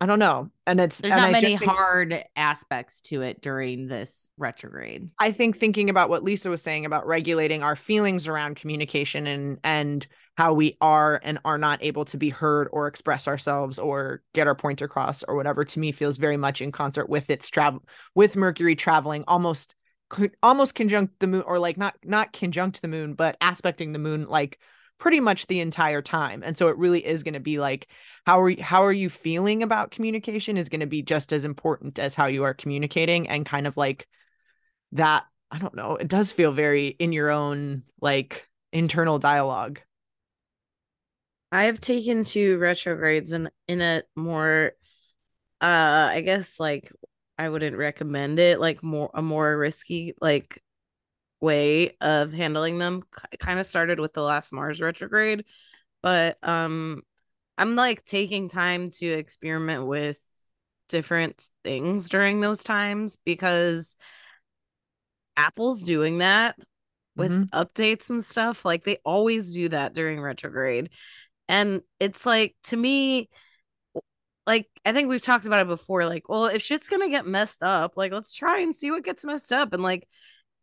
I 0.01 0.05
don't 0.05 0.19
know. 0.19 0.49
And 0.65 0.79
it's 0.79 0.99
There's 0.99 1.11
and 1.11 1.21
not 1.21 1.27
I 1.27 1.31
many 1.31 1.57
think- 1.57 1.69
hard 1.69 2.23
aspects 2.37 3.01
to 3.01 3.21
it 3.21 3.41
during 3.41 3.87
this 3.87 4.29
retrograde. 4.37 5.09
I 5.19 5.33
think 5.33 5.57
thinking 5.57 5.89
about 5.89 6.09
what 6.09 6.23
Lisa 6.23 6.49
was 6.49 6.61
saying 6.61 6.85
about 6.85 7.05
regulating 7.05 7.63
our 7.63 7.75
feelings 7.75 8.25
around 8.27 8.55
communication 8.55 9.27
and 9.27 9.57
and 9.63 10.07
how 10.37 10.53
we 10.53 10.77
are 10.79 11.19
and 11.21 11.39
are 11.43 11.57
not 11.57 11.83
able 11.83 12.05
to 12.05 12.17
be 12.17 12.29
heard 12.29 12.69
or 12.71 12.87
express 12.87 13.27
ourselves 13.27 13.77
or 13.77 14.21
get 14.33 14.47
our 14.47 14.55
point 14.55 14.81
across 14.81 15.23
or 15.23 15.35
whatever 15.35 15.65
to 15.65 15.79
me 15.79 15.91
feels 15.91 16.17
very 16.17 16.37
much 16.37 16.61
in 16.61 16.71
concert 16.71 17.09
with 17.09 17.29
its 17.29 17.49
travel 17.49 17.83
with 18.15 18.37
Mercury 18.37 18.77
traveling 18.77 19.25
almost 19.27 19.75
almost 20.41 20.75
conjunct 20.75 21.19
the 21.19 21.27
moon 21.27 21.43
or 21.45 21.59
like 21.59 21.77
not 21.77 21.93
not 22.05 22.31
conjunct 22.31 22.81
the 22.81 22.87
moon 22.87 23.15
but 23.15 23.35
aspecting 23.41 23.91
the 23.91 23.99
moon 23.99 24.27
like 24.29 24.59
pretty 24.99 25.19
much 25.19 25.47
the 25.47 25.59
entire 25.59 26.01
time 26.01 26.43
and 26.45 26.57
so 26.57 26.67
it 26.67 26.77
really 26.77 27.05
is 27.05 27.23
going 27.23 27.33
to 27.33 27.39
be 27.39 27.57
like 27.59 27.87
how 28.25 28.41
are 28.41 28.49
you, 28.49 28.61
how 28.61 28.83
are 28.83 28.93
you 28.93 29.09
feeling 29.09 29.63
about 29.63 29.91
communication 29.91 30.57
is 30.57 30.69
going 30.69 30.81
to 30.81 30.85
be 30.85 31.01
just 31.01 31.33
as 31.33 31.45
important 31.45 31.97
as 31.97 32.15
how 32.15 32.25
you 32.27 32.43
are 32.43 32.53
communicating 32.53 33.27
and 33.29 33.45
kind 33.45 33.65
of 33.65 33.77
like 33.77 34.07
that 34.91 35.23
i 35.51 35.57
don't 35.57 35.75
know 35.75 35.95
it 35.95 36.07
does 36.07 36.31
feel 36.31 36.51
very 36.51 36.87
in 36.87 37.11
your 37.11 37.29
own 37.29 37.83
like 38.01 38.49
internal 38.71 39.19
dialogue. 39.19 39.79
I 41.51 41.65
have 41.65 41.79
taken 41.79 42.23
two 42.23 42.57
retrogrades 42.57 43.31
in 43.31 43.49
in 43.67 43.81
a 43.81 44.03
more 44.15 44.73
uh 45.61 46.09
I 46.11 46.21
guess 46.21 46.59
like 46.59 46.91
I 47.37 47.49
wouldn't 47.49 47.77
recommend 47.77 48.39
it 48.39 48.59
like 48.59 48.83
more 48.83 49.09
a 49.13 49.21
more 49.21 49.57
risky 49.57 50.13
like 50.21 50.61
way 51.41 51.95
of 52.01 52.33
handling 52.33 52.79
them 52.79 53.03
kind 53.39 53.59
of 53.59 53.65
started 53.65 53.99
with 53.99 54.13
the 54.13 54.21
last 54.21 54.51
Mars 54.51 54.81
retrograde 54.81 55.45
but 56.01 56.37
um 56.43 57.01
I'm 57.57 57.75
like 57.75 58.05
taking 58.05 58.49
time 58.49 58.89
to 58.91 59.05
experiment 59.05 59.85
with 59.85 60.17
different 60.89 61.49
things 61.63 62.09
during 62.09 62.41
those 62.41 62.63
times 62.63 63.17
because 63.25 63.95
Apple's 65.37 65.81
doing 65.81 66.19
that 66.19 66.57
with 67.15 67.31
Mhm. 67.31 67.49
updates 67.51 68.09
and 68.09 68.23
stuff 68.23 68.65
like 68.65 68.83
they 68.83 68.97
always 69.03 69.53
do 69.53 69.69
that 69.69 69.93
during 69.93 70.21
retrograde 70.21 70.89
and 71.47 71.81
it's 71.99 72.25
like 72.25 72.55
to 72.63 72.77
me 72.77 73.29
like 74.47 74.67
I 74.85 74.93
think 74.93 75.09
we've 75.09 75.21
talked 75.21 75.45
about 75.45 75.61
it 75.61 75.67
before 75.67 76.05
like 76.05 76.29
well 76.29 76.45
if 76.45 76.61
shit's 76.61 76.89
going 76.89 77.01
to 77.01 77.09
get 77.09 77.27
messed 77.27 77.63
up 77.63 77.93
like 77.97 78.11
let's 78.11 78.33
try 78.33 78.59
and 78.61 78.75
see 78.75 78.91
what 78.91 79.03
gets 79.03 79.25
messed 79.25 79.51
up 79.53 79.73
and 79.73 79.83
like 79.83 80.07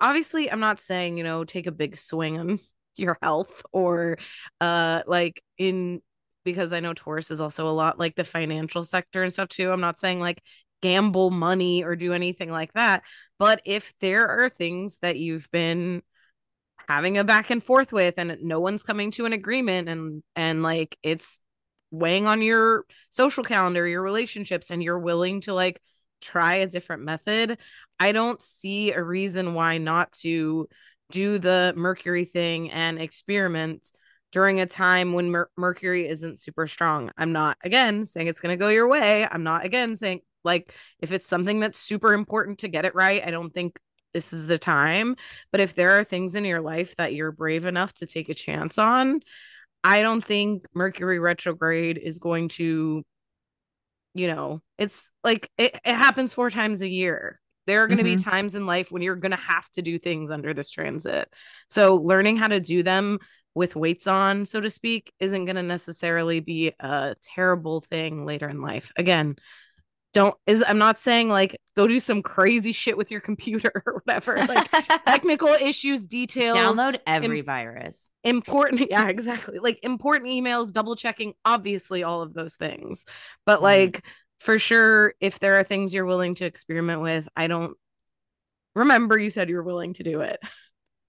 obviously 0.01 0.51
I'm 0.51 0.61
not 0.61 0.81
saying 0.81 1.19
you 1.19 1.25
know 1.25 1.45
take 1.45 1.67
a 1.67 1.73
big 1.73 1.97
swing 1.97 2.39
on 2.39 2.61
your 2.97 3.19
health 3.23 3.63
or 3.73 4.17
uh 4.61 5.03
like 5.07 5.43
in 5.59 6.01
because 6.45 6.73
I 6.73 6.81
know 6.81 6.95
Taurus 6.95 7.31
is 7.31 7.41
also 7.41 7.69
a 7.69 7.71
lot 7.71 7.99
like 7.99 8.15
the 8.15 8.25
financial 8.25 8.85
sector 8.85 9.23
and 9.23 9.33
stuff 9.33 9.49
too. 9.49 9.71
I'm 9.71 9.81
not 9.81 9.99
saying 9.99 10.21
like 10.21 10.41
gamble 10.83 11.31
money 11.31 11.83
or 11.83 11.97
do 11.97 12.13
anything 12.13 12.51
like 12.51 12.73
that 12.75 13.03
but 13.39 13.61
if 13.65 13.93
there 14.01 14.29
are 14.29 14.49
things 14.49 14.99
that 14.99 15.17
you've 15.17 15.51
been 15.51 16.03
having 16.89 17.19
a 17.19 17.25
back 17.25 17.51
and 17.51 17.63
forth 17.63 17.93
with 17.93 18.15
and 18.19 18.37
no 18.43 18.61
one's 18.61 18.83
coming 18.83 19.11
to 19.11 19.27
an 19.27 19.33
agreement 19.33 19.89
and 19.89 20.23
and 20.37 20.63
like 20.63 20.97
it's 21.03 21.41
weighing 21.91 22.27
on 22.27 22.43
your 22.43 22.85
social 23.11 23.43
calendar 23.43 23.87
your 23.87 24.03
relationships 24.03 24.71
and 24.71 24.83
you're 24.83 24.99
willing 24.99 25.41
to 25.41 25.55
like 25.55 25.81
try 26.21 26.57
a 26.57 26.67
different 26.67 27.03
method. 27.03 27.59
I 27.99 28.13
don't 28.13 28.41
see 28.41 28.93
a 28.93 29.03
reason 29.03 29.55
why 29.55 29.79
not 29.79 30.13
to 30.21 30.69
do 31.11 31.39
the 31.39 31.73
mercury 31.77 32.25
thing 32.25 32.71
and 32.71 33.01
experiment 33.01 33.91
during 34.33 34.61
a 34.61 34.67
time 34.67 35.13
when 35.13 35.31
Mer- 35.31 35.51
mercury 35.57 36.09
isn't 36.09 36.39
super 36.39 36.67
strong. 36.67 37.11
I'm 37.17 37.33
not 37.33 37.59
again 37.63 38.05
saying 38.05 38.27
it's 38.27 38.41
going 38.41 38.57
to 38.57 38.63
go 38.63 38.69
your 38.69 38.89
way. 38.89 39.27
I'm 39.27 39.45
not 39.45 39.65
again 39.65 39.97
saying 39.97 40.21
like 40.45 40.73
if 41.01 41.13
it's 41.13 41.27
something 41.27 41.61
that's 41.61 41.79
super 41.79 42.13
important 42.13 42.59
to 42.61 42.69
get 42.69 42.85
it 42.85 42.95
right 42.95 43.21
i 43.27 43.33
don't 43.33 43.53
think 43.53 43.81
this 44.17 44.33
is 44.33 44.47
the 44.47 44.57
time. 44.59 45.15
But 45.53 45.61
if 45.61 45.75
there 45.75 45.99
are 46.01 46.05
things 46.05 46.35
in 46.35 46.47
your 46.47 46.63
life 46.63 46.97
that 46.97 47.13
you're 47.13 47.33
brave 47.33 47.67
enough 47.67 47.93
to 47.95 48.07
take 48.07 48.31
a 48.31 48.35
chance 48.35 48.79
on, 48.79 49.21
I 49.85 50.01
don't 50.01 50.25
think 50.25 50.65
Mercury 50.73 51.19
retrograde 51.19 51.99
is 51.99 52.19
going 52.19 52.49
to, 52.57 53.05
you 54.17 54.29
know, 54.29 54.63
it's 54.79 55.11
like 55.23 55.51
it, 55.59 55.79
it 55.85 55.95
happens 55.95 56.35
four 56.35 56.51
times 56.51 56.83
a 56.83 56.89
year. 56.89 57.41
There 57.67 57.83
are 57.83 57.89
going 57.89 57.99
to 57.99 58.05
be 58.05 58.15
mm-hmm. 58.15 58.31
times 58.31 58.55
in 58.55 58.65
life 58.65 58.93
when 58.93 59.03
you're 59.03 59.17
going 59.17 59.33
to 59.33 59.37
have 59.37 59.69
to 59.71 59.83
do 59.83 59.99
things 59.99 60.31
under 60.31 60.55
this 60.55 60.71
transit. 60.71 61.29
So 61.69 61.97
learning 61.97 62.37
how 62.37 62.49
to 62.49 62.61
do 62.61 62.83
them 62.83 63.19
with 63.57 63.75
weights 63.75 64.07
on, 64.07 64.45
so 64.47 64.61
to 64.61 64.71
speak, 64.71 65.13
isn't 65.19 65.47
going 65.47 65.57
to 65.57 65.63
necessarily 65.63 66.41
be 66.41 66.73
a 66.79 67.17
terrible 67.23 67.81
thing 67.81 68.25
later 68.25 68.49
in 68.49 68.61
life. 68.61 68.93
Again, 68.97 69.37
don't 70.17 70.35
is 70.47 70.65
I'm 70.67 70.79
not 70.79 70.99
saying 70.99 71.29
like 71.29 71.57
go 71.77 71.87
do 71.87 71.99
some 72.01 72.23
crazy 72.23 72.73
shit 72.73 72.97
with 72.97 73.11
your 73.11 73.21
computer 73.21 73.71
or 73.87 74.03
whatever. 74.05 74.37
Like 74.47 74.71
technical 75.07 75.49
issues, 75.49 76.07
details, 76.07 76.57
Download 76.59 76.99
every 77.07 77.43
virus. 77.43 78.11
important 78.25 78.87
yeah 78.91 79.09
exactly 79.09 79.59
like 79.59 79.79
important 79.83 80.31
emails 80.33 80.73
double 80.73 80.97
checking 80.97 81.35
obviously 81.45 82.03
all 82.03 82.23
of 82.23 82.33
those 82.35 82.55
things 82.57 83.05
but 83.45 83.59
Mhm. 83.59 83.63
like 83.63 84.05
for 84.41 84.59
sure 84.59 85.13
if 85.21 85.39
there 85.39 85.59
are 85.61 85.65
things 85.65 85.93
you're 85.95 86.07
willing 86.07 86.35
to 86.37 86.45
experiment 86.45 87.01
with 87.03 87.29
i 87.37 87.47
don't 87.47 87.77
remember 88.75 89.19
you 89.19 89.31
said 89.31 89.49
you 89.49 89.57
were 89.57 89.63
willing 89.63 89.93
to 89.95 90.03
do 90.03 90.21
it 90.23 90.39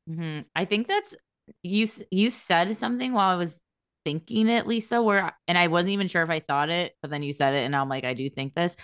Mhm. 0.09 0.45
I 0.55 0.63
think 0.65 0.87
that's 0.87 1.15
you. 1.63 1.87
You 2.11 2.29
said 2.29 2.75
something 2.77 3.11
while 3.13 3.29
I 3.29 3.35
was 3.35 3.59
thinking 4.07 4.47
it, 4.47 4.65
Lisa. 4.65 5.01
Where 5.01 5.35
and 5.49 5.57
I 5.57 5.67
wasn't 5.67 5.93
even 5.93 6.07
sure 6.07 6.23
if 6.23 6.29
I 6.29 6.39
thought 6.39 6.69
it, 6.69 6.93
but 7.01 7.11
then 7.11 7.23
you 7.23 7.33
said 7.33 7.53
it, 7.55 7.65
and 7.65 7.75
I'm 7.75 7.89
like, 7.89 8.05
I 8.05 8.13
do 8.13 8.29
think 8.29 8.55
this 8.55 8.77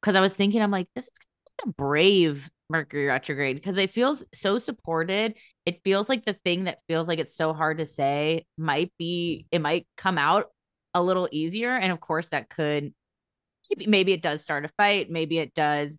because 0.00 0.16
I 0.16 0.22
was 0.22 0.32
thinking, 0.32 0.62
I'm 0.62 0.70
like, 0.70 0.88
this 0.94 1.04
is 1.04 1.18
kind 1.18 1.58
of 1.64 1.68
a 1.68 1.72
brave 1.74 2.50
Mercury 2.70 3.04
retrograde 3.04 3.56
because 3.56 3.76
it 3.76 3.90
feels 3.90 4.24
so 4.32 4.58
supported. 4.58 5.36
It 5.66 5.82
feels 5.84 6.08
like 6.08 6.24
the 6.24 6.32
thing 6.32 6.64
that 6.64 6.78
feels 6.88 7.06
like 7.06 7.18
it's 7.18 7.36
so 7.36 7.52
hard 7.52 7.78
to 7.78 7.86
say 7.86 8.46
might 8.56 8.90
be. 8.98 9.46
It 9.50 9.60
might 9.60 9.86
come 9.98 10.16
out 10.16 10.46
a 10.94 11.02
little 11.02 11.28
easier, 11.30 11.76
and 11.76 11.92
of 11.92 12.00
course, 12.00 12.30
that 12.30 12.48
could 12.48 12.94
maybe 13.86 14.12
it 14.12 14.22
does 14.22 14.42
start 14.42 14.64
a 14.64 14.68
fight. 14.68 15.10
Maybe 15.10 15.38
it 15.38 15.52
does. 15.52 15.98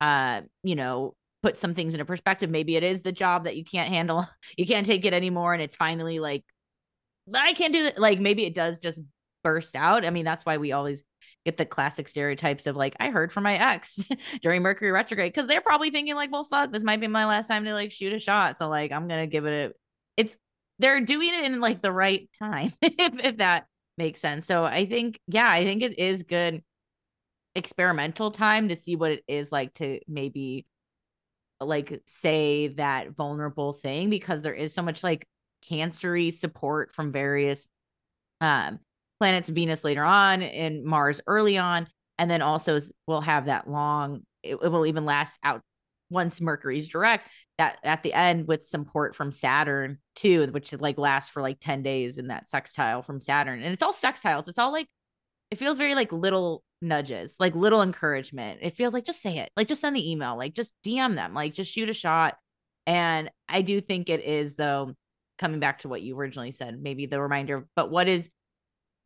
Uh, 0.00 0.42
you 0.64 0.74
know, 0.74 1.14
put 1.42 1.58
some 1.58 1.74
things 1.74 1.94
into 1.94 2.04
perspective. 2.04 2.50
Maybe 2.50 2.76
it 2.76 2.82
is 2.82 3.02
the 3.02 3.12
job 3.12 3.44
that 3.44 3.56
you 3.56 3.64
can't 3.64 3.88
handle, 3.88 4.26
you 4.56 4.66
can't 4.66 4.86
take 4.86 5.04
it 5.04 5.14
anymore, 5.14 5.52
and 5.52 5.62
it's 5.62 5.76
finally 5.76 6.18
like, 6.18 6.44
I 7.34 7.52
can't 7.52 7.72
do 7.72 7.86
it. 7.86 7.98
Like 7.98 8.20
maybe 8.20 8.44
it 8.44 8.54
does 8.54 8.78
just 8.78 9.00
burst 9.42 9.76
out. 9.76 10.04
I 10.04 10.10
mean, 10.10 10.24
that's 10.24 10.44
why 10.44 10.56
we 10.56 10.72
always 10.72 11.02
get 11.44 11.56
the 11.56 11.66
classic 11.66 12.08
stereotypes 12.08 12.66
of 12.66 12.76
like 12.76 12.96
I 13.00 13.10
heard 13.10 13.32
from 13.32 13.44
my 13.44 13.54
ex 13.54 14.04
during 14.42 14.62
Mercury 14.62 14.90
retrograde 14.90 15.32
because 15.32 15.46
they're 15.46 15.60
probably 15.60 15.90
thinking 15.90 16.14
like, 16.14 16.30
well, 16.30 16.44
fuck, 16.44 16.72
this 16.72 16.84
might 16.84 17.00
be 17.00 17.08
my 17.08 17.26
last 17.26 17.48
time 17.48 17.64
to 17.64 17.72
like 17.72 17.92
shoot 17.92 18.12
a 18.12 18.18
shot, 18.18 18.56
so 18.56 18.68
like 18.68 18.92
I'm 18.92 19.08
gonna 19.08 19.26
give 19.26 19.46
it 19.46 19.70
a. 19.70 19.74
It's 20.16 20.36
they're 20.78 21.00
doing 21.00 21.34
it 21.34 21.44
in 21.44 21.60
like 21.60 21.82
the 21.82 21.92
right 21.92 22.28
time, 22.38 22.72
if 22.82 23.18
if 23.24 23.36
that 23.38 23.66
makes 23.96 24.20
sense. 24.20 24.46
So 24.46 24.64
I 24.64 24.86
think 24.86 25.20
yeah, 25.26 25.48
I 25.50 25.64
think 25.64 25.82
it 25.82 25.98
is 25.98 26.22
good 26.22 26.62
experimental 27.54 28.30
time 28.30 28.68
to 28.68 28.76
see 28.76 28.94
what 28.94 29.10
it 29.10 29.24
is 29.26 29.50
like 29.50 29.72
to 29.74 30.00
maybe 30.06 30.66
like 31.60 32.00
say 32.06 32.68
that 32.68 33.10
vulnerable 33.10 33.72
thing 33.72 34.10
because 34.10 34.42
there 34.42 34.54
is 34.54 34.72
so 34.72 34.82
much 34.82 35.02
like 35.02 35.26
cancery 35.68 36.32
support 36.32 36.94
from 36.94 37.12
various 37.12 37.68
um 38.40 38.78
planets 39.18 39.48
venus 39.48 39.84
later 39.84 40.04
on 40.04 40.42
and 40.42 40.84
mars 40.84 41.20
early 41.26 41.58
on 41.58 41.86
and 42.18 42.30
then 42.30 42.42
also 42.42 42.78
we'll 43.06 43.20
have 43.20 43.46
that 43.46 43.68
long 43.68 44.22
it, 44.42 44.56
it 44.62 44.68
will 44.68 44.86
even 44.86 45.04
last 45.04 45.38
out 45.42 45.60
once 46.10 46.40
mercury's 46.40 46.88
direct 46.88 47.28
that 47.58 47.78
at 47.82 48.02
the 48.02 48.12
end 48.12 48.46
with 48.46 48.64
support 48.64 49.16
from 49.16 49.32
saturn 49.32 49.98
too 50.14 50.46
which 50.52 50.72
like 50.74 50.96
lasts 50.96 51.30
for 51.30 51.42
like 51.42 51.58
10 51.60 51.82
days 51.82 52.18
in 52.18 52.28
that 52.28 52.48
sextile 52.48 53.02
from 53.02 53.20
saturn 53.20 53.62
and 53.62 53.72
it's 53.72 53.82
all 53.82 53.92
sextiles 53.92 54.48
it's 54.48 54.58
all 54.58 54.72
like 54.72 54.86
it 55.50 55.58
feels 55.58 55.78
very 55.78 55.94
like 55.94 56.12
little 56.12 56.62
nudges, 56.80 57.36
like 57.38 57.54
little 57.54 57.82
encouragement. 57.82 58.60
It 58.62 58.76
feels 58.76 58.94
like 58.94 59.04
just 59.04 59.22
say 59.22 59.38
it, 59.38 59.50
like 59.56 59.68
just 59.68 59.80
send 59.80 59.96
the 59.96 60.10
email, 60.10 60.36
like 60.36 60.54
just 60.54 60.72
DM 60.86 61.14
them, 61.14 61.34
like 61.34 61.54
just 61.54 61.72
shoot 61.72 61.88
a 61.88 61.94
shot. 61.94 62.36
And 62.86 63.30
I 63.48 63.62
do 63.62 63.80
think 63.80 64.08
it 64.08 64.24
is, 64.24 64.56
though, 64.56 64.94
coming 65.38 65.60
back 65.60 65.80
to 65.80 65.88
what 65.88 66.02
you 66.02 66.16
originally 66.18 66.50
said, 66.50 66.80
maybe 66.82 67.06
the 67.06 67.20
reminder, 67.20 67.66
but 67.76 67.90
what 67.90 68.08
is 68.08 68.30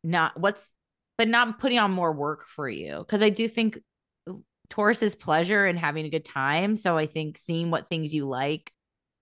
not 0.03 0.39
what's, 0.39 0.71
but 1.17 1.27
not 1.27 1.59
putting 1.59 1.79
on 1.79 1.91
more 1.91 2.11
work 2.13 2.45
for 2.47 2.67
you. 2.67 3.05
Cause 3.07 3.21
I 3.21 3.29
do 3.29 3.47
think 3.47 3.79
Taurus 4.69 5.03
is 5.03 5.15
pleasure 5.15 5.65
and 5.65 5.77
having 5.77 6.05
a 6.05 6.09
good 6.09 6.25
time. 6.25 6.75
So 6.75 6.97
I 6.97 7.05
think 7.05 7.37
seeing 7.37 7.69
what 7.69 7.89
things 7.89 8.13
you 8.13 8.25
like 8.25 8.71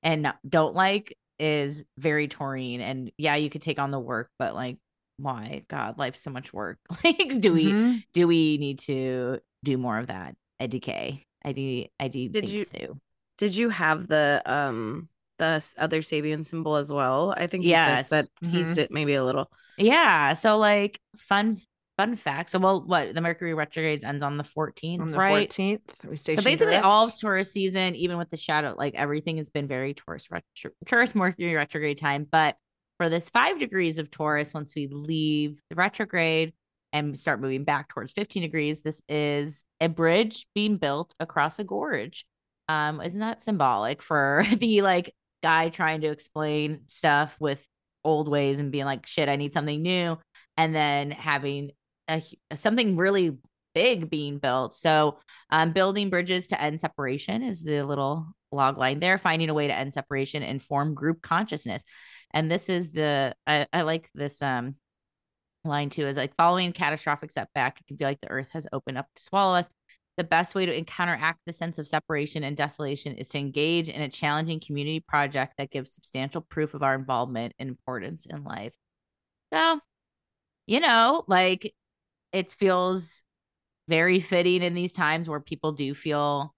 and 0.02 0.34
don't 0.48 0.74
like 0.74 1.18
is 1.40 1.84
very 1.98 2.28
Taurean. 2.28 2.80
And 2.80 3.12
yeah, 3.18 3.36
you 3.36 3.50
could 3.50 3.62
take 3.62 3.80
on 3.80 3.92
the 3.92 4.00
work, 4.00 4.30
but 4.40 4.56
like, 4.56 4.78
why? 5.18 5.66
God, 5.68 5.98
life's 6.00 6.22
so 6.22 6.32
much 6.32 6.54
work. 6.54 6.80
Like, 7.04 7.42
do 7.42 7.54
we 7.54 7.66
Mhm. 7.74 8.04
do 8.14 8.28
we 8.28 8.58
need 8.58 8.80
to 8.80 9.40
do 9.64 9.78
more 9.78 9.98
of 9.98 10.08
that 10.08 10.36
at 10.60 10.70
decay. 10.70 11.26
I 11.44 11.52
do 11.52 11.86
I 12.00 12.08
do 12.08 12.30
Did 12.30 12.50
you- 12.50 12.66
so. 12.66 12.98
Did 13.38 13.56
you 13.56 13.70
have 13.70 14.08
the 14.08 14.42
um 14.46 15.10
the 15.42 15.62
other 15.78 16.02
Sabian 16.02 16.46
symbol 16.46 16.78
as 16.78 16.92
well? 16.94 17.34
I 17.36 17.48
think 17.48 17.66
Yes. 17.66 18.10
that 18.10 18.30
teased 18.44 18.78
it 18.78 18.92
maybe 18.92 19.16
a 19.16 19.24
little. 19.26 19.52
Yeah. 19.78 20.34
So 20.34 20.58
like 20.58 21.00
fun 21.18 21.58
fun 21.98 22.16
fact. 22.16 22.50
So 22.52 22.58
well 22.60 22.82
what 22.86 23.14
the 23.14 23.20
Mercury 23.22 23.54
retrogrades 23.54 24.04
ends 24.06 24.24
on 24.24 24.38
the 24.38 24.44
14th, 24.46 25.02
On 25.02 25.08
the 25.08 25.18
right? 25.18 25.50
14th, 25.50 25.82
we 26.10 26.16
So 26.18 26.36
basically 26.36 26.68
direct. 26.74 26.86
all 26.86 27.08
of 27.10 27.20
Taurus 27.20 27.52
season, 27.52 27.96
even 27.96 28.18
with 28.18 28.30
the 28.30 28.38
shadow, 28.38 28.74
like 28.78 28.96
everything 28.96 29.38
has 29.38 29.50
been 29.50 29.68
very 29.68 29.94
Taurus 29.94 30.32
retro- 30.32 30.72
Taurus 30.86 31.14
Mercury 31.14 31.54
retrograde 31.54 31.98
time. 31.98 32.26
But 32.32 32.56
for 32.98 33.10
this 33.10 33.30
five 33.30 33.60
degrees 33.60 34.00
of 34.00 34.10
Taurus, 34.10 34.54
once 34.54 34.74
we 34.76 34.88
leave 34.88 35.60
the 35.70 35.76
retrograde 35.76 36.54
and 36.94 37.18
start 37.20 37.42
moving 37.42 37.64
back 37.66 37.90
towards 37.90 38.12
15 38.12 38.42
degrees, 38.44 38.82
this 38.84 39.02
is 39.10 39.64
a 39.80 39.90
bridge 39.90 40.48
being 40.56 40.78
built 40.78 41.14
across 41.20 41.58
a 41.60 41.64
gorge. 41.64 42.26
Um, 42.70 43.02
isn't 43.02 43.20
that 43.20 43.44
symbolic 43.44 44.02
for 44.02 44.46
the 44.58 44.82
like 44.82 45.14
guy 45.44 45.70
trying 45.70 46.02
to 46.02 46.12
explain 46.12 46.82
stuff 46.88 47.38
with 47.40 47.66
old 48.04 48.28
ways 48.28 48.60
and 48.60 48.72
being 48.72 48.86
like, 48.86 49.06
shit, 49.06 49.30
I 49.30 49.36
need 49.36 49.54
something 49.54 49.82
new, 49.82 50.18
and 50.58 50.76
then 50.76 51.12
having 51.12 51.72
a, 52.08 52.22
something 52.56 52.98
really 52.98 53.38
big 53.74 54.10
being 54.10 54.38
built. 54.38 54.76
So 54.76 55.18
um, 55.50 55.72
building 55.72 56.10
bridges 56.10 56.48
to 56.48 56.62
end 56.62 56.80
separation 56.80 57.44
is 57.44 57.64
the 57.64 57.84
little 57.84 58.28
log 58.52 58.78
line 58.78 59.00
there, 59.00 59.18
finding 59.18 59.50
a 59.50 59.54
way 59.54 59.68
to 59.68 59.74
end 59.74 59.94
separation 59.94 60.44
and 60.44 60.62
form 60.62 60.94
group 60.94 61.22
consciousness. 61.22 61.84
And 62.32 62.52
this 62.52 62.70
is 62.70 62.90
the, 62.90 63.36
I, 63.48 63.68
I 63.72 63.84
like 63.84 64.10
this 64.14 64.42
um, 64.42 64.76
line 65.64 65.90
too, 65.90 66.08
is 66.08 66.18
like 66.18 66.36
following 66.36 66.74
catastrophic 66.74 67.32
setback, 67.32 67.80
it 67.80 67.88
can 67.88 67.98
feel 67.98 68.08
like 68.08 68.22
the 68.22 68.32
earth 68.32 68.50
has 68.54 68.68
opened 68.74 68.98
up 68.98 69.08
to 69.16 69.22
swallow 69.22 69.56
us. 69.56 69.70
The 70.22 70.28
best 70.28 70.54
way 70.54 70.68
to 70.68 70.84
counteract 70.84 71.40
the 71.48 71.52
sense 71.52 71.80
of 71.80 71.88
separation 71.88 72.44
and 72.44 72.56
desolation 72.56 73.16
is 73.16 73.28
to 73.30 73.40
engage 73.40 73.90
in 73.90 74.04
a 74.04 74.08
challenging 74.08 74.60
community 74.60 75.00
project 75.00 75.56
that 75.58 75.72
gives 75.72 75.96
substantial 75.96 76.42
proof 76.42 76.76
of 76.76 76.84
our 76.84 76.94
involvement 76.94 77.56
and 77.58 77.68
importance 77.68 78.28
in 78.28 78.44
life. 78.44 78.76
So, 79.52 79.80
you 80.68 80.80
know, 80.80 81.24
like 81.28 81.74
it 82.32 82.52
feels 82.52 83.24
very 83.88 84.20
fitting 84.20 84.62
in 84.62 84.76
these 84.76 84.94
times 84.94 85.28
where 85.28 85.40
people 85.40 85.72
do 85.72 85.96
feel 85.96 86.54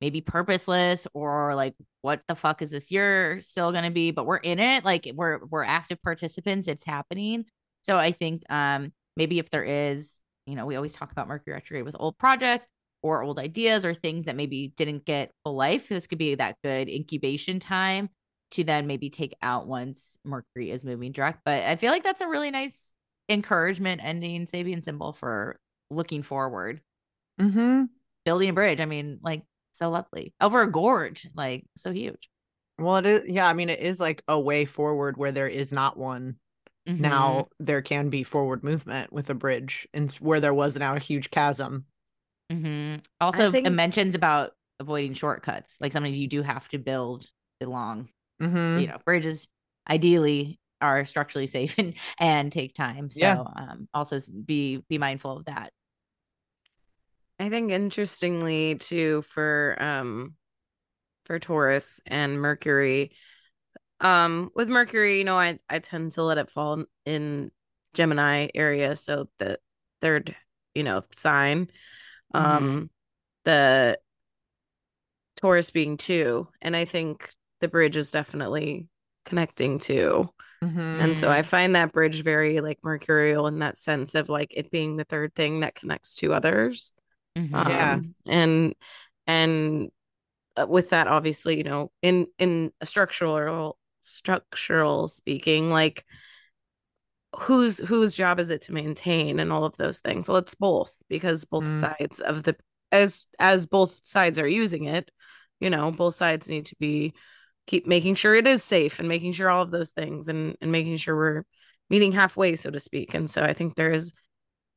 maybe 0.00 0.20
purposeless 0.20 1.06
or 1.14 1.54
like 1.54 1.76
what 2.02 2.22
the 2.26 2.34
fuck 2.34 2.60
is 2.60 2.72
this 2.72 2.90
year 2.90 3.40
still 3.40 3.70
going 3.70 3.84
to 3.84 3.90
be 3.92 4.10
but 4.10 4.26
we're 4.26 4.36
in 4.38 4.58
it 4.58 4.84
like 4.84 5.08
we're 5.14 5.38
we're 5.46 5.62
active 5.62 6.02
participants 6.02 6.66
it's 6.66 6.84
happening 6.84 7.44
so 7.82 7.96
i 7.96 8.10
think 8.10 8.42
um 8.50 8.92
maybe 9.16 9.38
if 9.38 9.48
there 9.48 9.62
is 9.62 10.20
you 10.44 10.56
know 10.56 10.66
we 10.66 10.74
always 10.74 10.92
talk 10.92 11.12
about 11.12 11.28
mercury 11.28 11.54
retrograde 11.54 11.86
with 11.86 11.96
old 11.98 12.18
projects 12.18 12.66
or 13.02 13.22
old 13.22 13.38
ideas 13.38 13.84
or 13.84 13.94
things 13.94 14.24
that 14.24 14.36
maybe 14.36 14.72
didn't 14.76 15.04
get 15.04 15.30
a 15.44 15.50
life 15.50 15.88
this 15.88 16.06
could 16.06 16.18
be 16.18 16.34
that 16.34 16.56
good 16.62 16.88
incubation 16.88 17.60
time 17.60 18.08
to 18.50 18.64
then 18.64 18.86
maybe 18.86 19.10
take 19.10 19.34
out 19.42 19.66
once 19.66 20.16
mercury 20.24 20.70
is 20.70 20.84
moving 20.84 21.12
direct 21.12 21.40
but 21.44 21.62
i 21.64 21.76
feel 21.76 21.90
like 21.90 22.04
that's 22.04 22.20
a 22.20 22.28
really 22.28 22.50
nice 22.50 22.92
encouragement 23.28 24.00
ending 24.04 24.46
sabian 24.46 24.82
symbol 24.82 25.12
for 25.12 25.58
looking 25.90 26.22
forward 26.22 26.80
Mm-hmm. 27.40 27.84
building 28.24 28.48
a 28.48 28.52
bridge. 28.52 28.80
I 28.80 28.86
mean, 28.86 29.18
like 29.22 29.42
so 29.72 29.90
lovely 29.90 30.34
over 30.40 30.62
a 30.62 30.70
gorge, 30.70 31.28
like 31.34 31.66
so 31.76 31.92
huge. 31.92 32.28
Well, 32.78 32.96
it 32.96 33.06
is. 33.06 33.28
Yeah, 33.28 33.46
I 33.48 33.54
mean, 33.54 33.70
it 33.70 33.80
is 33.80 34.00
like 34.00 34.22
a 34.28 34.38
way 34.38 34.64
forward 34.64 35.16
where 35.16 35.32
there 35.32 35.48
is 35.48 35.72
not 35.72 35.96
one. 35.96 36.36
Mhm. 36.86 37.00
Now 37.00 37.48
there 37.58 37.82
can 37.82 38.10
be 38.10 38.24
forward 38.24 38.64
movement 38.64 39.12
with 39.12 39.30
a 39.30 39.34
bridge, 39.34 39.88
and 39.94 40.12
where 40.16 40.40
there 40.40 40.54
was 40.54 40.76
now 40.76 40.94
a 40.96 41.00
huge 41.00 41.30
chasm. 41.30 41.86
Mhm. 42.50 43.04
also, 43.20 43.50
think- 43.50 43.66
it 43.66 43.70
mentions 43.70 44.14
about 44.14 44.52
avoiding 44.78 45.14
shortcuts. 45.14 45.78
Like 45.80 45.92
sometimes 45.92 46.16
you 46.16 46.28
do 46.28 46.42
have 46.42 46.68
to 46.68 46.78
build 46.78 47.26
the 47.60 47.68
long, 47.68 48.08
Mm-hmm. 48.40 48.78
you 48.80 48.86
know, 48.86 48.98
bridges. 49.04 49.48
Ideally, 49.88 50.58
are 50.80 51.04
structurally 51.04 51.46
safe 51.46 51.74
and 51.78 51.94
and 52.18 52.52
take 52.52 52.74
time. 52.74 53.08
So, 53.10 53.20
Yeah. 53.20 53.40
um, 53.40 53.88
also 53.94 54.18
be 54.44 54.82
be 54.88 54.98
mindful 54.98 55.38
of 55.38 55.44
that. 55.46 55.72
I 57.38 57.48
think 57.50 57.70
interestingly 57.70 58.76
too 58.76 59.22
for 59.22 59.76
um 59.80 60.34
for 61.26 61.38
Taurus 61.38 62.00
and 62.06 62.40
Mercury 62.40 63.12
um 64.00 64.50
with 64.54 64.68
Mercury 64.68 65.18
you 65.18 65.24
know 65.24 65.38
I 65.38 65.58
I 65.68 65.78
tend 65.80 66.12
to 66.12 66.22
let 66.22 66.38
it 66.38 66.50
fall 66.50 66.84
in 67.04 67.50
Gemini 67.94 68.48
area 68.54 68.96
so 68.96 69.28
the 69.38 69.58
third 70.00 70.34
you 70.74 70.82
know 70.82 71.02
sign 71.16 71.68
um 72.34 72.90
the 73.44 73.98
Taurus 75.36 75.70
being 75.70 75.96
2 75.96 76.48
and 76.62 76.74
I 76.76 76.84
think 76.84 77.30
the 77.60 77.68
bridge 77.68 77.96
is 77.96 78.10
definitely 78.10 78.86
connecting 79.24 79.78
to 79.80 80.30
Mm-hmm. 80.62 81.00
and 81.00 81.16
so 81.16 81.30
I 81.30 81.42
find 81.42 81.76
that 81.76 81.92
bridge 81.92 82.22
very 82.22 82.60
like 82.60 82.78
mercurial 82.84 83.46
in 83.48 83.60
that 83.60 83.78
sense 83.78 84.14
of 84.14 84.28
like 84.30 84.52
it 84.54 84.70
being 84.70 84.96
the 84.96 85.04
third 85.04 85.34
thing 85.34 85.60
that 85.60 85.74
connects 85.76 86.16
to 86.18 86.34
others 86.34 86.92
Mhm. 87.36 87.68
Yeah. 87.68 87.94
um, 87.94 88.14
and 88.26 88.74
and 89.26 89.90
uh, 90.56 90.66
with 90.68 90.90
that 90.90 91.08
obviously 91.08 91.58
you 91.58 91.64
know 91.64 91.90
in 92.02 92.28
in 92.38 92.72
a 92.80 92.86
structural 92.86 93.78
structural 94.02 95.08
speaking 95.08 95.70
like 95.70 96.04
whose 97.38 97.78
whose 97.78 98.14
job 98.14 98.38
is 98.38 98.50
it 98.50 98.62
to 98.62 98.72
maintain 98.72 99.38
and 99.38 99.52
all 99.52 99.64
of 99.64 99.76
those 99.76 99.98
things 99.98 100.28
well 100.28 100.38
it's 100.38 100.54
both 100.54 100.94
because 101.08 101.44
both 101.44 101.64
Mm. 101.64 101.80
sides 101.80 102.20
of 102.20 102.42
the 102.42 102.56
as 102.92 103.26
as 103.38 103.66
both 103.66 104.00
sides 104.04 104.38
are 104.38 104.48
using 104.48 104.84
it 104.84 105.10
you 105.60 105.70
know 105.70 105.90
both 105.90 106.14
sides 106.14 106.48
need 106.48 106.66
to 106.66 106.76
be 106.78 107.12
keep 107.66 107.86
making 107.86 108.14
sure 108.14 108.34
it 108.34 108.46
is 108.46 108.62
safe 108.62 108.98
and 109.00 109.08
making 109.08 109.32
sure 109.32 109.50
all 109.50 109.62
of 109.62 109.70
those 109.70 109.90
things 109.90 110.28
and 110.28 110.56
and 110.60 110.72
making 110.72 110.96
sure 110.96 111.16
we're 111.16 111.44
meeting 111.90 112.12
halfway 112.12 112.56
so 112.56 112.70
to 112.70 112.80
speak 112.80 113.14
and 113.14 113.30
so 113.30 113.42
i 113.42 113.52
think 113.52 113.74
there 113.74 113.92
is 113.92 114.14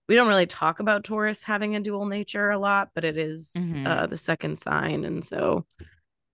we 0.08 0.16
don't 0.16 0.28
really 0.28 0.48
talk 0.48 0.80
about 0.80 1.04
Taurus 1.04 1.44
having 1.44 1.76
a 1.76 1.80
dual 1.80 2.08
nature 2.08 2.50
a 2.50 2.58
lot, 2.58 2.90
but 2.96 3.06
it 3.06 3.16
is, 3.16 3.54
Mhm. 3.56 3.86
uh, 3.86 4.08
the 4.08 4.18
second 4.18 4.58
sign, 4.58 5.06
and 5.06 5.24
so 5.24 5.68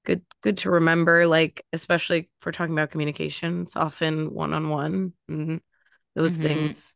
good 0.06 0.22
good 0.42 0.60
to 0.60 0.72
remember. 0.72 1.28
Like 1.28 1.66
especially 1.74 2.20
if 2.20 2.46
we're 2.46 2.54
talking 2.54 2.74
about 2.74 2.92
communication, 2.92 3.64
it's 3.64 3.76
often 3.76 4.34
one 4.34 4.54
on 4.54 4.70
one, 4.70 5.12
and 5.28 5.60
those 6.16 6.36
Mhm. 6.36 6.42
things 6.42 6.96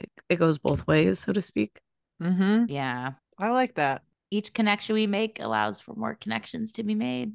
it, 0.00 0.10
it 0.28 0.36
goes 0.36 0.58
both 0.58 0.86
ways, 0.86 1.18
so 1.20 1.32
to 1.32 1.42
speak. 1.42 1.80
Mm-hmm. 2.22 2.64
Yeah. 2.68 3.12
I 3.38 3.50
like 3.50 3.74
that. 3.76 4.02
Each 4.30 4.52
connection 4.52 4.94
we 4.94 5.06
make 5.06 5.40
allows 5.40 5.80
for 5.80 5.94
more 5.94 6.14
connections 6.14 6.72
to 6.72 6.82
be 6.82 6.94
made, 6.94 7.32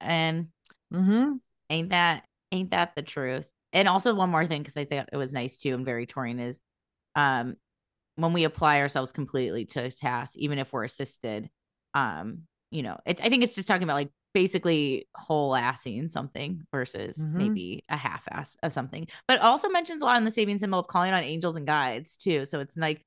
and 0.00 0.48
Mm-hmm. 0.92 1.36
ain't 1.70 1.90
that 1.90 2.24
ain't 2.52 2.70
that 2.70 2.94
the 2.94 3.02
truth 3.02 3.50
and 3.72 3.88
also 3.88 4.14
one 4.14 4.30
more 4.30 4.46
thing 4.46 4.62
because 4.62 4.76
i 4.76 4.84
thought 4.84 5.08
it 5.12 5.16
was 5.16 5.32
nice 5.32 5.56
too 5.56 5.74
and 5.74 5.84
very 5.84 6.06
Taurean 6.06 6.40
is 6.40 6.60
um 7.16 7.56
when 8.16 8.32
we 8.32 8.44
apply 8.44 8.80
ourselves 8.80 9.12
completely 9.12 9.64
to 9.66 9.84
a 9.84 9.90
task, 9.90 10.36
even 10.36 10.58
if 10.58 10.72
we're 10.72 10.84
assisted, 10.84 11.50
um, 11.94 12.42
you 12.70 12.82
know, 12.82 12.98
it, 13.06 13.20
I 13.22 13.28
think 13.28 13.44
it's 13.44 13.54
just 13.54 13.68
talking 13.68 13.84
about 13.84 13.94
like 13.96 14.10
basically 14.36 15.08
whole 15.16 15.52
assing 15.52 16.10
something 16.10 16.62
versus 16.70 17.16
Mhm. 17.16 17.34
maybe 17.38 17.84
a 17.88 17.96
half 17.96 18.22
ass 18.30 18.54
of 18.62 18.70
something. 18.70 19.08
But 19.26 19.40
also 19.40 19.70
mentions 19.70 20.02
a 20.02 20.04
lot 20.04 20.18
in 20.18 20.26
the 20.26 20.30
Sabian 20.30 20.58
symbol 20.58 20.78
of 20.78 20.88
calling 20.88 21.14
on 21.14 21.22
angels 21.24 21.56
and 21.56 21.66
guides 21.66 22.18
too. 22.18 22.44
So 22.44 22.60
it's 22.60 22.76
like 22.76 23.02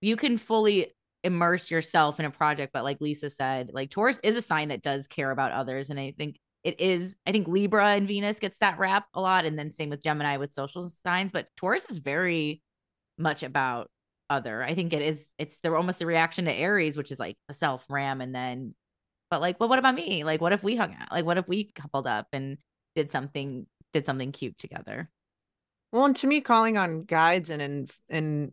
you 0.00 0.14
can 0.16 0.38
fully 0.38 0.92
immerse 1.24 1.72
yourself 1.72 2.20
in 2.20 2.24
a 2.26 2.30
project, 2.30 2.72
but 2.72 2.84
like 2.84 3.00
Lisa 3.00 3.30
said, 3.30 3.70
like 3.72 3.90
Taurus 3.90 4.20
is 4.22 4.36
a 4.36 4.42
sign 4.42 4.68
that 4.68 4.80
does 4.80 5.08
care 5.08 5.32
about 5.32 5.50
others. 5.50 5.90
And 5.90 5.98
I 5.98 6.12
think 6.16 6.38
it 6.62 6.80
is, 6.80 7.16
I 7.26 7.32
think 7.32 7.48
Libra 7.48 7.88
and 7.88 8.06
Venus 8.06 8.38
gets 8.38 8.60
that 8.60 8.78
rap 8.78 9.06
a 9.12 9.20
lot. 9.20 9.46
And 9.46 9.58
then 9.58 9.72
same 9.72 9.90
with 9.90 10.04
Gemini 10.04 10.36
with 10.36 10.54
social 10.54 10.88
signs, 10.88 11.32
but 11.32 11.48
Taurus 11.56 11.90
is 11.90 11.98
very 11.98 12.62
much 13.18 13.42
about 13.42 13.90
other. 14.30 14.62
I 14.62 14.76
think 14.76 14.92
it 14.92 15.02
is, 15.02 15.30
it's 15.36 15.58
the 15.58 15.74
almost 15.74 16.00
a 16.00 16.06
reaction 16.06 16.44
to 16.44 16.52
Aries, 16.52 16.96
which 16.96 17.10
is 17.10 17.18
like 17.18 17.36
a 17.48 17.54
self 17.54 17.84
ram. 17.90 18.20
And 18.20 18.32
then, 18.32 18.74
but 19.30 19.40
like, 19.40 19.60
well, 19.60 19.68
what 19.68 19.78
about 19.78 19.94
me? 19.94 20.24
Like, 20.24 20.40
what 20.40 20.52
if 20.52 20.62
we 20.62 20.76
hung 20.76 20.94
out? 20.94 21.12
Like, 21.12 21.24
what 21.24 21.38
if 21.38 21.48
we 21.48 21.70
coupled 21.74 22.06
up 22.06 22.26
and 22.32 22.58
did 22.94 23.10
something, 23.10 23.66
did 23.92 24.06
something 24.06 24.32
cute 24.32 24.58
together? 24.58 25.08
Well, 25.92 26.04
and 26.04 26.16
to 26.16 26.26
me, 26.26 26.40
calling 26.40 26.76
on 26.76 27.04
guides 27.04 27.50
and 27.50 27.62
and 27.62 27.90
and 28.08 28.52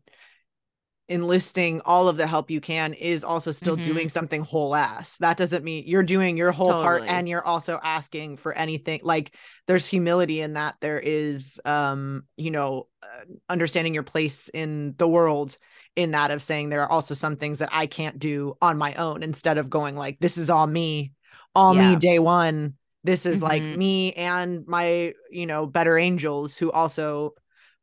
enlisting 1.09 1.81
all 1.85 2.09
of 2.09 2.17
the 2.17 2.27
help 2.27 2.51
you 2.51 2.59
can 2.59 2.93
is 2.93 3.23
also 3.23 3.51
still 3.51 3.77
Mhm. 3.77 3.83
doing 3.83 4.09
something 4.09 4.41
whole 4.43 4.75
ass. 4.75 5.17
That 5.17 5.37
doesn't 5.37 5.63
mean 5.63 5.85
you're 5.87 6.03
doing 6.03 6.35
your 6.35 6.51
whole 6.51 6.73
part 6.73 7.03
and 7.07 7.29
you're 7.29 7.45
also 7.45 7.79
asking 7.81 8.37
for 8.37 8.53
anything. 8.53 8.99
Like 9.03 9.33
there's 9.67 9.85
humility 9.85 10.41
in 10.41 10.53
that. 10.53 10.75
There 10.81 10.99
is, 10.99 11.61
um, 11.63 12.25
you 12.35 12.51
know, 12.51 12.87
uh, 13.01 13.23
understanding 13.47 13.93
your 13.93 14.03
place 14.03 14.49
in 14.49 14.95
the 14.97 15.07
world. 15.07 15.57
In 15.95 16.11
that 16.11 16.29
of 16.29 16.43
saying 16.43 16.69
there 16.69 16.83
are 16.83 16.91
also 16.91 17.13
some 17.13 17.37
things 17.37 17.59
that 17.59 17.69
I 17.71 17.87
can't 17.87 18.19
do 18.19 18.55
on 18.61 18.77
my 18.77 18.93
own. 18.95 19.23
Instead 19.23 19.57
of 19.57 19.69
going 19.69 19.95
like 19.95 20.19
this 20.19 20.37
is 20.37 20.49
all 20.49 20.67
me, 20.67 21.13
all 21.55 21.73
me 21.73 21.95
day 21.95 22.19
one. 22.19 22.75
This 23.03 23.25
is 23.25 23.41
like 23.41 23.63
Mhm. 23.63 23.77
me 23.77 24.13
and 24.13 24.67
my, 24.67 25.13
you 25.31 25.45
know, 25.45 25.65
better 25.65 25.97
angels 25.97 26.57
who 26.57 26.71
also 26.71 27.33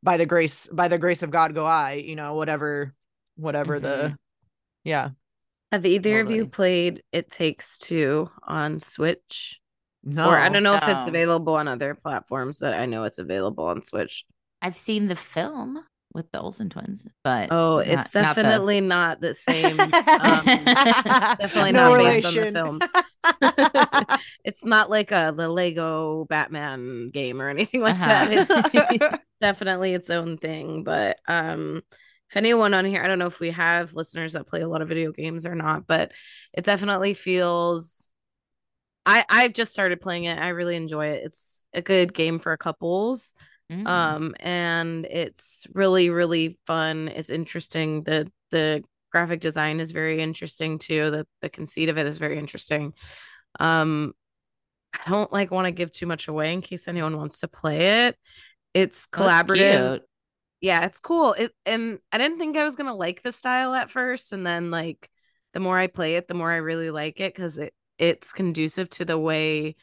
by 0.03 0.17
the 0.17 0.25
grace 0.25 0.67
by 0.71 0.87
the 0.87 0.99
grace 0.99 1.23
of 1.23 1.31
God 1.31 1.55
go 1.55 1.65
I, 1.65 1.93
you 1.93 2.15
know, 2.15 2.35
whatever 2.35 2.93
whatever 3.35 3.79
the 3.79 4.15
yeah. 4.83 5.09
Have 5.71 5.85
either 5.85 6.19
of 6.21 6.31
you 6.31 6.45
played 6.47 7.01
It 7.11 7.31
Takes 7.31 7.77
Two 7.77 8.29
on 8.43 8.79
Switch? 8.79 9.59
No. 10.03 10.29
Or 10.29 10.37
I 10.37 10.49
don't 10.49 10.63
know 10.63 10.75
if 10.75 10.87
it's 10.87 11.07
available 11.07 11.55
on 11.55 11.67
other 11.67 11.95
platforms, 11.95 12.59
but 12.59 12.73
I 12.73 12.85
know 12.85 13.03
it's 13.05 13.17
available 13.19 13.65
on 13.65 13.81
Switch. 13.81 14.23
I've 14.61 14.77
seen 14.77 15.07
the 15.07 15.15
film 15.15 15.83
with 16.13 16.31
the 16.31 16.39
Olsen 16.39 16.69
twins, 16.69 17.05
but 17.23 17.51
Oh, 17.51 17.77
not- 17.79 17.87
it's 17.87 18.13
not 18.15 18.35
the- 18.35 18.43
definitely 18.43 18.81
not 18.81 19.19
the 19.19 19.33
same. 19.33 19.79
um, 19.79 19.89
definitely 20.45 21.71
No 21.73 21.95
not 21.95 21.97
based 21.99 22.25
on 22.27 22.33
the 22.35 22.51
film. 22.51 22.79
it's 24.45 24.63
not 24.63 24.89
like 24.89 25.11
a 25.11 25.33
the 25.35 25.49
Lego 25.49 26.25
Batman 26.29 27.09
game 27.09 27.41
or 27.41 27.49
anything 27.49 27.81
like 27.81 27.97
that. 27.97 28.27
It's 28.31 29.17
definitely 29.41 29.93
its 29.93 30.09
own 30.09 30.37
thing. 30.37 30.83
But 30.83 31.17
um 31.27 31.81
if 32.29 32.37
anyone 32.37 32.73
on 32.73 32.85
here, 32.85 33.03
I 33.03 33.07
don't 33.07 33.19
know 33.19 33.27
if 33.27 33.39
we 33.39 33.51
have 33.51 33.93
listeners 33.93 34.33
that 34.33 34.47
play 34.47 34.61
a 34.61 34.67
lot 34.67 34.81
of 34.81 34.87
video 34.87 35.11
games 35.11 35.45
or 35.45 35.55
not, 35.55 35.87
but 35.87 36.11
it 36.53 36.65
definitely 36.65 37.13
feels 37.13 38.09
I 39.05 39.23
I've 39.29 39.53
just 39.53 39.71
started 39.71 40.01
playing 40.01 40.23
it. 40.25 40.39
I 40.39 40.49
really 40.49 40.75
enjoy 40.75 41.07
it. 41.07 41.23
It's 41.25 41.63
a 41.73 41.81
good 41.81 42.13
game 42.13 42.39
for 42.39 42.55
couples. 42.57 43.33
Mm. 43.71 43.87
Um 43.87 44.35
and 44.39 45.05
it's 45.05 45.67
really 45.73 46.09
really 46.09 46.57
fun. 46.65 47.09
It's 47.09 47.29
interesting. 47.29 48.03
The 48.03 48.31
the 48.51 48.83
graphic 49.11 49.39
design 49.39 49.79
is 49.79 49.91
very 49.91 50.21
interesting 50.21 50.79
too. 50.79 51.11
The 51.11 51.27
the 51.41 51.49
conceit 51.49 51.89
of 51.89 51.97
it 51.97 52.07
is 52.07 52.17
very 52.17 52.39
interesting. 52.39 52.93
Um 53.59 54.13
I 54.93 55.09
don't 55.09 55.31
like 55.31 55.51
want 55.51 55.65
to 55.65 55.71
give 55.71 55.91
too 55.91 56.07
much 56.07 56.27
away 56.27 56.53
in 56.53 56.61
case 56.61 56.87
anyone 56.87 57.17
wants 57.17 57.41
to 57.41 57.47
play 57.47 58.07
it. 58.07 58.17
It's 58.73 59.07
collaborative. 59.07 60.01
Yeah, 60.61 60.85
it's 60.85 60.99
cool. 60.99 61.33
It 61.33 61.51
and 61.65 61.99
I 62.11 62.17
didn't 62.17 62.39
think 62.39 62.57
I 62.57 62.63
was 62.63 62.75
gonna 62.75 62.95
like 62.95 63.21
the 63.21 63.31
style 63.31 63.73
at 63.73 63.91
first, 63.91 64.33
and 64.33 64.45
then 64.45 64.71
like 64.71 65.09
the 65.53 65.59
more 65.59 65.77
I 65.77 65.87
play 65.87 66.15
it, 66.15 66.27
the 66.27 66.33
more 66.33 66.51
I 66.51 66.57
really 66.57 66.89
like 66.91 67.19
it 67.19 67.33
because 67.35 67.57
it 67.57 67.73
it's 67.97 68.33
conducive 68.33 68.89
to 68.91 69.05
the 69.05 69.17
way 69.19 69.75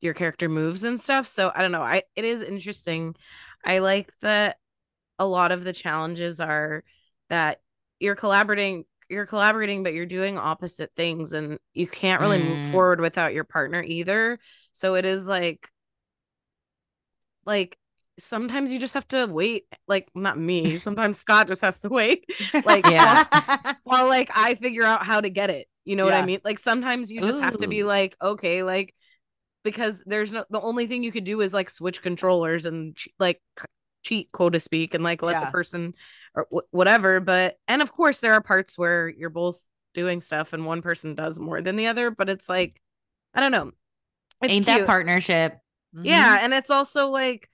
your 0.00 0.14
character 0.14 0.48
moves 0.48 0.84
and 0.84 1.00
stuff. 1.00 1.26
So 1.26 1.52
I 1.54 1.62
don't 1.62 1.72
know. 1.72 1.82
I 1.82 2.02
it 2.16 2.24
is 2.24 2.42
interesting. 2.42 3.14
I 3.64 3.78
like 3.80 4.12
that 4.22 4.56
a 5.18 5.26
lot 5.26 5.52
of 5.52 5.64
the 5.64 5.72
challenges 5.72 6.40
are 6.40 6.84
that 7.28 7.60
you're 7.98 8.16
collaborating 8.16 8.84
you're 9.08 9.26
collaborating 9.26 9.82
but 9.82 9.92
you're 9.94 10.06
doing 10.06 10.38
opposite 10.38 10.90
things 10.96 11.32
and 11.32 11.58
you 11.74 11.86
can't 11.86 12.20
really 12.20 12.38
move 12.38 12.60
Mm. 12.60 12.70
forward 12.70 13.00
without 13.00 13.34
your 13.34 13.44
partner 13.44 13.82
either 13.82 14.38
so 14.72 14.94
it 14.94 15.04
is 15.04 15.26
like 15.28 15.68
like 17.44 17.76
sometimes 18.18 18.72
you 18.72 18.78
just 18.78 18.94
have 18.94 19.08
to 19.08 19.26
wait 19.26 19.64
like 19.88 20.08
not 20.14 20.38
me 20.38 20.78
sometimes 20.78 21.18
scott 21.18 21.48
just 21.48 21.62
has 21.62 21.80
to 21.80 21.88
wait 21.88 22.24
like 22.64 22.86
Yeah. 22.86 23.24
while 23.84 24.08
like 24.08 24.30
i 24.34 24.54
figure 24.54 24.84
out 24.84 25.04
how 25.04 25.20
to 25.20 25.30
get 25.30 25.50
it 25.50 25.66
you 25.84 25.96
know 25.96 26.04
what 26.04 26.14
i 26.14 26.24
mean 26.24 26.40
like 26.44 26.58
sometimes 26.58 27.10
you 27.10 27.20
just 27.22 27.40
have 27.40 27.56
to 27.58 27.66
be 27.68 27.82
like 27.84 28.16
okay 28.20 28.62
like 28.62 28.94
because 29.64 30.02
there's 30.06 30.32
no 30.32 30.44
the 30.50 30.60
only 30.60 30.86
thing 30.86 31.02
you 31.02 31.12
could 31.12 31.24
do 31.24 31.40
is 31.40 31.52
like 31.54 31.68
switch 31.70 32.02
controllers 32.02 32.64
and 32.66 32.96
ch- 32.96 33.08
like 33.18 33.40
c- 33.58 33.64
cheat 34.02 34.32
quote 34.32 34.54
to 34.54 34.60
speak 34.60 34.94
and 34.94 35.04
like 35.04 35.22
let 35.22 35.32
Yeah. 35.32 35.44
the 35.46 35.50
person 35.50 35.94
or 36.34 36.46
wh- 36.50 36.74
whatever 36.74 37.20
but 37.20 37.56
and 37.68 37.82
of 37.82 37.92
course 37.92 38.20
there 38.20 38.32
are 38.32 38.40
parts 38.42 38.78
where 38.78 39.08
you're 39.08 39.28
both 39.30 39.62
doing 39.92 40.20
stuff 40.22 40.52
and 40.54 40.64
one 40.64 40.80
person 40.82 41.14
does 41.14 41.38
more 41.38 41.60
than 41.60 41.76
the 41.76 41.88
other 41.88 42.10
but 42.10 42.28
it's 42.30 42.48
like 42.48 42.80
i 43.34 43.40
don't 43.40 43.52
know 43.52 43.70
it's 44.42 44.52
Ain't 44.54 44.64
cute. 44.64 44.78
that 44.78 44.86
partnership? 44.86 45.58
Mm-hmm. 45.94 46.06
yeah 46.06 46.38
and 46.42 46.54
it's 46.54 46.70
also 46.70 47.08
like 47.08 47.49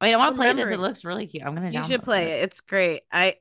Wait, 0.00 0.14
I 0.14 0.16
want 0.16 0.34
to 0.34 0.40
play 0.40 0.52
this. 0.52 0.70
It 0.70 0.78
looks 0.80 1.04
really 1.04 1.26
cute. 1.26 1.44
I'm 1.44 1.54
gonna. 1.54 1.70
you 1.70 1.82
should 1.84 2.02
play 2.02 2.24
this. 2.26 2.34
it 2.40 2.42
it's 2.44 2.60
great 2.60 3.02
i 3.12 3.34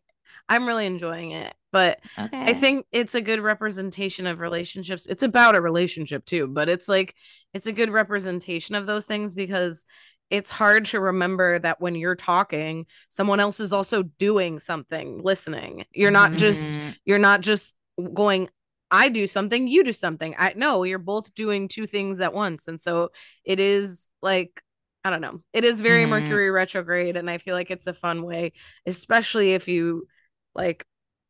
i'm 0.50 0.66
really 0.68 0.86
enjoying 0.86 1.32
it 1.32 1.54
but 1.74 2.00
Okay. 2.18 2.44
I 2.46 2.54
think 2.54 2.86
it's 2.92 3.14
a 3.14 3.22
good 3.22 3.42
representation 3.42 4.26
of 4.26 4.40
relationships. 4.40 5.06
It's 5.06 5.22
about 5.22 5.54
a 5.56 5.62
relationship 5.62 6.26
too, 6.26 6.48
but 6.48 6.70
it's 6.70 6.88
like 6.88 7.14
it's 7.54 7.68
a 7.68 7.74
good 7.74 7.90
representation 7.92 8.74
of 8.74 8.88
those 8.88 9.06
things 9.06 9.36
because 9.36 9.86
it's 10.32 10.50
hard 10.50 10.86
to 10.86 11.00
remember 11.02 11.60
that 11.60 11.80
when 11.82 11.94
you're 11.94 12.16
talking, 12.16 12.86
someone 13.10 13.42
else 13.42 13.60
is 13.60 13.74
also 13.74 14.02
doing 14.04 14.60
something, 14.60 15.22
listening. 15.22 15.86
You're 15.94 16.10
not 16.10 16.36
just 16.36 16.80
Mhm. 16.80 16.96
you're 17.06 17.20
not 17.20 17.42
just 17.42 17.76
going 18.14 18.50
I 18.90 19.10
do 19.10 19.28
something, 19.28 19.68
you 19.68 19.84
do 19.84 19.94
something. 19.94 20.34
I 20.38 20.54
no, 20.56 20.84
you're 20.84 21.00
both 21.00 21.34
doing 21.36 21.68
two 21.68 21.86
things 21.86 22.22
at 22.22 22.34
once. 22.34 22.70
And 22.70 22.80
so 22.80 23.10
it 23.44 23.60
is 23.60 24.08
like 24.22 24.62
I 25.04 25.10
don't 25.10 25.22
know. 25.22 25.42
It 25.54 25.64
is 25.64 25.82
very 25.82 26.06
Mhm. 26.06 26.10
Mercury 26.10 26.52
retrograde 26.52 27.16
and 27.18 27.30
I 27.30 27.38
feel 27.38 27.56
like 27.56 27.72
it's 27.72 27.88
a 27.88 27.94
fun 27.94 28.24
way, 28.24 28.54
especially 28.86 29.54
if 29.54 29.68
you 29.68 30.08
like 30.56 30.86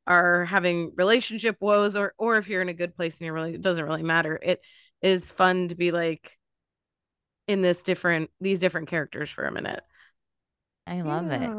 are 0.07 0.45
having 0.45 0.93
relationship 0.95 1.57
woes 1.59 1.95
or 1.95 2.13
or 2.18 2.38
if 2.38 2.47
you're 2.47 2.61
in 2.61 2.70
a 2.70 2.74
good 2.74 2.95
place 2.95 3.20
and 3.20 3.26
you're 3.26 3.34
really 3.36 3.53
it 3.53 3.61
doesn't 3.61 3.86
really 3.86 4.03
matter. 4.03 4.39
It 4.41 4.61
is 5.01 5.30
fun 5.30 5.68
to 5.70 5.76
be 5.76 5.91
like 5.91 6.38
in 7.47 7.61
this 7.61 7.82
different 7.84 8.30
these 8.41 8.59
different 8.59 8.88
characters 8.88 9.30
for 9.30 9.45
a 9.45 9.51
minute. 9.51 9.84
I 10.86 11.01
love 11.01 11.32
it. 11.32 11.51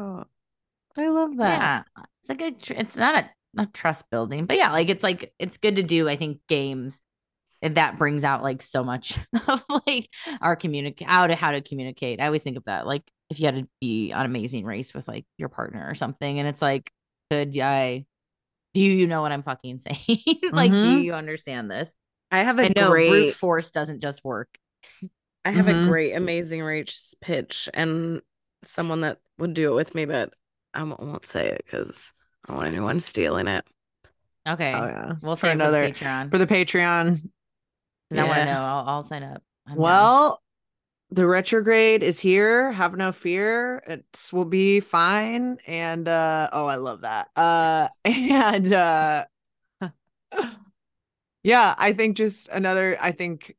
I 0.97 1.07
love 1.07 1.37
that. 1.37 1.59
Yeah, 1.59 1.83
it's 2.21 2.29
a 2.29 2.35
good. 2.35 2.61
Tr- 2.61 2.73
it's 2.73 2.97
not 2.97 3.23
a 3.23 3.29
not 3.53 3.73
trust 3.73 4.09
building, 4.09 4.45
but 4.45 4.57
yeah, 4.57 4.71
like 4.71 4.89
it's 4.89 5.03
like 5.03 5.33
it's 5.39 5.57
good 5.57 5.77
to 5.77 5.83
do. 5.83 6.07
I 6.07 6.15
think 6.15 6.39
games 6.47 7.01
and 7.61 7.75
that 7.75 7.97
brings 7.97 8.23
out 8.23 8.43
like 8.43 8.61
so 8.61 8.83
much 8.83 9.17
of 9.47 9.63
like 9.87 10.09
our 10.41 10.55
communicate 10.55 11.07
how 11.07 11.27
to 11.27 11.35
how 11.35 11.51
to 11.51 11.61
communicate. 11.61 12.19
I 12.21 12.25
always 12.27 12.43
think 12.43 12.57
of 12.57 12.65
that 12.65 12.87
like 12.87 13.03
if 13.29 13.39
you 13.39 13.45
had 13.45 13.55
to 13.55 13.67
be 13.81 14.11
on 14.13 14.25
Amazing 14.25 14.65
Race 14.65 14.93
with 14.93 15.07
like 15.07 15.25
your 15.37 15.49
partner 15.49 15.87
or 15.89 15.95
something, 15.95 16.39
and 16.39 16.47
it's 16.47 16.61
like, 16.61 16.91
could 17.31 17.57
I? 17.59 18.05
Do 18.73 18.81
you 18.81 19.07
know 19.07 19.21
what 19.21 19.31
I'm 19.31 19.43
fucking 19.43 19.79
saying? 20.07 20.19
like, 20.51 20.79
do 20.79 20.89
Mhm. 20.89 21.03
you 21.03 21.13
understand 21.13 21.71
this? 21.71 21.93
I 22.31 22.39
have 22.39 22.59
a 22.59 22.65
I 22.65 22.73
know 22.75 22.89
great 22.89 23.07
brute 23.07 23.33
force 23.35 23.71
doesn't 23.71 24.01
just 24.01 24.23
work. 24.23 24.49
I 25.45 25.51
have 25.51 25.67
a 25.67 25.73
Mhm. 25.73 25.85
great 25.85 26.13
amazing 26.15 26.61
race 26.61 27.15
pitch 27.21 27.69
and 27.73 28.21
someone 28.63 29.01
that 29.01 29.19
would 29.37 29.53
do 29.53 29.71
it 29.71 29.75
with 29.75 29.95
me, 29.95 30.05
but 30.05 30.33
I 30.73 30.83
won't, 30.83 30.99
won't 30.99 31.25
say 31.25 31.47
it 31.49 31.61
because 31.65 32.13
I 32.45 32.49
don't 32.49 32.57
want 32.57 32.67
anyone 32.67 32.99
stealing 32.99 33.47
it. 33.47 33.65
Okay, 34.47 34.73
Oh 34.73 34.85
yeah. 34.85 35.13
we'll 35.21 35.35
for 35.35 35.47
say 35.47 35.51
another 35.51 35.87
for 35.87 35.93
the 35.93 35.93
Patreon. 35.99 36.29
for 36.31 36.37
the 36.37 36.47
Patreon. 36.47 37.29
'Cause 38.09 38.19
I 38.19 38.23
want 38.23 38.39
to 38.39 38.45
know. 38.45 38.61
I'll, 38.61 38.87
I'll 38.87 39.03
sign 39.03 39.23
up. 39.23 39.43
I'm 39.67 39.75
down. 39.75 39.81
Well, 39.81 40.41
the 41.11 41.25
retrograde 41.27 42.03
is 42.03 42.19
here. 42.19 42.71
Have 42.71 42.95
no 42.95 43.11
fear. 43.11 43.83
It 43.87 44.29
will 44.31 44.45
be 44.45 44.79
fine. 44.79 45.57
And 45.67 46.07
uh 46.07 46.49
oh, 46.53 46.65
I 46.67 46.75
love 46.75 47.01
that. 47.01 47.29
Uh 47.35 47.89
and 48.05 48.73
uh 48.73 49.25
yeah, 51.43 51.75
I 51.77 51.93
think 51.93 52.17
just 52.17 52.49
another 52.49 52.97
I 53.01 53.11
think 53.11 53.55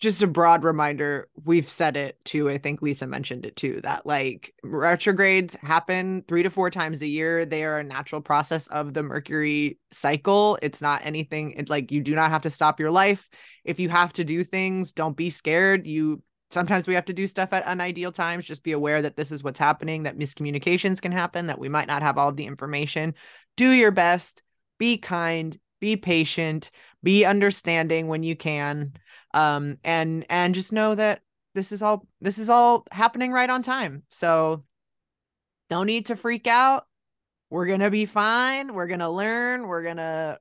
just 0.00 0.22
a 0.22 0.26
broad 0.26 0.64
reminder 0.64 1.28
we've 1.44 1.68
said 1.68 1.96
it 1.96 2.18
too 2.24 2.50
i 2.50 2.58
think 2.58 2.82
lisa 2.82 3.06
mentioned 3.06 3.46
it 3.46 3.56
too 3.56 3.80
that 3.82 4.04
like 4.04 4.52
retrogrades 4.62 5.54
happen 5.56 6.22
three 6.26 6.42
to 6.42 6.50
four 6.50 6.70
times 6.70 7.02
a 7.02 7.06
year. 7.06 7.44
They 7.44 7.64
are 7.64 7.78
a 7.78 7.84
natural 7.84 8.20
process 8.20 8.66
of 8.68 8.94
the 8.94 9.02
mercury 9.02 9.78
cycle. 9.90 10.58
It's 10.62 10.80
not 10.80 11.04
anything 11.04 11.52
it's 11.52 11.70
like 11.70 11.92
you 11.92 12.00
do 12.00 12.14
not 12.14 12.30
have 12.30 12.42
to 12.42 12.50
stop 12.50 12.80
your 12.80 12.90
life. 12.90 13.28
If 13.64 13.78
you 13.80 13.88
have 13.88 14.12
to 14.14 14.24
do 14.24 14.44
things 14.44 14.92
don't 14.92 15.16
be 15.16 15.30
scared. 15.30 15.86
You 15.86 16.22
sometimes 16.50 16.86
we 16.86 16.94
have 16.94 17.06
to 17.06 17.12
do 17.12 17.26
stuff 17.26 17.52
at 17.52 17.66
unideal 17.68 18.12
times. 18.12 18.46
Just 18.46 18.62
be 18.62 18.72
aware 18.72 19.02
that 19.02 19.16
this 19.16 19.30
is 19.30 19.42
what's 19.42 19.58
happening 19.58 20.04
that 20.04 20.18
miscommunications 20.18 21.00
can 21.00 21.12
happen 21.12 21.46
that 21.48 21.58
we 21.58 21.68
might 21.68 21.88
not 21.88 22.02
have 22.02 22.18
all 22.18 22.28
of 22.28 22.36
the 22.36 22.46
information. 22.46 23.14
Do 23.56 23.70
your 23.70 23.90
best. 23.90 24.42
Be 24.78 24.98
kind. 24.98 25.58
Be 25.80 25.96
patient. 25.96 26.70
Be 27.02 27.24
understanding 27.24 28.06
when 28.08 28.22
you 28.22 28.36
can 28.36 28.94
um 29.34 29.76
and 29.84 30.24
and 30.30 30.54
just 30.54 30.72
know 30.72 30.94
that 30.94 31.20
this 31.54 31.72
is 31.72 31.82
all 31.82 32.06
this 32.22 32.38
is 32.38 32.48
all 32.48 32.86
happening 32.90 33.30
right 33.32 33.50
on 33.50 33.62
time 33.62 34.02
so 34.10 34.64
no 35.70 35.84
need 35.84 36.06
to 36.06 36.16
freak 36.16 36.46
out 36.46 36.86
we're 37.50 37.66
gonna 37.66 37.90
be 37.90 38.06
fine 38.06 38.72
we're 38.72 38.86
gonna 38.88 39.10
learn 39.10 39.66
we're 39.66 39.82
gonna 39.82 40.38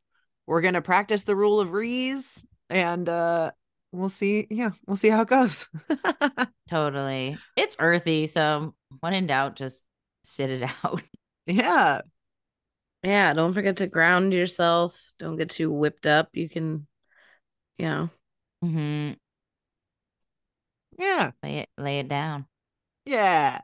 we're 0.48 0.62
gonna 0.62 0.82
practice 0.82 1.26
the 1.26 1.36
rule 1.36 1.60
of 1.60 1.74
rees 1.74 2.46
and 2.70 3.10
uh 3.10 3.52
we'll 3.92 4.10
see 4.10 4.48
yeah 4.50 4.72
we'll 4.88 4.96
see 4.98 5.10
how 5.10 5.22
it 5.22 5.28
goes 5.28 5.68
Totally. 6.70 7.38
It's 7.56 7.76
earthy. 7.80 8.28
So 8.28 8.74
when 9.00 9.14
in 9.14 9.28
doubt, 9.28 9.56
just 9.56 9.86
sit 10.24 10.50
it 10.50 10.64
out. 10.84 11.02
yeah 11.46 12.02
Yeah, 13.04 13.34
don't 13.34 13.54
forget 13.54 13.78
to 13.78 13.88
ground 13.88 14.34
yourself. 14.34 15.00
Don't 15.20 15.36
get 15.36 15.50
too 15.50 15.72
whipped 15.72 16.08
up. 16.08 16.30
You 16.34 16.50
can, 16.50 16.88
you 17.78 17.86
know, 17.86 18.10
hmm 18.64 19.12
yeah 20.98 21.32
Lay 21.42 21.58
it, 21.60 21.70
lay 21.78 22.00
it 22.00 22.08
down. 22.08 22.46
yeah 23.06 23.62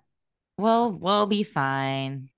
Well, 0.58 0.92
we'll 0.92 1.28
be 1.28 1.44
fine. 1.44 2.30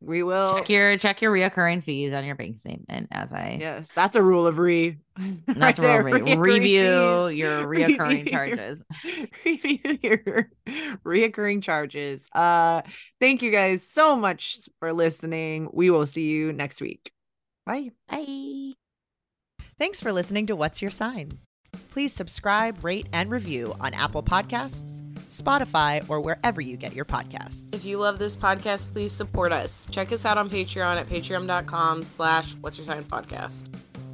we 0.00 0.22
will 0.22 0.54
Check 0.54 0.70
your 0.70 0.96
check 0.98 1.20
your 1.22 1.30
reoccurring 1.32 1.82
fees 1.84 2.12
on 2.14 2.24
your 2.24 2.34
bank 2.34 2.58
statement 2.58 3.08
as 3.12 3.32
I 3.32 3.58
yes 3.60 3.90
that's 3.94 4.16
a 4.16 4.22
rule 4.22 4.46
of 4.46 4.58
re 4.58 4.96
that's 5.46 5.78
right 5.78 6.02
where 6.02 6.02
there, 6.02 6.04
we 6.04 6.12
reoccurring 6.36 6.38
review 6.40 7.28
fees. 7.28 7.38
your 7.38 7.66
Review 7.68 7.98
reoccurring 7.98 8.30
your- 8.30 8.32
charges. 8.32 8.84
review 9.44 9.98
your 10.02 10.50
reoccurring 11.04 11.62
charges. 11.62 12.28
Uh 12.34 12.80
thank 13.20 13.42
you 13.42 13.50
guys 13.50 13.86
so 13.86 14.16
much 14.16 14.68
for 14.78 14.92
listening. 14.92 15.68
We 15.72 15.90
will 15.90 16.06
see 16.06 16.28
you 16.30 16.52
next 16.52 16.80
week. 16.80 17.12
Bye. 17.66 17.90
Bye. 18.08 18.72
Thanks 19.78 20.02
for 20.02 20.12
listening 20.12 20.46
to 20.46 20.56
What's 20.56 20.80
Your 20.82 20.90
Sign. 20.90 21.38
Please 21.90 22.12
subscribe, 22.12 22.84
rate, 22.84 23.08
and 23.12 23.30
review 23.30 23.74
on 23.80 23.94
Apple 23.94 24.22
Podcasts, 24.22 25.02
Spotify, 25.28 26.04
or 26.08 26.20
wherever 26.20 26.60
you 26.60 26.76
get 26.76 26.94
your 26.94 27.04
podcasts. 27.04 27.72
If 27.74 27.84
you 27.84 27.98
love 27.98 28.18
this 28.18 28.36
podcast, 28.36 28.92
please 28.92 29.12
support 29.12 29.52
us. 29.52 29.86
Check 29.90 30.12
us 30.12 30.24
out 30.24 30.38
on 30.38 30.48
Patreon 30.48 30.96
at 30.96 31.08
patreon.com 31.08 32.04
slash 32.04 32.54
what's 32.54 32.78
your 32.78 32.84
sign 32.84 33.04
podcast. 33.04 33.66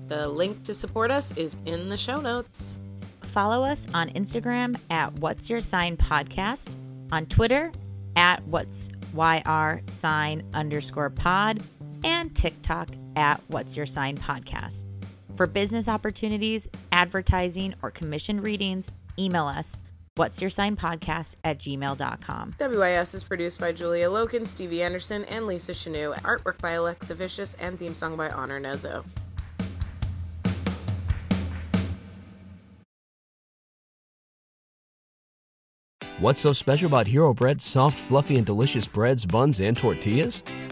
The 0.08 0.28
link 0.28 0.62
to 0.64 0.74
support 0.74 1.10
us 1.10 1.36
is 1.36 1.58
in 1.66 1.88
the 1.88 1.96
show 1.96 2.20
notes. 2.20 2.78
Follow 3.22 3.64
us 3.64 3.86
on 3.92 4.08
Instagram 4.10 4.78
at 4.88 5.12
What's 5.18 5.50
Your 5.50 5.60
Sign 5.60 5.96
Podcast, 5.96 6.74
on 7.12 7.26
Twitter 7.26 7.70
at 8.16 8.42
What's 8.46 8.90
YR 9.14 9.82
Sign 9.88 10.42
underscore 10.54 11.10
pod, 11.10 11.62
and 12.04 12.34
TikTok 12.34 12.88
at 13.16 13.40
What's 13.48 13.76
Your 13.76 13.84
Sign 13.84 14.16
Podcast. 14.16 14.84
For 15.36 15.46
business 15.46 15.86
opportunities, 15.86 16.66
advertising, 16.92 17.74
or 17.82 17.90
commission 17.90 18.40
readings, 18.40 18.90
email 19.18 19.46
us 19.46 19.76
What's 20.14 20.40
Your 20.40 20.48
Sign 20.48 20.76
Podcast 20.76 21.36
at 21.44 21.58
gmail.com. 21.58 22.54
WYS 22.58 23.14
is 23.14 23.22
produced 23.22 23.60
by 23.60 23.72
Julia 23.72 24.08
Loken, 24.08 24.46
Stevie 24.46 24.82
Anderson, 24.82 25.26
and 25.26 25.46
Lisa 25.46 25.72
Chanoux. 25.72 26.14
Artwork 26.22 26.58
by 26.62 26.70
Alexa 26.70 27.14
Viscius 27.14 27.54
and 27.60 27.78
theme 27.78 27.92
song 27.92 28.16
by 28.16 28.30
Honor 28.30 28.58
Nezzo. 28.58 29.04
What's 36.18 36.40
so 36.40 36.54
special 36.54 36.86
about 36.86 37.06
Hero 37.06 37.34
Bread's 37.34 37.64
soft, 37.64 37.98
fluffy, 37.98 38.36
and 38.36 38.46
delicious 38.46 38.88
breads, 38.88 39.26
buns, 39.26 39.60
and 39.60 39.76
tortillas? 39.76 40.42